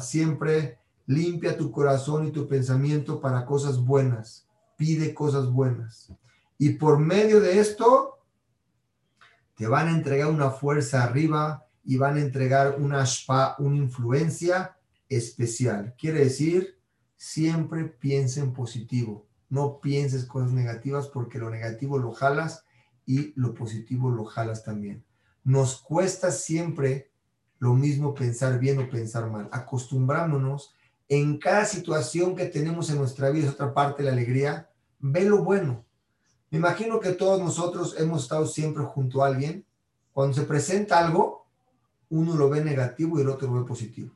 Siempre 0.01 0.79
limpia 1.07 1.57
tu 1.57 1.71
corazón 1.71 2.27
y 2.27 2.33
tu 2.33 2.49
pensamiento 2.49 3.21
para 3.21 3.45
cosas 3.45 3.79
buenas. 3.79 4.49
Pide 4.77 5.13
cosas 5.13 5.51
buenas. 5.51 6.13
Y 6.59 6.71
por 6.71 6.99
medio 6.99 7.41
de 7.41 7.61
esto, 7.61 8.19
te 9.55 9.67
van 9.67 9.89
a 9.89 9.93
entregar 9.93 10.29
una 10.29 10.51
fuerza 10.51 11.05
arriba 11.05 11.67
y 11.85 11.99
van 11.99 12.17
a 12.17 12.21
entregar 12.21 12.77
una 12.81 13.03
spa, 13.05 13.55
una 13.59 13.77
influencia 13.77 14.77
especial. 15.09 15.95
Quiere 15.99 16.21
decir, 16.21 16.79
siempre 17.17 17.85
piensa 17.85 18.41
en 18.41 18.55
positivo. 18.55 19.27
No 19.51 19.81
pienses 19.81 20.25
cosas 20.25 20.53
negativas 20.53 21.09
porque 21.09 21.39
lo 21.39 21.51
negativo 21.51 21.99
lo 21.99 22.13
jalas 22.13 22.65
y 23.05 23.33
lo 23.39 23.53
positivo 23.55 24.11
lo 24.11 24.25
jalas 24.25 24.65
también. 24.65 25.06
Nos 25.47 25.81
cuesta 25.81 26.33
siempre 26.33 27.09
lo 27.61 27.73
mismo 27.75 28.15
pensar 28.15 28.59
bien 28.59 28.81
o 28.81 28.91
pensar 28.91 29.31
mal. 29.31 29.49
Acostumbrámonos 29.53 30.75
en 31.09 31.39
cada 31.39 31.65
situación 31.65 32.35
que 32.35 32.47
tenemos 32.47 32.91
en 32.91 32.99
nuestra 32.99 33.31
vida, 33.31 33.47
es 33.47 33.53
otra 33.53 33.73
parte 33.73 34.03
de 34.03 34.09
la 34.09 34.13
alegría, 34.13 34.69
ve 34.99 35.25
lo 35.25 35.45
bueno. 35.45 35.85
Me 36.51 36.59
imagino 36.59 36.99
que 36.99 37.13
todos 37.13 37.41
nosotros 37.41 37.95
hemos 37.97 38.25
estado 38.25 38.45
siempre 38.45 38.83
junto 38.83 39.23
a 39.23 39.29
alguien. 39.29 39.65
Cuando 40.13 40.35
se 40.35 40.43
presenta 40.43 40.99
algo, 40.99 41.47
uno 42.11 42.35
lo 42.35 42.51
ve 42.51 42.65
negativo 42.65 43.17
y 43.17 43.23
el 43.23 43.29
otro 43.29 43.47
lo 43.47 43.61
ve 43.61 43.69
positivo. 43.69 44.11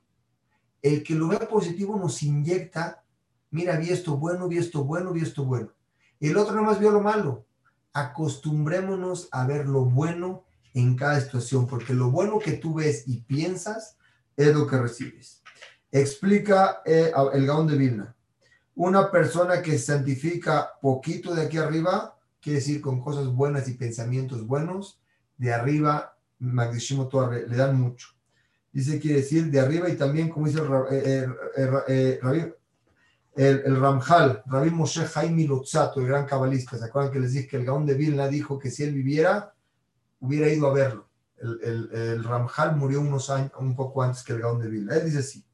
El 0.82 1.04
que 1.04 1.14
lo 1.14 1.28
ve 1.28 1.38
positivo 1.46 1.96
nos 1.96 2.24
inyecta, 2.24 3.04
mira, 3.52 3.76
vi 3.76 3.90
esto 3.90 4.16
bueno, 4.16 4.48
vi 4.48 4.58
esto 4.58 4.82
bueno, 4.82 5.12
vi 5.12 5.20
esto 5.20 5.44
bueno. 5.44 5.70
Y 6.18 6.30
el 6.30 6.36
otro 6.36 6.56
nomás 6.56 6.80
vio 6.80 6.90
lo 6.90 7.00
malo. 7.00 7.44
Acostumbrémonos 7.92 9.28
a 9.30 9.46
ver 9.46 9.68
lo 9.68 9.84
bueno 9.84 10.49
en 10.74 10.96
cada 10.96 11.20
situación, 11.20 11.66
porque 11.66 11.94
lo 11.94 12.10
bueno 12.10 12.38
que 12.38 12.52
tú 12.52 12.74
ves 12.74 13.04
y 13.06 13.22
piensas 13.22 13.96
es 14.36 14.54
lo 14.54 14.66
que 14.66 14.78
recibes. 14.78 15.42
Explica 15.90 16.82
eh, 16.84 17.12
el 17.32 17.46
Gaón 17.46 17.66
de 17.66 17.76
Vilna. 17.76 18.14
Una 18.74 19.10
persona 19.10 19.60
que 19.60 19.78
santifica 19.78 20.70
poquito 20.80 21.34
de 21.34 21.42
aquí 21.42 21.58
arriba 21.58 22.16
quiere 22.40 22.58
decir 22.58 22.80
con 22.80 23.00
cosas 23.00 23.26
buenas 23.26 23.68
y 23.68 23.74
pensamientos 23.74 24.46
buenos, 24.46 25.00
de 25.36 25.52
arriba, 25.52 26.16
Magdishimo 26.38 27.08
Torre, 27.08 27.46
le 27.46 27.56
dan 27.56 27.78
mucho. 27.78 28.08
Dice, 28.72 28.98
quiere 28.98 29.18
decir 29.18 29.50
de 29.50 29.60
arriba 29.60 29.88
y 29.88 29.96
también, 29.96 30.28
como 30.28 30.46
dice 30.46 30.60
el, 30.60 30.66
eh, 30.90 31.26
eh, 31.56 31.68
eh, 31.88 32.20
el, 33.36 33.62
el, 33.64 33.80
Ramjal, 33.80 34.42
Rabbi 34.46 34.70
Moshe 34.70 35.04
Jaime 35.06 35.46
Lotzato, 35.46 36.00
el 36.00 36.06
gran 36.06 36.26
cabalista, 36.26 36.78
¿se 36.78 36.84
acuerdan 36.84 37.12
que 37.12 37.20
les 37.20 37.32
dije 37.32 37.48
que 37.48 37.56
el 37.56 37.64
Gaón 37.64 37.86
de 37.86 37.94
Vilna 37.94 38.28
dijo 38.28 38.58
que 38.58 38.70
si 38.70 38.84
él 38.84 38.94
viviera, 38.94 39.54
hubiera 40.20 40.48
ido 40.48 40.68
a 40.68 40.72
verlo? 40.72 41.08
El, 41.38 41.90
el, 41.92 42.24
Ramjal 42.24 42.76
murió 42.76 43.00
unos 43.00 43.30
años, 43.30 43.52
un 43.58 43.74
poco 43.74 44.02
antes 44.02 44.22
que 44.22 44.34
el 44.34 44.40
Gaón 44.40 44.60
de 44.60 44.68
Vilna. 44.68 44.94
Él 44.94 45.06
dice 45.06 45.18
así. 45.18 45.44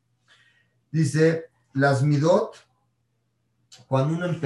Dice, 0.91 1.47
las 1.73 2.03
Midot 2.03 2.67
cuando 3.87 4.17
una, 4.17 4.39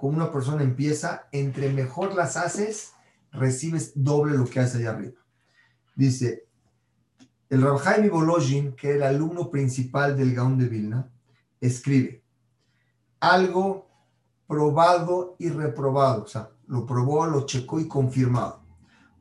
una 0.00 0.32
persona 0.32 0.62
empieza, 0.62 1.28
entre 1.32 1.72
mejor 1.72 2.14
las 2.14 2.36
haces, 2.36 2.92
recibes 3.32 3.92
doble 3.94 4.36
lo 4.36 4.44
que 4.44 4.60
hace 4.60 4.78
allá 4.78 4.90
arriba. 4.90 5.20
Dice, 5.96 6.46
El 7.48 7.62
Rab 7.62 7.78
Jaime 7.78 8.10
que 8.76 8.90
es 8.90 8.96
el 8.96 9.02
alumno 9.02 9.50
principal 9.50 10.16
del 10.16 10.34
Gaón 10.34 10.58
de 10.58 10.68
Vilna, 10.68 11.10
escribe 11.60 12.22
algo 13.20 13.88
probado 14.46 15.36
y 15.38 15.48
reprobado, 15.48 16.24
o 16.24 16.26
sea, 16.26 16.50
lo 16.66 16.84
probó, 16.84 17.26
lo 17.26 17.46
checó 17.46 17.80
y 17.80 17.88
confirmado. 17.88 18.63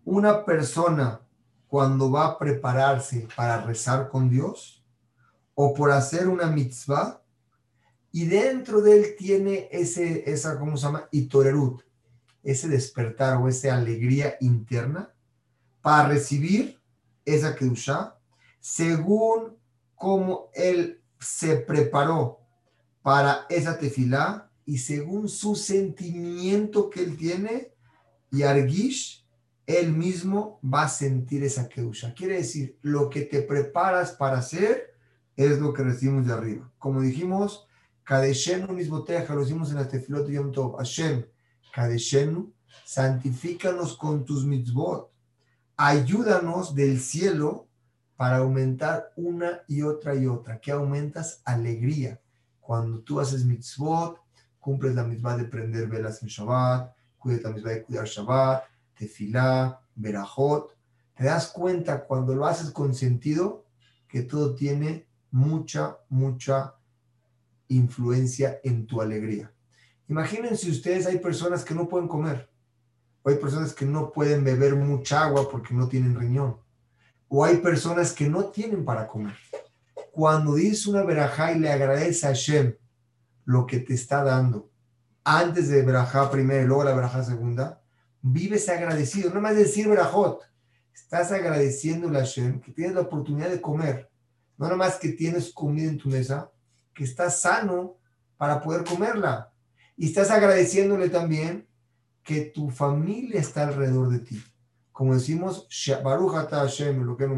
Una 0.05 0.45
persona 0.45 1.21
cuando 1.67 2.11
va 2.11 2.27
a 2.27 2.37
prepararse 2.37 3.27
para 3.35 3.61
rezar 3.61 4.09
con 4.09 4.29
Dios 4.29 4.83
o 5.55 5.73
por 5.73 5.91
hacer 5.91 6.27
una 6.27 6.47
mitzvah 6.47 7.21
y 8.11 8.25
dentro 8.25 8.81
de 8.81 8.97
él 8.99 9.15
tiene 9.17 9.69
ese, 9.71 10.29
esa, 10.31 10.59
¿cómo 10.59 10.77
se 10.77 10.85
llama? 10.85 11.07
Itorerut, 11.11 11.81
ese 12.43 12.67
despertar 12.67 13.37
o 13.37 13.47
esa 13.47 13.75
alegría 13.75 14.35
interna 14.39 15.11
para 15.81 16.09
recibir 16.09 16.79
esa 17.25 17.55
kedusha 17.55 18.17
según 18.59 19.57
cómo 19.95 20.49
él 20.53 21.01
se 21.19 21.55
preparó 21.57 22.39
para 23.01 23.45
esa 23.49 23.77
tefilá 23.77 24.49
y 24.65 24.77
según 24.77 25.27
su 25.27 25.55
sentimiento 25.55 26.89
que 26.89 27.03
él 27.03 27.17
tiene, 27.17 27.73
y 28.31 28.43
Argish, 28.43 29.22
él 29.65 29.93
mismo 29.93 30.59
va 30.63 30.83
a 30.83 30.89
sentir 30.89 31.43
esa 31.43 31.69
kedusha. 31.69 32.13
Quiere 32.13 32.37
decir, 32.37 32.77
lo 32.81 33.09
que 33.09 33.21
te 33.21 33.41
preparas 33.41 34.11
para 34.11 34.37
hacer 34.37 34.95
es 35.35 35.59
lo 35.59 35.73
que 35.73 35.83
recibimos 35.83 36.27
de 36.27 36.33
arriba. 36.33 36.71
Como 36.77 37.01
dijimos, 37.01 37.67
Kadeshenu 38.03 38.73
misboteja, 38.73 39.33
lo 39.33 39.43
hicimos 39.43 39.69
en 39.69 39.77
la 39.77 39.87
tefilot 39.87 40.27
Yom 40.29 40.51
Tov. 40.51 40.77
Hashem, 40.77 41.25
Kadeshenu, 41.73 42.53
santifícanos 42.85 43.95
con 43.95 44.25
tus 44.25 44.45
mitzvot. 44.45 45.09
Ayúdanos 45.77 46.75
del 46.75 46.99
cielo 46.99 47.67
para 48.17 48.37
aumentar 48.37 49.11
una 49.15 49.61
y 49.67 49.81
otra 49.81 50.15
y 50.15 50.27
otra. 50.27 50.59
que 50.59 50.71
aumentas? 50.71 51.41
Alegría. 51.45 52.19
Cuando 52.59 52.99
tú 52.99 53.19
haces 53.19 53.45
mitzvot, 53.45 54.19
cumples 54.59 54.95
la 54.95 55.03
misma 55.03 55.35
de 55.35 55.45
prender 55.45 55.87
velas 55.87 56.21
en 56.21 56.27
Shabbat, 56.27 56.93
cuidas 57.17 57.43
la 57.43 57.51
misma 57.51 57.69
de 57.71 57.83
cuidar 57.83 58.05
Shabbat, 58.05 58.63
tefilá, 58.95 59.81
berajot. 59.95 60.75
Te 61.15 61.25
das 61.25 61.47
cuenta 61.47 62.05
cuando 62.05 62.33
lo 62.35 62.45
haces 62.45 62.71
con 62.71 62.93
sentido 62.93 63.65
que 64.07 64.21
todo 64.23 64.55
tiene 64.55 65.07
mucha, 65.31 65.97
mucha 66.09 66.75
influencia 67.67 68.59
en 68.63 68.85
tu 68.85 69.01
alegría. 69.01 69.51
Imagínense 70.07 70.69
ustedes, 70.69 71.05
hay 71.07 71.17
personas 71.17 71.63
que 71.63 71.73
no 71.73 71.87
pueden 71.87 72.07
comer, 72.07 72.49
o 73.23 73.29
hay 73.29 73.37
personas 73.37 73.73
que 73.73 73.85
no 73.85 74.11
pueden 74.11 74.43
beber 74.43 74.75
mucha 74.75 75.23
agua 75.23 75.49
porque 75.49 75.73
no 75.73 75.87
tienen 75.87 76.19
riñón, 76.19 76.57
o 77.27 77.43
hay 77.43 77.57
personas 77.57 78.13
que 78.13 78.29
no 78.29 78.45
tienen 78.45 78.85
para 78.85 79.07
comer. 79.07 79.35
Cuando 80.11 80.55
dices 80.55 80.85
una 80.85 81.03
verajá 81.03 81.53
y 81.53 81.59
le 81.59 81.71
agradece 81.71 82.27
a 82.27 82.29
Hashem 82.29 82.75
lo 83.45 83.65
que 83.65 83.79
te 83.79 83.93
está 83.93 84.23
dando, 84.23 84.69
antes 85.23 85.69
de 85.69 85.81
verajá 85.81 86.29
primera 86.29 86.61
y 86.61 86.65
luego 86.65 86.83
la 86.83 86.93
verajá 86.93 87.23
segunda, 87.23 87.82
vives 88.23 88.69
agradecido, 88.69 89.31
no 89.31 89.41
más 89.41 89.55
decir 89.55 89.87
verajot, 89.87 90.41
estás 90.93 91.31
agradeciendo 91.31 92.07
a 92.07 92.21
Hashem 92.21 92.61
que 92.61 92.71
tienes 92.71 92.95
la 92.95 93.01
oportunidad 93.01 93.49
de 93.49 93.61
comer, 93.61 94.09
no 94.57 94.65
nada 94.65 94.77
más 94.77 94.95
que 94.95 95.09
tienes 95.09 95.53
comida 95.53 95.89
en 95.89 95.97
tu 95.97 96.09
mesa, 96.09 96.49
que 96.95 97.03
estás 97.03 97.41
sano 97.41 97.97
para 98.37 98.61
poder 98.61 98.85
comerla. 98.85 99.51
Y 99.97 100.07
estás 100.07 100.31
agradeciéndole 100.31 101.09
también 101.09 101.67
que 102.23 102.41
tu 102.45 102.69
familia 102.69 103.39
está 103.41 103.67
alrededor 103.67 104.09
de 104.09 104.19
ti. 104.19 104.41
Como 104.91 105.13
decimos, 105.13 105.67
lo 105.87 107.17
que 107.17 107.27
no 107.27 107.35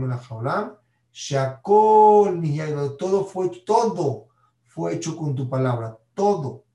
todo 2.91 3.25
fue, 3.25 3.49
todo 3.65 4.27
fue 4.63 4.93
hecho 4.93 5.17
con 5.17 5.35
tu 5.35 5.49
palabra, 5.49 5.97
todo. 6.13 6.65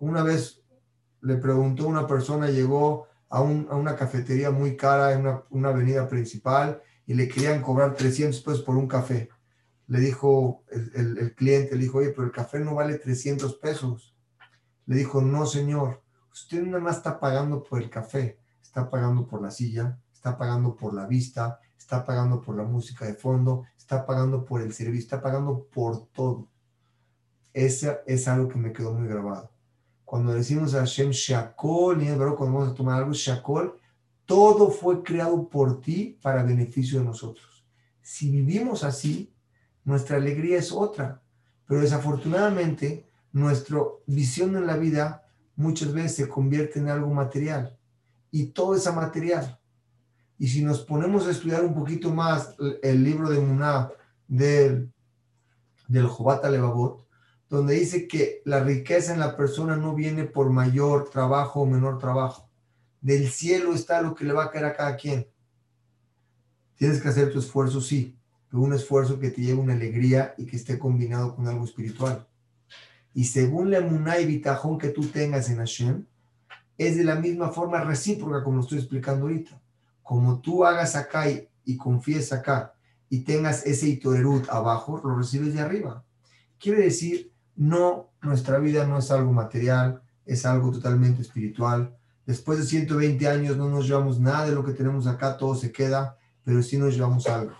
Una 0.00 0.22
vez 0.22 0.62
le 1.20 1.36
preguntó 1.36 1.86
una 1.86 2.06
persona, 2.06 2.48
llegó 2.48 3.06
a, 3.36 3.42
una 3.42 3.96
cafetería 3.96 4.50
muy 4.50 4.76
cara 4.76 5.12
en 5.12 5.26
una, 5.50 5.68
avenida 5.68 6.08
principal 6.08 6.80
y 7.06 7.14
le 7.14 7.28
querían 7.28 7.62
cobrar 7.62 7.94
300 7.94 8.40
pesos 8.40 8.62
por 8.62 8.76
un 8.76 8.88
café 8.88 9.28
le 9.86 10.00
dijo 10.00 10.64
el, 10.70 11.34
cliente, 11.34 11.76
le 11.76 11.82
dijo, 11.82 11.98
oye, 11.98 12.10
pero 12.10 12.24
el 12.24 12.32
café 12.32 12.58
no 12.58 12.74
vale 12.74 12.98
300 12.98 13.56
pesos. 13.56 14.14
Le 14.86 14.96
dijo, 14.96 15.20
no, 15.20 15.46
señor, 15.46 16.02
usted 16.32 16.62
nada 16.62 16.82
más 16.82 16.98
está 16.98 17.20
pagando 17.20 17.62
por 17.62 17.82
el 17.82 17.90
café, 17.90 18.38
está 18.62 18.88
pagando 18.88 19.26
por 19.26 19.42
la 19.42 19.50
silla, 19.50 19.98
está 20.12 20.36
pagando 20.38 20.74
por 20.76 20.94
la 20.94 21.06
vista, 21.06 21.60
está 21.78 22.04
pagando 22.04 22.40
por 22.40 22.56
la 22.56 22.64
música 22.64 23.04
de 23.04 23.14
fondo, 23.14 23.64
está 23.76 24.06
pagando 24.06 24.44
por 24.44 24.62
el 24.62 24.72
servicio, 24.72 25.04
está 25.04 25.20
pagando 25.20 25.66
por 25.66 26.06
todo. 26.08 26.48
Ese 27.52 28.00
es 28.06 28.26
algo 28.26 28.48
que 28.48 28.58
me 28.58 28.72
quedó 28.72 28.92
muy 28.94 29.06
grabado. 29.06 29.50
Cuando 30.14 30.32
decimos 30.32 30.76
a 30.76 30.78
Hashem 30.78 31.10
Shakol, 31.10 32.00
y 32.00 32.06
cuando 32.06 32.36
vamos 32.38 32.68
a 32.68 32.74
tomar 32.74 33.00
algo 33.00 33.12
Shakol, 33.12 33.80
todo 34.24 34.70
fue 34.70 35.02
creado 35.02 35.48
por 35.48 35.80
ti 35.80 36.16
para 36.22 36.44
beneficio 36.44 37.00
de 37.00 37.04
nosotros. 37.04 37.66
Si 38.00 38.30
vivimos 38.30 38.84
así, 38.84 39.34
nuestra 39.82 40.18
alegría 40.18 40.58
es 40.58 40.70
otra. 40.70 41.20
Pero 41.66 41.80
desafortunadamente, 41.80 43.08
nuestra 43.32 43.80
visión 44.06 44.54
en 44.54 44.68
la 44.68 44.76
vida 44.76 45.26
muchas 45.56 45.92
veces 45.92 46.14
se 46.14 46.28
convierte 46.28 46.78
en 46.78 46.90
algo 46.90 47.12
material. 47.12 47.76
Y 48.30 48.52
todo 48.52 48.76
es 48.76 48.86
material. 48.94 49.58
Y 50.38 50.46
si 50.46 50.62
nos 50.62 50.78
ponemos 50.84 51.26
a 51.26 51.32
estudiar 51.32 51.64
un 51.64 51.74
poquito 51.74 52.14
más 52.14 52.54
el 52.84 53.02
libro 53.02 53.30
de 53.30 53.40
Muná 53.40 53.90
del, 54.28 54.92
del 55.88 56.06
Jobata 56.06 56.48
Levavot, 56.48 57.04
donde 57.48 57.74
dice 57.74 58.08
que 58.08 58.42
la 58.44 58.62
riqueza 58.62 59.12
en 59.12 59.20
la 59.20 59.36
persona 59.36 59.76
no 59.76 59.94
viene 59.94 60.24
por 60.24 60.50
mayor 60.50 61.10
trabajo 61.10 61.60
o 61.60 61.66
menor 61.66 61.98
trabajo. 61.98 62.48
Del 63.00 63.28
cielo 63.28 63.74
está 63.74 64.00
lo 64.00 64.14
que 64.14 64.24
le 64.24 64.32
va 64.32 64.44
a 64.44 64.50
caer 64.50 64.64
a 64.64 64.76
cada 64.76 64.96
quien. 64.96 65.28
Tienes 66.76 67.00
que 67.00 67.08
hacer 67.08 67.32
tu 67.32 67.38
esfuerzo, 67.38 67.80
sí, 67.80 68.18
un 68.50 68.72
esfuerzo 68.72 69.18
que 69.18 69.30
te 69.30 69.42
lleve 69.42 69.60
una 69.60 69.74
alegría 69.74 70.34
y 70.38 70.46
que 70.46 70.56
esté 70.56 70.78
combinado 70.78 71.34
con 71.34 71.46
algo 71.48 71.64
espiritual. 71.64 72.26
Y 73.12 73.24
según 73.24 73.70
la 73.70 73.78
emuná 73.78 74.18
y 74.18 74.26
bitajón 74.26 74.78
que 74.78 74.88
tú 74.88 75.02
tengas 75.06 75.50
en 75.50 75.58
Hashem, 75.58 76.06
es 76.76 76.96
de 76.96 77.04
la 77.04 77.14
misma 77.14 77.50
forma 77.50 77.82
recíproca 77.82 78.42
como 78.42 78.56
lo 78.56 78.62
estoy 78.62 78.78
explicando 78.78 79.26
ahorita. 79.26 79.60
Como 80.02 80.40
tú 80.40 80.64
hagas 80.64 80.96
acá 80.96 81.30
y, 81.30 81.48
y 81.64 81.76
confíes 81.76 82.32
acá 82.32 82.74
y 83.08 83.20
tengas 83.20 83.64
ese 83.64 83.88
itorerut 83.88 84.48
abajo, 84.48 85.00
lo 85.02 85.16
recibes 85.16 85.54
de 85.54 85.60
arriba. 85.60 86.04
Quiere 86.58 86.82
decir, 86.82 87.32
no, 87.56 88.10
nuestra 88.22 88.58
vida 88.58 88.86
no 88.86 88.98
es 88.98 89.10
algo 89.10 89.32
material, 89.32 90.02
es 90.26 90.46
algo 90.46 90.70
totalmente 90.70 91.22
espiritual. 91.22 91.96
Después 92.26 92.58
de 92.58 92.64
120 92.64 93.28
años 93.28 93.56
no 93.56 93.68
nos 93.68 93.86
llevamos 93.86 94.18
nada 94.18 94.46
de 94.46 94.54
lo 94.54 94.64
que 94.64 94.72
tenemos 94.72 95.06
acá, 95.06 95.36
todo 95.36 95.54
se 95.54 95.72
queda, 95.72 96.16
pero 96.42 96.62
sí 96.62 96.78
nos 96.78 96.94
llevamos 96.94 97.26
algo 97.26 97.52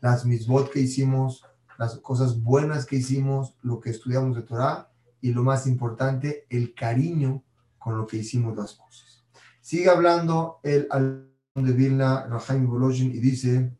las 0.00 0.24
misbot 0.24 0.70
que 0.72 0.80
hicimos, 0.80 1.44
las 1.78 1.96
cosas 1.98 2.42
buenas 2.42 2.86
que 2.86 2.96
hicimos, 2.96 3.54
lo 3.62 3.80
que 3.80 3.90
estudiamos 3.90 4.36
de 4.36 4.42
Torah 4.42 4.90
y 5.20 5.32
lo 5.32 5.42
más 5.42 5.66
importante, 5.66 6.46
el 6.48 6.74
cariño 6.74 7.44
con 7.78 7.96
lo 7.96 8.06
que 8.06 8.18
hicimos 8.18 8.56
las 8.56 8.74
cosas. 8.74 9.24
Sigue 9.60 9.88
hablando 9.88 10.60
el 10.62 10.88
alumno 10.90 11.28
de 11.54 11.72
Vilna, 11.72 12.26
Rahaim 12.26 12.66
Volozhin, 12.66 13.10
y 13.10 13.18
dice 13.18 13.76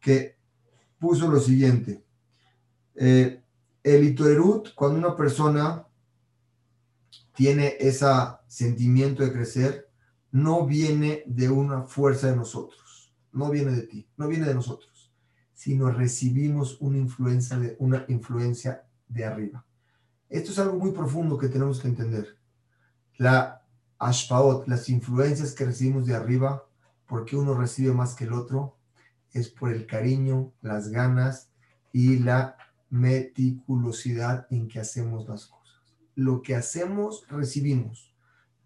que 0.00 0.36
puso 0.98 1.28
lo 1.28 1.40
siguiente. 1.40 2.04
Eh, 2.94 3.42
el 3.84 4.02
itoerut, 4.02 4.74
cuando 4.74 4.98
una 4.98 5.14
persona 5.14 5.86
tiene 7.36 7.76
ese 7.78 8.06
sentimiento 8.48 9.22
de 9.22 9.32
crecer, 9.32 9.88
no 10.32 10.66
viene 10.66 11.22
de 11.26 11.48
una 11.48 11.82
fuerza 11.82 12.28
de 12.28 12.36
nosotros, 12.36 13.14
no 13.30 13.50
viene 13.50 13.70
de 13.70 13.82
ti, 13.82 14.08
no 14.16 14.26
viene 14.26 14.46
de 14.46 14.54
nosotros 14.54 14.94
sino 15.64 15.90
recibimos 15.90 16.76
una 16.80 16.98
influencia 16.98 17.58
de, 17.58 17.74
una 17.78 18.04
influencia 18.08 18.84
de 19.08 19.24
arriba. 19.24 19.64
Esto 20.28 20.50
es 20.50 20.58
algo 20.58 20.76
muy 20.76 20.90
profundo 20.90 21.38
que 21.38 21.48
tenemos 21.48 21.80
que 21.80 21.88
entender. 21.88 22.36
La 23.16 23.62
ashpaot, 23.98 24.68
las 24.68 24.90
influencias 24.90 25.52
que 25.52 25.64
recibimos 25.64 26.04
de 26.04 26.14
arriba, 26.14 26.66
porque 27.06 27.34
uno 27.34 27.54
recibe 27.54 27.94
más 27.94 28.14
que 28.14 28.24
el 28.24 28.34
otro, 28.34 28.76
es 29.32 29.48
por 29.48 29.72
el 29.72 29.86
cariño, 29.86 30.52
las 30.60 30.88
ganas 30.88 31.50
y 31.92 32.18
la 32.18 32.56
meticulosidad 32.94 34.46
en 34.50 34.68
que 34.68 34.80
hacemos 34.80 35.28
las 35.28 35.46
cosas. 35.46 35.82
Lo 36.14 36.42
que 36.42 36.54
hacemos, 36.54 37.26
recibimos. 37.28 38.14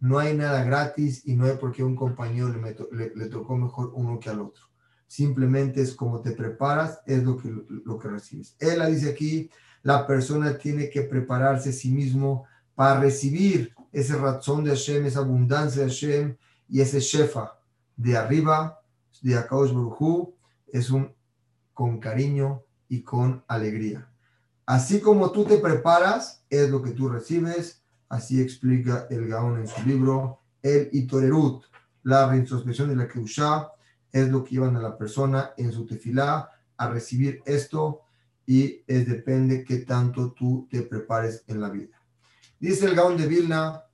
No 0.01 0.18
hay 0.18 0.37
nada 0.37 0.62
gratis 0.64 1.22
y 1.26 1.35
no 1.35 1.47
hay 1.47 1.57
por 1.57 1.72
qué 1.72 1.83
un 1.83 1.97
compañero 1.97 2.49
le, 2.49 3.12
le 3.14 3.26
tocó 3.29 3.57
mejor 3.57 3.93
uno 3.95 4.20
que 4.20 4.31
al 4.31 4.41
otro 4.41 4.68
simplemente 5.09 5.81
es 5.81 5.95
como 5.95 6.20
te 6.20 6.33
preparas, 6.33 7.01
es 7.07 7.24
lo 7.24 7.39
que, 7.39 7.51
lo 7.85 7.99
que 7.99 8.09
recibes. 8.09 8.55
Él 8.61 8.81
dice 8.95 9.11
aquí, 9.11 9.51
la 9.83 10.07
persona 10.07 10.57
tiene 10.59 10.91
que 10.91 11.03
prepararse 11.03 11.70
a 11.70 11.72
sí 11.72 11.91
mismo 11.91 12.45
para 12.74 13.01
recibir 13.01 13.74
ese 13.91 14.16
razón 14.16 14.62
de 14.62 14.70
Hashem, 14.70 15.07
esa 15.07 15.20
abundancia 15.20 15.83
de 15.83 15.89
Hashem 15.89 16.37
y 16.68 16.83
ese 16.83 17.01
shefa 17.01 17.59
de 17.97 18.16
arriba, 18.16 18.81
de 19.22 19.37
Akaosh 19.37 19.72
Baruchu, 19.72 20.35
es 20.66 20.91
un 20.91 21.12
con 21.72 21.99
cariño 21.99 22.62
y 22.89 23.03
con 23.03 23.43
alegría. 23.49 24.09
Así 24.69 25.01
como 25.01 25.33
tú 25.33 25.47
te 25.47 25.57
preparas, 25.57 26.45
es 26.51 26.69
lo 26.69 26.83
que 26.83 26.91
tú 26.91 27.09
recibes. 27.09 27.83
Así 28.11 28.39
explica 28.39 29.07
el 29.09 29.27
Gaón 29.27 29.59
en 29.59 29.66
su 29.66 29.83
libro, 29.83 30.43
El 30.61 30.91
Itorerut, 30.93 31.64
la 32.03 32.29
reintrospección 32.29 32.91
de 32.91 32.97
la 32.97 33.09
Keusha, 33.09 33.73
es 34.12 34.29
lo 34.29 34.45
que 34.45 34.51
llevan 34.51 34.77
a 34.77 34.83
la 34.83 34.99
persona 34.99 35.53
en 35.57 35.73
su 35.73 35.87
tefilá 35.87 36.51
a 36.77 36.89
recibir 36.91 37.41
esto 37.47 38.03
y 38.45 38.83
es 38.87 39.09
depende 39.09 39.64
qué 39.64 39.79
tanto 39.79 40.33
tú 40.33 40.69
te 40.71 40.83
prepares 40.83 41.45
en 41.47 41.62
la 41.62 41.71
vida. 41.71 41.99
Dice 42.61 42.85
el 42.85 42.95
Gaón 42.95 43.16
de 43.16 43.27
Vilna, 43.27 43.85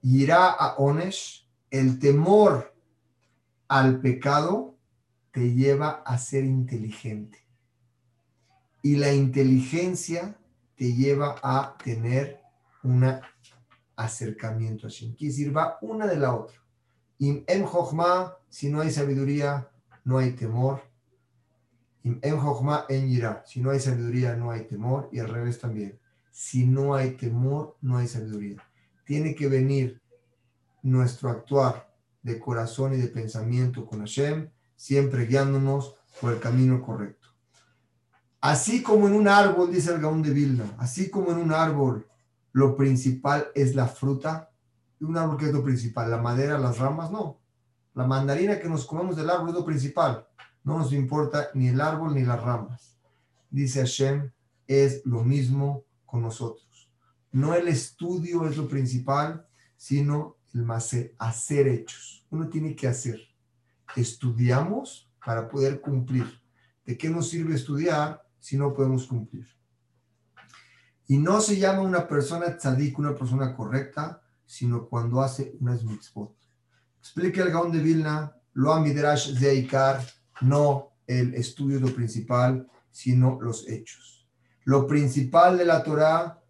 irá 0.00 0.50
a 0.50 0.76
Onesh, 0.76 1.44
el 1.72 1.98
temor 1.98 2.72
al 3.66 4.00
pecado 4.00 4.76
te 5.32 5.52
lleva 5.52 6.04
a 6.06 6.18
ser 6.18 6.44
inteligente. 6.44 7.49
Y 8.82 8.96
la 8.96 9.12
inteligencia 9.12 10.36
te 10.76 10.94
lleva 10.94 11.36
a 11.42 11.76
tener 11.82 12.40
un 12.82 13.04
acercamiento 13.96 14.86
a 14.86 14.90
Shem. 14.90 15.14
Quiere 15.14 15.32
decir, 15.32 15.56
va 15.56 15.78
una 15.82 16.06
de 16.06 16.16
la 16.16 16.34
otra. 16.34 16.56
en 17.18 17.44
si 18.48 18.70
no 18.70 18.80
hay 18.80 18.90
sabiduría, 18.90 19.68
no 20.04 20.18
hay 20.18 20.32
temor. 20.32 20.82
en 22.02 22.20
en 22.22 23.38
si 23.44 23.60
no 23.60 23.70
hay 23.70 23.80
sabiduría, 23.80 24.34
no 24.36 24.50
hay 24.50 24.64
temor. 24.64 25.08
Y 25.12 25.18
al 25.18 25.28
revés 25.28 25.58
también. 25.58 25.98
Si 26.30 26.66
no 26.66 26.94
hay 26.94 27.12
temor, 27.12 27.76
no 27.82 27.98
hay 27.98 28.08
sabiduría. 28.08 28.62
Tiene 29.04 29.34
que 29.34 29.48
venir 29.48 30.00
nuestro 30.82 31.28
actuar 31.28 31.92
de 32.22 32.38
corazón 32.38 32.94
y 32.94 32.96
de 32.96 33.08
pensamiento 33.08 33.84
con 33.84 34.00
Hashem 34.00 34.48
siempre 34.80 35.26
guiándonos 35.26 35.94
por 36.22 36.32
el 36.32 36.40
camino 36.40 36.82
correcto. 36.82 37.19
Así 38.40 38.82
como 38.82 39.06
en 39.06 39.14
un 39.14 39.28
árbol, 39.28 39.70
dice 39.70 39.92
el 39.92 40.00
Gaón 40.00 40.22
de 40.22 40.30
Vilna, 40.30 40.64
así 40.78 41.10
como 41.10 41.30
en 41.30 41.38
un 41.38 41.52
árbol 41.52 42.06
lo 42.52 42.76
principal 42.76 43.48
es 43.54 43.74
la 43.74 43.86
fruta, 43.86 44.50
un 45.00 45.16
árbol 45.16 45.36
que 45.36 45.46
es 45.46 45.52
lo 45.52 45.62
principal, 45.62 46.10
la 46.10 46.18
madera, 46.18 46.58
las 46.58 46.78
ramas, 46.78 47.10
no. 47.10 47.38
La 47.94 48.06
mandarina 48.06 48.58
que 48.58 48.68
nos 48.68 48.86
comemos 48.86 49.16
del 49.16 49.30
árbol 49.30 49.50
es 49.50 49.54
lo 49.54 49.64
principal. 49.64 50.26
No 50.62 50.78
nos 50.78 50.92
importa 50.92 51.48
ni 51.54 51.68
el 51.68 51.80
árbol 51.80 52.14
ni 52.14 52.22
las 52.22 52.42
ramas. 52.42 52.98
Dice 53.50 53.80
Hashem, 53.80 54.30
es 54.66 55.04
lo 55.04 55.22
mismo 55.22 55.84
con 56.06 56.22
nosotros. 56.22 56.90
No 57.32 57.54
el 57.54 57.68
estudio 57.68 58.46
es 58.46 58.56
lo 58.56 58.68
principal, 58.68 59.46
sino 59.76 60.36
el 60.52 60.66
hacer 61.18 61.68
hechos. 61.68 62.26
Uno 62.30 62.48
tiene 62.48 62.74
que 62.76 62.88
hacer 62.88 63.30
estudiamos 63.96 65.08
para 65.24 65.48
poder 65.48 65.80
cumplir. 65.80 66.40
¿De 66.84 66.96
qué 66.96 67.10
nos 67.10 67.28
sirve 67.28 67.54
estudiar 67.54 68.22
si 68.40 68.56
no 68.56 68.74
podemos 68.74 69.06
cumplir? 69.06 69.46
Y 71.06 71.18
no 71.18 71.40
se 71.40 71.58
llama 71.58 71.82
una 71.82 72.06
persona 72.06 72.56
tzadik, 72.56 72.98
una 72.98 73.14
persona 73.14 73.54
correcta, 73.54 74.22
sino 74.46 74.88
cuando 74.88 75.20
hace 75.20 75.56
unas 75.60 75.84
mitzvot. 75.84 76.34
Explica 76.98 77.42
el 77.42 77.50
Gaón 77.50 77.72
de 77.72 77.78
Vilna, 77.78 78.36
lo 78.54 78.72
amidrash 78.72 79.32
no 80.40 80.92
el 81.06 81.34
estudio 81.34 81.80
lo 81.80 81.94
principal, 81.94 82.68
sino 82.90 83.40
los 83.40 83.68
hechos. 83.68 84.28
Lo 84.64 84.86
principal 84.86 85.58
de 85.58 85.64
la 85.64 85.82
Torah 85.82 86.40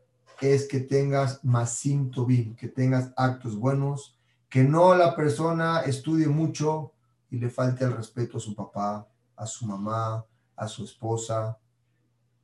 es 0.41 0.67
que 0.67 0.81
tengas 0.81 1.45
masim 1.45 2.11
tobim, 2.11 2.55
que 2.57 2.69
tengas 2.69 3.13
actos 3.17 3.57
buenos, 3.57 4.19
que 4.49 4.65
no 4.65 4.95
la 4.95 5.15
persona 5.15 5.81
estudie 5.83 6.27
mucho 6.27 6.93
y 7.31 7.39
le 7.39 7.51
falte 7.51 7.85
el 7.85 7.97
respeto 7.97 8.39
a 8.39 8.41
su 8.41 8.55
papá, 8.55 9.07
a 9.37 9.47
su 9.47 9.67
mamá, 9.67 10.25
a 10.57 10.69
su 10.69 10.85
esposa, 10.85 11.57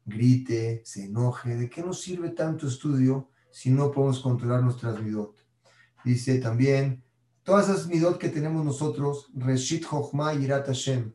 grite, 0.07 0.83
se 0.85 1.05
enoje. 1.05 1.57
¿De 1.57 1.69
qué 1.69 1.83
nos 1.83 2.01
sirve 2.01 2.31
tanto 2.31 2.67
estudio 2.67 3.29
si 3.51 3.71
no 3.71 3.91
podemos 3.91 4.21
controlar 4.21 4.63
nuestras 4.63 5.03
midot? 5.03 5.37
Dice 6.05 6.39
también, 6.39 7.03
todas 7.43 7.69
esas 7.69 7.87
midot 7.89 8.19
que 8.19 8.31
tenemos 8.31 8.65
nosotros, 8.65 9.31
Reshit 9.35 9.87
Chochma 9.87 10.33
y 10.35 10.47
Hashem, 10.47 11.13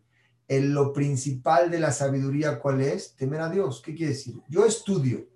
en 0.47 0.73
lo 0.73 0.93
principal 0.93 1.71
de 1.71 1.79
la 1.79 1.91
sabiduría, 1.91 2.59
¿cuál 2.59 2.81
es? 2.81 3.15
Temer 3.15 3.41
a 3.41 3.49
Dios. 3.49 3.81
¿Qué 3.81 3.95
quiere 3.95 4.11
decir? 4.11 4.41
Yo 4.49 4.65
estudio, 4.65 5.27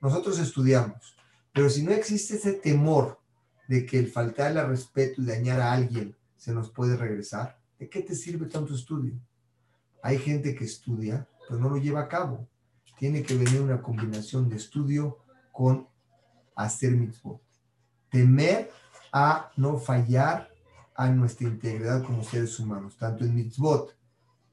nosotros 0.00 0.38
estudiamos, 0.38 1.16
pero 1.52 1.68
si 1.68 1.82
no 1.82 1.90
existe 1.90 2.36
ese 2.36 2.52
temor 2.52 3.20
de 3.68 3.84
que 3.84 3.98
el 3.98 4.06
faltarle 4.08 4.64
respeto 4.64 5.20
y 5.20 5.26
dañar 5.26 5.60
a 5.60 5.72
alguien 5.72 6.16
se 6.36 6.52
nos 6.52 6.70
puede 6.70 6.96
regresar, 6.96 7.60
¿De 7.80 7.88
qué 7.88 8.02
te 8.02 8.14
sirve 8.14 8.44
tanto 8.44 8.74
estudio? 8.74 9.18
Hay 10.02 10.18
gente 10.18 10.54
que 10.54 10.64
estudia, 10.64 11.26
pero 11.48 11.58
no 11.58 11.70
lo 11.70 11.78
lleva 11.78 12.00
a 12.00 12.08
cabo. 12.08 12.46
Tiene 13.00 13.22
que 13.22 13.34
venir 13.34 13.62
una 13.62 13.80
combinación 13.80 14.50
de 14.50 14.56
estudio 14.56 15.20
con 15.52 15.88
hacer 16.54 16.90
mitzvot. 16.92 17.40
Temer 18.10 18.70
a 19.10 19.50
no 19.56 19.78
fallar 19.78 20.50
a 20.94 21.08
nuestra 21.08 21.48
integridad 21.48 22.04
como 22.04 22.22
seres 22.22 22.60
humanos, 22.60 22.98
tanto 22.98 23.24
en 23.24 23.34
mitzvot, 23.34 23.96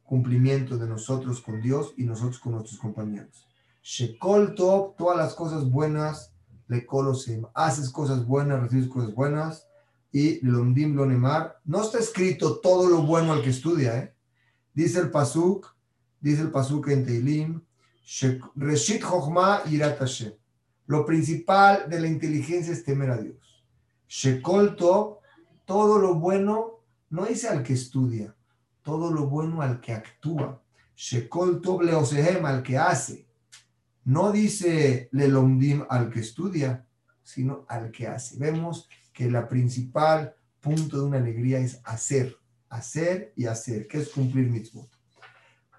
cumplimiento 0.05 0.77
de 0.77 0.87
nosotros 0.87 1.41
con 1.41 1.61
Dios 1.61 1.93
y 1.97 2.05
nosotros 2.05 2.39
con 2.39 2.53
nuestros 2.53 2.79
compañeros. 2.79 3.45
Shekol 3.83 4.55
top, 4.55 4.95
todas 4.95 5.17
las 5.17 5.33
cosas 5.33 5.69
buenas, 5.69 6.33
le 6.69 6.85
colosem, 6.85 7.45
haces 7.53 7.89
cosas 7.89 8.25
buenas, 8.25 8.61
recibes 8.61 8.87
cosas 8.87 9.13
buenas, 9.13 9.67
y 10.09 10.39
Londim 10.45 10.95
Lonemar. 10.95 11.59
No 11.65 11.81
está 11.81 11.99
escrito 11.99 12.61
todo 12.61 12.89
lo 12.89 13.01
bueno 13.01 13.33
al 13.33 13.41
que 13.41 13.49
estudia, 13.49 13.97
¿eh? 13.97 14.15
Dice 14.73 15.01
el 15.01 15.11
Pasuk, 15.11 15.75
dice 16.21 16.43
el 16.43 16.51
Pasuk 16.51 16.87
en 16.87 17.05
Teilim, 17.05 17.66
Reshit 18.55 19.01
Chochma 19.01 19.63
Irat 19.69 19.99
Lo 20.85 21.05
principal 21.05 21.89
de 21.89 21.99
la 21.99 22.07
inteligencia 22.07 22.71
es 22.71 22.85
temer 22.85 23.11
a 23.11 23.17
Dios. 23.17 23.65
Shekolto, 24.07 25.19
todo 25.65 25.99
lo 25.99 26.15
bueno, 26.15 26.79
no 27.09 27.25
dice 27.25 27.49
al 27.49 27.63
que 27.63 27.73
estudia, 27.73 28.33
todo 28.81 29.11
lo 29.11 29.27
bueno 29.27 29.61
al 29.61 29.81
que 29.81 29.91
actúa. 29.91 30.63
Shekolto 30.95 31.79
Bleosehem, 31.79 32.45
al 32.45 32.63
que 32.63 32.77
hace. 32.77 33.27
No 34.05 34.31
dice 34.31 35.09
Lelomdim 35.11 35.83
al 35.89 36.09
que 36.09 36.21
estudia, 36.21 36.87
sino 37.23 37.65
al 37.67 37.91
que 37.91 38.07
hace. 38.07 38.39
Vemos 38.39 38.87
que 39.11 39.29
la 39.29 39.49
principal 39.49 40.33
punto 40.61 40.97
de 40.97 41.03
una 41.03 41.17
alegría 41.17 41.59
es 41.59 41.81
hacer, 41.83 42.37
hacer 42.69 43.33
y 43.35 43.47
hacer, 43.47 43.85
que 43.85 43.97
es 43.97 44.09
cumplir 44.09 44.49
mitzvot. 44.49 44.96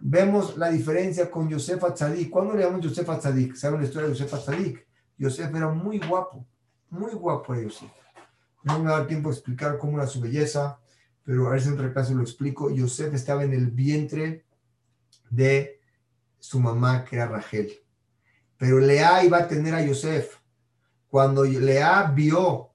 Vemos 0.00 0.56
la 0.56 0.70
diferencia 0.70 1.30
con 1.30 1.48
Yosef 1.48 1.82
Atzadik. 1.82 2.30
¿Cuándo 2.30 2.54
le 2.54 2.62
llamamos 2.62 2.84
Yosef 2.84 3.08
Atzadik? 3.08 3.54
¿Saben 3.56 3.80
la 3.80 3.86
historia 3.86 4.08
de 4.08 4.14
Yosef 4.14 4.32
Atzadik? 4.34 4.86
Yosef 5.16 5.54
era 5.54 5.68
muy 5.68 5.98
guapo, 5.98 6.46
muy 6.90 7.12
guapo 7.12 7.54
era 7.54 7.64
Yosef. 7.64 7.90
No 8.62 8.78
me 8.78 8.90
va 8.90 8.96
a 8.96 8.98
dar 9.00 9.08
tiempo 9.08 9.28
de 9.28 9.34
explicar 9.34 9.78
cómo 9.78 9.98
era 9.98 10.06
su 10.06 10.20
belleza, 10.20 10.78
pero 11.24 11.46
a 11.46 11.50
ver 11.50 11.60
si 11.60 11.68
en 11.68 11.74
otra 11.74 11.92
clase 11.92 12.14
lo 12.14 12.22
explico. 12.22 12.70
Yosef 12.70 13.12
estaba 13.14 13.42
en 13.42 13.52
el 13.52 13.70
vientre 13.70 14.44
de 15.30 15.80
su 16.38 16.60
mamá, 16.60 17.04
que 17.04 17.16
era 17.16 17.26
Rachel. 17.26 17.72
Pero 18.56 18.78
Lea 18.78 19.24
iba 19.24 19.38
a 19.38 19.48
tener 19.48 19.74
a 19.74 19.84
Yosef. 19.84 20.36
Cuando 21.08 21.44
Lea 21.44 22.12
vio 22.14 22.70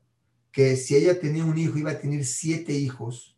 que 0.52 0.76
si 0.76 0.96
ella 0.96 1.20
tenía 1.20 1.46
un 1.46 1.58
hijo, 1.58 1.78
iba 1.78 1.92
a 1.92 2.00
tener 2.00 2.26
siete 2.26 2.74
hijos, 2.74 3.38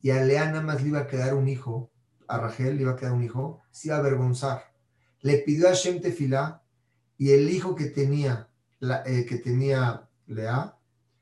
y 0.00 0.10
a 0.10 0.24
Lea 0.24 0.46
nada 0.46 0.62
más 0.62 0.82
le 0.82 0.88
iba 0.88 1.00
a 1.00 1.06
quedar 1.06 1.34
un 1.34 1.48
hijo, 1.48 1.90
a 2.30 2.38
Rachel 2.38 2.76
le 2.76 2.82
iba 2.82 2.92
a 2.92 2.96
quedar 2.96 3.12
un 3.12 3.24
hijo, 3.24 3.60
se 3.70 3.88
iba 3.88 3.96
a 3.96 4.00
avergonzar. 4.00 4.72
Le 5.20 5.38
pidió 5.38 5.68
a 5.68 5.74
Shem 5.74 6.00
Tefilá, 6.00 6.62
y 7.18 7.32
el 7.32 7.50
hijo 7.50 7.74
que 7.74 7.86
tenía, 7.86 8.48
la, 8.78 9.02
eh, 9.04 9.26
que 9.26 9.36
tenía 9.36 10.08
Lea, 10.26 10.76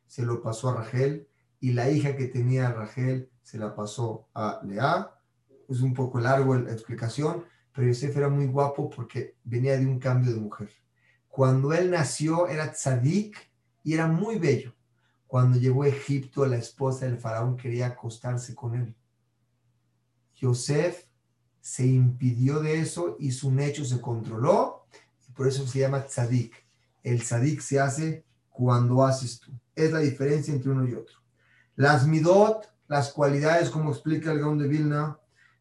se 0.06 0.22
lo 0.22 0.40
pasó 0.42 0.68
a 0.68 0.74
Rachel, 0.84 1.26
y 1.60 1.72
la 1.72 1.90
hija 1.90 2.14
que 2.14 2.28
tenía 2.28 2.72
Rachel 2.72 3.30
se 3.42 3.58
la 3.58 3.74
pasó 3.74 4.28
a 4.34 4.60
Lea. 4.64 5.10
Es 5.68 5.80
un 5.80 5.94
poco 5.94 6.20
largo 6.20 6.54
la 6.54 6.72
explicación, 6.72 7.44
pero 7.72 7.88
Yosef 7.88 8.16
era 8.16 8.28
muy 8.28 8.46
guapo 8.46 8.90
porque 8.90 9.36
venía 9.44 9.76
de 9.76 9.86
un 9.86 9.98
cambio 9.98 10.32
de 10.32 10.40
mujer. 10.40 10.70
Cuando 11.28 11.72
él 11.72 11.90
nació 11.90 12.48
era 12.48 12.72
tzadik 12.72 13.36
y 13.82 13.94
era 13.94 14.06
muy 14.06 14.38
bello. 14.38 14.74
Cuando 15.26 15.58
llegó 15.58 15.82
a 15.82 15.88
Egipto, 15.88 16.46
la 16.46 16.56
esposa 16.56 17.06
del 17.06 17.18
faraón 17.18 17.56
quería 17.56 17.88
acostarse 17.88 18.54
con 18.54 18.74
él. 18.74 18.94
Yosef 20.40 21.04
se 21.60 21.86
impidió 21.86 22.60
de 22.60 22.80
eso 22.80 23.16
y 23.18 23.32
su 23.32 23.56
hecho 23.58 23.84
se 23.84 24.00
controló 24.00 24.86
y 25.28 25.32
por 25.32 25.48
eso 25.48 25.66
se 25.66 25.80
llama 25.80 26.06
tzadik. 26.06 26.54
El 27.02 27.22
tzadik 27.22 27.60
se 27.60 27.80
hace 27.80 28.24
cuando 28.48 29.04
haces 29.04 29.40
tú. 29.40 29.52
Es 29.74 29.92
la 29.92 30.00
diferencia 30.00 30.52
entre 30.54 30.70
uno 30.70 30.86
y 30.88 30.94
otro. 30.94 31.16
Las 31.76 32.06
midot, 32.06 32.72
las 32.88 33.12
cualidades, 33.12 33.70
como 33.70 33.90
explica 33.90 34.32
el 34.32 34.40
Gaón 34.40 34.58
de 34.58 34.68
Vilna, 34.68 35.18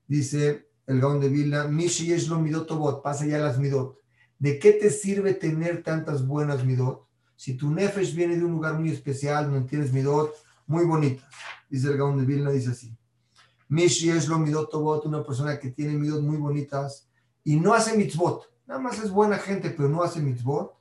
dice 0.07 0.67
el 0.88 1.01
Gaón 1.01 1.19
de 1.19 1.30
Vilna, 1.30 1.65
Mishi 1.65 2.13
es 2.13 2.28
lo 2.28 2.39
midotobot, 2.39 3.03
pasa 3.03 3.25
ya 3.25 3.38
las 3.38 3.59
midot. 3.59 3.99
¿De 4.39 4.59
qué 4.59 4.73
te 4.73 4.89
sirve 4.89 5.34
tener 5.34 5.84
tantas 5.84 6.25
buenas 6.25 6.63
midot? 6.63 7.07
Si 7.36 7.55
tu 7.55 7.69
nefesh 7.69 8.15
viene 8.15 8.38
de 8.38 8.45
un 8.45 8.51
lugar 8.51 8.80
muy 8.80 8.89
especial, 8.91 9.51
no 9.51 9.65
tienes 9.65 9.91
midot 9.91 10.34
muy 10.65 10.86
bonita. 10.86 11.28
Dice 11.69 11.88
el 11.88 11.97
Gaón 11.97 12.17
de 12.17 12.25
Vilna, 12.25 12.49
dice 12.49 12.71
así. 12.71 12.97
Mishi 13.70 14.09
es 14.09 14.28
lo 14.28 14.38
midot 14.39 14.74
una 15.05 15.24
persona 15.24 15.59
que 15.59 15.72
tiene 15.72 15.97
midot 15.97 16.22
muy 16.22 16.38
bonitas. 16.38 17.07
y 17.43 17.55
no 17.55 17.74
hace 17.74 17.97
mitzvot, 17.97 18.51
nada 18.65 18.80
más 18.80 18.99
es 18.99 19.09
buena 19.09 19.38
gente, 19.38 19.70
pero 19.70 19.88
no 19.88 20.03
hace 20.03 20.20
mitzvot, 20.20 20.74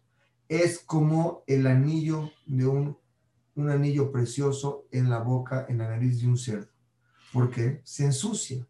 es 0.48 0.78
como 0.80 1.44
el 1.46 1.66
anillo 1.66 2.30
de 2.44 2.66
un, 2.66 2.98
un 3.54 3.70
anillo 3.70 4.10
precioso 4.10 4.86
en 4.90 5.08
la 5.08 5.18
boca, 5.18 5.66
en 5.68 5.78
la 5.78 5.88
nariz 5.88 6.20
de 6.20 6.28
un 6.28 6.36
cerdo. 6.36 6.68
porque 7.32 7.80
Se 7.84 8.04
ensucia. 8.04 8.66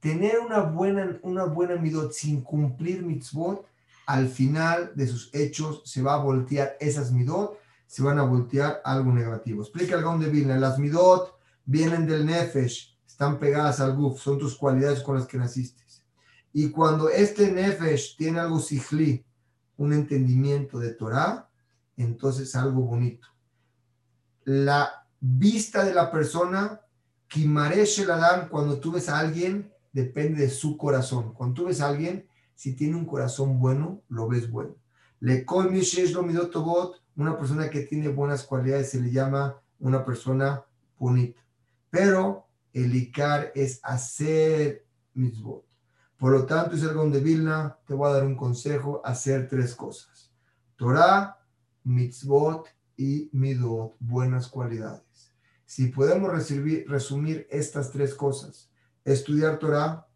Tener 0.00 0.40
una 0.40 0.60
buena, 0.60 1.18
una 1.22 1.44
buena 1.44 1.76
midot 1.76 2.12
sin 2.12 2.42
cumplir 2.42 3.02
mitzvot, 3.02 3.66
al 4.06 4.28
final 4.28 4.92
de 4.94 5.06
sus 5.06 5.32
hechos 5.32 5.82
se 5.84 6.02
va 6.02 6.14
a 6.14 6.22
voltear 6.22 6.76
esas 6.80 7.12
midot, 7.12 7.58
se 7.86 8.02
van 8.02 8.18
a 8.18 8.24
voltear 8.24 8.80
algo 8.84 9.12
negativo. 9.12 9.62
Explica 9.62 9.96
el 9.96 10.02
Gaon 10.02 10.20
de 10.20 10.30
Vilna, 10.30 10.56
las 10.58 10.78
midot 10.78 11.38
vienen 11.64 12.06
del 12.06 12.26
nefesh, 12.26 12.91
están 13.22 13.38
pegadas 13.38 13.78
al 13.78 13.94
guf, 13.94 14.20
son 14.20 14.36
tus 14.36 14.56
cualidades 14.56 15.00
con 15.00 15.14
las 15.14 15.26
que 15.28 15.38
naciste. 15.38 15.84
Y 16.52 16.70
cuando 16.70 17.08
este 17.08 17.52
nefesh 17.52 18.16
tiene 18.16 18.40
algo 18.40 18.58
sihli, 18.58 19.24
un 19.76 19.92
entendimiento 19.92 20.80
de 20.80 20.92
Torah, 20.94 21.48
entonces 21.96 22.56
algo 22.56 22.82
bonito. 22.82 23.28
La 24.42 25.06
vista 25.20 25.84
de 25.84 25.94
la 25.94 26.10
persona, 26.10 26.80
Kimaresh 27.28 28.04
dan 28.04 28.48
cuando 28.48 28.80
tú 28.80 28.90
ves 28.90 29.08
a 29.08 29.20
alguien, 29.20 29.72
depende 29.92 30.42
de 30.42 30.50
su 30.50 30.76
corazón. 30.76 31.32
Cuando 31.32 31.54
tú 31.54 31.66
ves 31.66 31.80
a 31.80 31.86
alguien, 31.86 32.26
si 32.56 32.74
tiene 32.74 32.96
un 32.96 33.06
corazón 33.06 33.60
bueno, 33.60 34.02
lo 34.08 34.26
ves 34.26 34.50
bueno. 34.50 34.74
Le 35.20 35.46
una 37.14 37.38
persona 37.38 37.70
que 37.70 37.82
tiene 37.82 38.08
buenas 38.08 38.42
cualidades 38.42 38.90
se 38.90 39.00
le 39.00 39.12
llama 39.12 39.62
una 39.78 40.04
persona 40.04 40.64
bonita. 40.98 41.40
Pero 41.88 42.48
el 42.72 42.94
Icar 42.94 43.52
es 43.54 43.80
hacer 43.82 44.86
mitzvot. 45.14 45.64
Por 46.16 46.32
lo 46.32 46.46
tanto, 46.46 46.76
el 46.76 47.12
de 47.12 47.20
Vilna, 47.20 47.78
te 47.86 47.94
voy 47.94 48.08
a 48.08 48.14
dar 48.14 48.24
un 48.24 48.36
consejo, 48.36 49.00
hacer 49.04 49.48
tres 49.48 49.74
cosas. 49.74 50.32
Torah, 50.76 51.38
mitzvot 51.84 52.68
y 52.96 53.28
midot, 53.32 53.96
buenas 53.98 54.48
cualidades. 54.48 55.34
Si 55.64 55.88
podemos 55.88 56.30
resumir 56.30 57.46
estas 57.50 57.90
tres 57.90 58.14
cosas, 58.14 58.70
estudiar 59.04 59.58
Torah, 59.58 60.06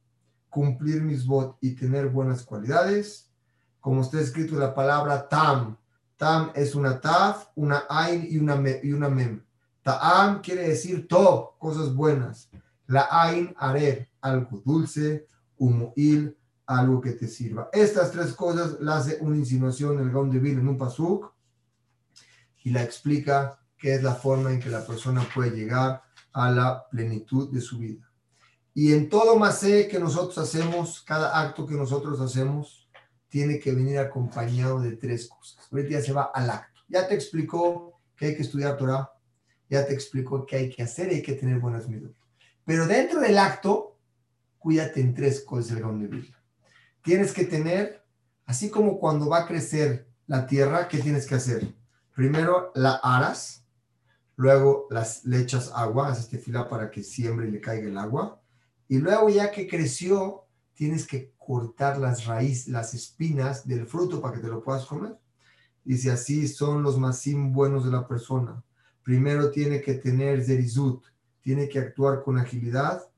cumplir 0.49 1.03
mitzvot 1.03 1.57
y 1.61 1.75
tener 1.75 2.09
buenas 2.09 2.43
cualidades, 2.43 3.33
como 3.81 4.03
está 4.03 4.21
escrito 4.21 4.57
la 4.57 4.75
palabra 4.75 5.29
tam. 5.29 5.79
Tam 6.17 6.51
es 6.55 6.75
una 6.75 7.01
taf, 7.01 7.49
una 7.55 7.85
ain 7.89 8.27
y 8.29 8.39
una, 8.39 8.63
y 8.83 8.93
una 8.93 9.09
mem. 9.09 9.46
Ta'am 9.87 10.43
quiere 10.43 10.69
decir 10.69 11.07
to, 11.07 11.55
cosas 11.61 11.95
buenas. 11.95 12.51
La 12.89 13.07
ain, 13.09 13.55
arer, 13.57 14.09
algo 14.21 14.61
dulce 14.65 15.29
il 15.95 16.37
algo 16.67 17.01
que 17.01 17.13
te 17.13 17.29
sirva. 17.29 17.69
Estas 17.73 18.11
tres 18.11 18.33
cosas 18.33 18.81
la 18.81 18.97
hace 18.97 19.19
una 19.21 19.37
insinuación 19.37 20.01
el 20.01 20.11
Gaon 20.11 20.29
de 20.29 20.41
Vil 20.41 20.59
en 20.59 20.67
un 20.67 20.77
pasuk 20.77 21.33
y 22.65 22.71
la 22.71 22.83
explica 22.83 23.61
qué 23.79 23.95
es 23.95 24.03
la 24.03 24.17
forma 24.17 24.51
en 24.51 24.59
que 24.59 24.71
la 24.71 24.85
persona 24.85 25.25
puede 25.33 25.57
llegar 25.57 26.03
a 26.33 26.51
la 26.51 26.89
plenitud 26.91 27.53
de 27.53 27.61
su 27.61 27.79
vida. 27.79 28.11
Y 28.75 28.93
en 28.93 29.09
todo 29.09 29.39
sé 29.53 29.87
que 29.87 30.01
nosotros 30.01 30.37
hacemos, 30.39 31.01
cada 31.03 31.41
acto 31.41 31.65
que 31.65 31.77
nosotros 31.77 32.21
hacemos, 32.21 32.91
tiene 33.29 33.61
que 33.61 33.71
venir 33.71 34.01
acompañado 34.01 34.81
de 34.81 34.97
tres 34.97 35.29
cosas. 35.29 35.69
Ahorita 35.71 35.91
ya 35.91 36.03
se 36.03 36.13
va 36.13 36.33
al 36.35 36.51
acto. 36.51 36.81
Ya 36.89 37.07
te 37.07 37.15
explicó 37.15 38.01
que 38.17 38.27
hay 38.27 38.35
que 38.35 38.43
estudiar 38.43 38.77
Torah, 38.77 39.13
ya 39.69 39.87
te 39.87 39.95
explicó 39.95 40.47
que 40.47 40.57
hay 40.57 40.71
que 40.71 40.83
hacer 40.83 41.13
y 41.13 41.17
hay 41.17 41.23
que 41.23 41.35
tener 41.35 41.59
buenas 41.59 41.89
medidas. 41.89 42.13
Pero 42.65 42.87
dentro 42.87 43.21
del 43.21 43.39
acto 43.39 43.97
cuídate 44.59 45.01
en 45.01 45.15
tres 45.15 45.43
cosas 45.43 45.77
del 45.77 46.01
de 46.01 46.09
Vilna. 46.09 46.43
Tienes 47.03 47.33
que 47.33 47.45
tener, 47.45 48.05
así 48.47 48.69
como 48.69 48.99
cuando 48.99 49.29
va 49.29 49.43
a 49.43 49.47
crecer 49.47 50.09
la 50.27 50.47
tierra, 50.47 50.89
¿qué 50.89 50.99
tienes 50.99 51.25
que 51.25 51.37
hacer? 51.37 51.73
Primero 52.17 52.73
la 52.75 52.95
aras, 52.95 53.65
luego 54.35 54.89
las, 54.91 55.25
le 55.25 55.39
echas 55.39 55.71
agua, 55.73 56.09
haces 56.09 56.25
este 56.25 56.39
fila 56.39 56.69
para 56.69 56.91
que 56.91 57.05
siembre 57.05 57.47
y 57.47 57.53
le 57.53 57.61
caiga 57.61 57.87
el 57.87 57.97
agua, 57.97 58.41
y 58.89 58.99
luego 58.99 59.29
ya 59.29 59.53
que 59.53 59.69
creció, 59.69 60.47
tienes 60.75 61.07
que 61.07 61.33
cortar 61.39 61.99
las 61.99 62.27
raíces, 62.27 62.67
las 62.67 62.93
espinas 62.93 63.69
del 63.69 63.87
fruto 63.87 64.21
para 64.21 64.35
que 64.35 64.43
te 64.43 64.49
lo 64.49 64.65
puedas 64.65 64.85
comer. 64.87 65.17
Dice 65.85 66.11
así 66.11 66.49
son 66.49 66.83
los 66.83 66.99
más 66.99 67.23
buenos 67.53 67.85
de 67.85 67.93
la 67.93 68.09
persona. 68.09 68.65
Primero 69.07 69.53
tiene 69.53 69.81
que 69.81 69.95
tener 69.95 70.45
zerizut, 70.45 71.05
tiene 71.41 71.69
que 71.69 71.79
actuar 71.79 72.25
con 72.25 72.39
agilidad 72.39 73.09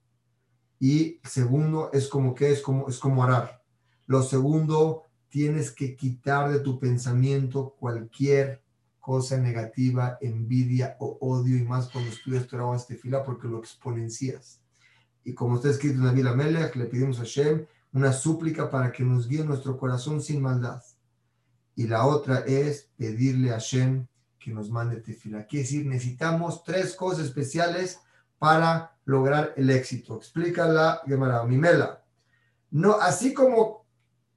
y 0.78 1.18
segundo, 1.24 1.88
es 1.94 2.08
como 2.08 2.34
que 2.34 2.52
es 2.52 2.60
como, 2.60 2.90
es 2.90 2.98
como 2.98 3.24
arar. 3.24 3.62
Lo 4.04 4.22
segundo, 4.22 5.04
tienes 5.30 5.70
que 5.70 5.96
quitar 5.96 6.52
de 6.52 6.60
tu 6.60 6.78
pensamiento 6.78 7.74
cualquier 7.80 8.62
cosa 9.00 9.38
negativa, 9.38 10.18
envidia 10.20 10.94
o 11.00 11.16
odio, 11.22 11.56
y 11.56 11.62
más 11.62 11.88
cuando 11.88 12.10
estudias 12.10 12.46
Torah 12.46 12.76
este 12.76 12.96
fila, 12.96 13.24
porque 13.24 13.48
lo 13.48 13.58
exponencias. 13.58 14.60
Y 15.24 15.32
como 15.32 15.56
está 15.56 15.70
escrito 15.70 16.00
en 16.00 16.04
la 16.04 16.12
Biblia 16.12 16.34
Melech, 16.34 16.76
le 16.76 16.84
pedimos 16.84 17.18
a 17.18 17.24
Shem 17.24 17.64
una 17.94 18.12
súplica 18.12 18.68
para 18.68 18.92
que 18.92 19.04
nos 19.04 19.26
guíe 19.26 19.42
nuestro 19.42 19.78
corazón 19.78 20.20
sin 20.20 20.42
maldad. 20.42 20.82
Y 21.74 21.86
la 21.86 22.04
otra 22.04 22.40
es 22.40 22.90
pedirle 22.98 23.54
a 23.54 23.58
Shem 23.58 24.06
que 24.38 24.52
nos 24.52 24.70
mande 24.70 25.00
tefila. 25.00 25.46
Quiere 25.46 25.64
decir, 25.64 25.86
necesitamos 25.86 26.62
tres 26.64 26.94
cosas 26.94 27.26
especiales 27.26 28.00
para 28.38 28.96
lograr 29.04 29.52
el 29.56 29.70
éxito. 29.70 30.16
Explica 30.16 30.66
la 30.68 31.02
Gemara, 31.06 31.42
Mimela. 31.44 32.04
No, 32.70 33.00
así 33.00 33.34
como 33.34 33.86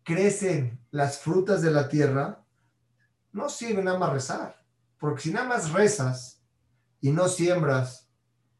crecen 0.04 0.80
las 0.92 1.20
frutas 1.20 1.62
de 1.62 1.72
la 1.72 1.88
tierra, 1.88 2.44
no 3.32 3.50
sirve 3.50 3.84
nada 3.84 4.00
más 4.00 4.14
rezar. 4.14 4.56
Porque 4.98 5.22
si 5.22 5.32
nada 5.32 5.48
más 5.48 5.72
rezas 5.72 6.42
y 7.00 7.12
no 7.12 7.28
siembras 7.28 8.10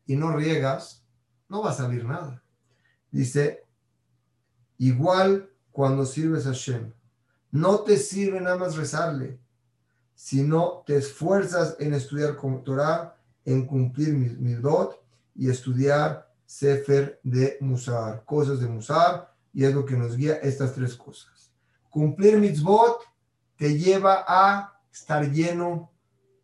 y 0.06 0.16
no 0.16 0.36
riegas, 0.36 1.06
no 1.48 1.62
va 1.62 1.72
a 1.72 1.76
salir 1.76 2.06
nada. 2.06 2.44
Dice, 3.12 3.66
igual 4.78 5.50
cuando 5.72 6.06
sirves 6.06 6.48
a 6.48 6.54
Shem, 6.54 6.94
no 7.52 7.82
te 7.82 7.98
sirve 7.98 8.40
nada 8.40 8.56
más 8.56 8.76
rezarle, 8.76 9.40
sino 10.24 10.84
te 10.86 10.98
esfuerzas 10.98 11.76
en 11.80 11.96
estudiar 11.96 12.36
con 12.38 12.64
Torah, 12.64 13.18
en 13.44 13.66
cumplir 13.66 14.14
mis 14.14 14.62
dot 14.62 15.04
y 15.34 15.50
estudiar 15.50 16.32
Sefer 16.46 17.20
de 17.24 17.58
Musar, 17.60 18.24
cosas 18.24 18.60
de 18.60 18.68
Musar, 18.68 19.34
y 19.52 19.66
es 19.66 19.74
lo 19.74 19.84
que 19.84 19.98
nos 19.98 20.16
guía 20.16 20.36
estas 20.36 20.76
tres 20.76 20.94
cosas. 20.96 21.52
Cumplir 21.90 22.38
mitzvot 22.38 23.02
te 23.56 23.76
lleva 23.80 24.24
a 24.28 24.80
estar 24.94 25.28
lleno. 25.32 25.92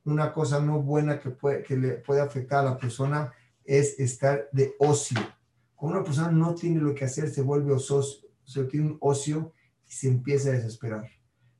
Una 0.05 0.33
cosa 0.33 0.59
no 0.59 0.81
buena 0.81 1.19
que, 1.19 1.29
puede, 1.29 1.61
que 1.61 1.77
le 1.77 1.91
puede 1.97 2.21
afectar 2.21 2.61
a 2.65 2.71
la 2.71 2.77
persona 2.79 3.31
es 3.63 3.99
estar 3.99 4.49
de 4.51 4.73
ocio. 4.79 5.19
Cuando 5.75 5.99
una 5.99 6.05
persona 6.05 6.31
no 6.31 6.55
tiene 6.55 6.81
lo 6.81 6.95
que 6.95 7.05
hacer, 7.05 7.29
se 7.29 7.43
vuelve 7.43 7.73
ocioso, 7.73 8.25
se 8.43 8.63
tiene 8.63 8.87
un 8.87 8.97
ocio 9.01 9.53
y 9.87 9.91
se 9.91 10.07
empieza 10.07 10.49
a 10.49 10.53
desesperar. 10.53 11.16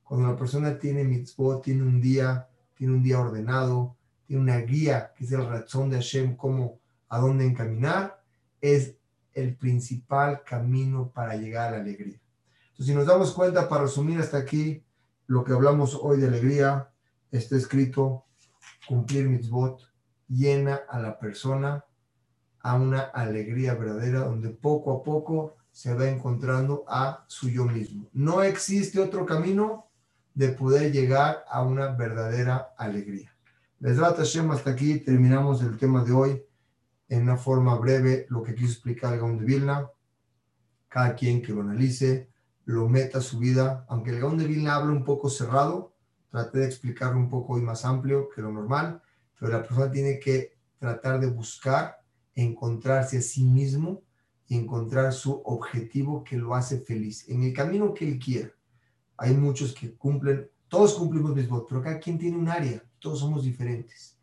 Cuando 0.08 0.30
la 0.30 0.38
persona 0.38 0.80
tiene 0.80 1.04
mitzvot, 1.04 1.62
tiene 1.62 1.84
un 1.84 2.00
día, 2.00 2.48
tiene 2.76 2.94
un 2.94 3.04
día 3.04 3.20
ordenado, 3.20 3.98
tiene 4.26 4.42
una 4.42 4.58
guía, 4.60 5.12
que 5.14 5.26
es 5.26 5.32
el 5.34 5.46
razón 5.46 5.90
de 5.90 5.98
Hashem, 5.98 6.38
como 6.38 6.80
a 7.10 7.20
dónde 7.20 7.46
encaminar, 7.46 8.24
es 8.62 8.96
el 9.34 9.58
principal 9.58 10.44
camino 10.44 11.12
para 11.14 11.36
llegar 11.36 11.68
a 11.68 11.78
la 11.78 11.84
alegría. 11.84 12.22
Entonces, 12.70 12.86
si 12.86 12.96
nos 12.96 13.06
damos 13.06 13.34
cuenta, 13.34 13.68
para 13.68 13.82
resumir 13.82 14.20
hasta 14.20 14.38
aquí, 14.38 14.82
lo 15.26 15.44
que 15.44 15.52
hablamos 15.52 16.00
hoy 16.02 16.22
de 16.22 16.28
alegría, 16.28 16.90
está 17.30 17.58
escrito, 17.58 18.24
cumplir 18.88 19.28
mitzvot 19.28 19.82
llena 20.30 20.80
a 20.88 21.00
la 21.02 21.20
persona 21.20 21.84
a 22.62 22.76
una 22.76 23.02
alegría 23.02 23.74
verdadera, 23.74 24.20
donde 24.20 24.50
poco 24.52 24.94
a 24.94 25.04
poco 25.04 25.58
se 25.70 25.94
va 25.94 26.08
encontrando 26.08 26.86
a 26.88 27.26
su 27.28 27.50
yo 27.50 27.66
mismo. 27.66 28.08
No 28.14 28.42
existe 28.42 29.02
otro 29.02 29.26
camino 29.26 29.87
de 30.38 30.50
poder 30.50 30.92
llegar 30.92 31.44
a 31.50 31.64
una 31.64 31.88
verdadera 31.88 32.76
alegría. 32.78 33.36
Les 33.80 33.98
Hashem, 33.98 34.52
hasta 34.52 34.70
aquí 34.70 35.00
terminamos 35.00 35.64
el 35.64 35.80
tema 35.80 36.04
de 36.04 36.12
hoy 36.12 36.44
en 37.10 37.24
una 37.24 37.38
forma 37.38 37.76
breve 37.80 38.28
lo 38.30 38.44
que 38.44 38.54
quiso 38.54 38.74
explicar 38.74 39.14
el 39.14 39.20
Gaón 39.20 39.40
de 39.40 39.46
Vilna. 39.46 39.90
Cada 40.90 41.16
quien 41.16 41.42
que 41.42 41.54
lo 41.54 41.62
analice, 41.62 42.30
lo 42.66 42.88
meta 42.88 43.18
a 43.18 43.22
su 43.22 43.40
vida. 43.40 43.84
Aunque 43.90 44.12
el 44.12 44.20
Gaón 44.20 44.38
de 44.38 44.46
Vilna 44.46 44.76
habla 44.76 44.92
un 44.92 45.04
poco 45.04 45.28
cerrado, 45.28 45.96
traté 46.30 46.60
de 46.60 46.68
explicarlo 46.68 47.18
un 47.18 47.32
poco 47.32 47.54
hoy 47.54 47.64
más 47.64 47.84
amplio 47.84 48.30
que 48.30 48.44
lo 48.44 48.52
normal, 48.52 49.02
pero 49.40 49.52
la 49.52 49.64
persona 49.64 49.90
tiene 49.90 50.20
que 50.20 50.56
tratar 50.78 51.20
de 51.20 51.26
buscar 51.26 51.98
encontrarse 52.36 53.18
a 53.18 53.22
sí 53.22 53.44
mismo 53.44 54.04
y 54.48 54.56
encontrar 54.56 55.14
su 55.14 55.42
objetivo 55.46 56.24
que 56.24 56.38
lo 56.38 56.54
hace 56.54 56.80
feliz 56.80 57.28
en 57.28 57.42
el 57.42 57.54
camino 57.54 57.92
que 57.92 58.08
él 58.08 58.20
quiera. 58.20 58.52
Hay 59.18 59.34
muchos 59.36 59.74
que 59.74 59.94
cumplen, 59.96 60.50
todos 60.68 60.94
cumplimos 60.94 61.36
mismo, 61.36 61.66
pero 61.66 61.82
cada 61.82 62.00
quien 62.00 62.18
tiene 62.18 62.38
un 62.38 62.50
área, 62.50 62.84
todos 63.00 63.20
somos 63.20 63.44
diferentes 63.44 64.18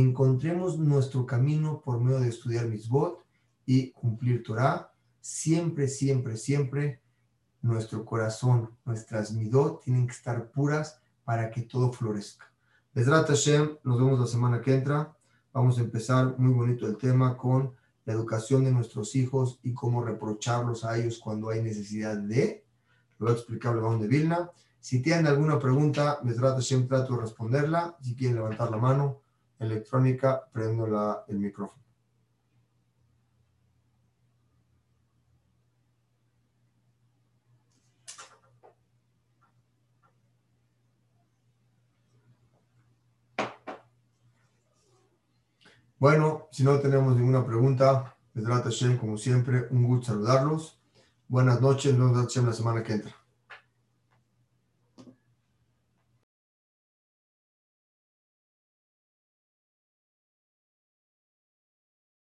encontremos 0.00 0.78
nuestro 0.78 1.26
camino 1.26 1.80
por 1.80 2.00
medio 2.00 2.20
de 2.20 2.28
estudiar 2.28 2.66
Mitzvot 2.66 3.24
y 3.66 3.90
cumplir 3.92 4.42
Torah, 4.42 4.92
siempre, 5.20 5.88
siempre, 5.88 6.36
siempre 6.36 7.00
nuestro 7.62 8.04
corazón, 8.04 8.70
nuestras 8.84 9.32
midot 9.32 9.82
tienen 9.82 10.06
que 10.06 10.12
estar 10.12 10.50
puras 10.50 11.00
para 11.24 11.50
que 11.50 11.62
todo 11.62 11.92
florezca. 11.92 12.52
Besrat 12.92 13.28
Hashem, 13.28 13.78
nos 13.82 13.98
vemos 13.98 14.20
la 14.20 14.26
semana 14.26 14.60
que 14.60 14.74
entra. 14.74 15.16
Vamos 15.52 15.78
a 15.78 15.80
empezar 15.80 16.38
muy 16.38 16.52
bonito 16.52 16.86
el 16.86 16.96
tema 16.98 17.36
con 17.36 17.72
la 18.04 18.12
educación 18.12 18.64
de 18.64 18.72
nuestros 18.72 19.16
hijos 19.16 19.60
y 19.62 19.72
cómo 19.72 20.04
reprocharlos 20.04 20.84
a 20.84 20.98
ellos 20.98 21.18
cuando 21.18 21.48
hay 21.48 21.62
necesidad 21.62 22.18
de. 22.18 22.63
Lo 23.24 23.32
el 23.32 24.00
de 24.00 24.06
Vilna. 24.06 24.50
Si 24.78 25.00
tienen 25.00 25.26
alguna 25.26 25.58
pregunta, 25.58 26.18
Besrat 26.22 26.56
Hashem 26.56 26.86
trato 26.86 27.14
de 27.14 27.22
responderla. 27.22 27.96
Si 28.02 28.14
quieren 28.14 28.36
levantar 28.36 28.70
la 28.70 28.76
mano 28.76 29.22
electrónica, 29.58 30.44
prendo 30.52 30.86
la, 30.86 31.24
el 31.28 31.38
micrófono. 31.38 31.82
Bueno, 45.98 46.48
si 46.52 46.62
no 46.62 46.78
tenemos 46.80 47.16
ninguna 47.16 47.46
pregunta, 47.46 48.14
Hashem, 48.64 48.98
como 48.98 49.16
siempre, 49.16 49.68
un 49.70 49.84
gusto 49.84 50.08
saludarlos. 50.08 50.78
Buenas 51.28 51.60
noches, 51.60 51.96
nos 51.96 52.12
vemos 52.12 52.46
la 52.46 52.52
semana 52.52 52.82
que 52.82 52.92
entra. 52.92 53.23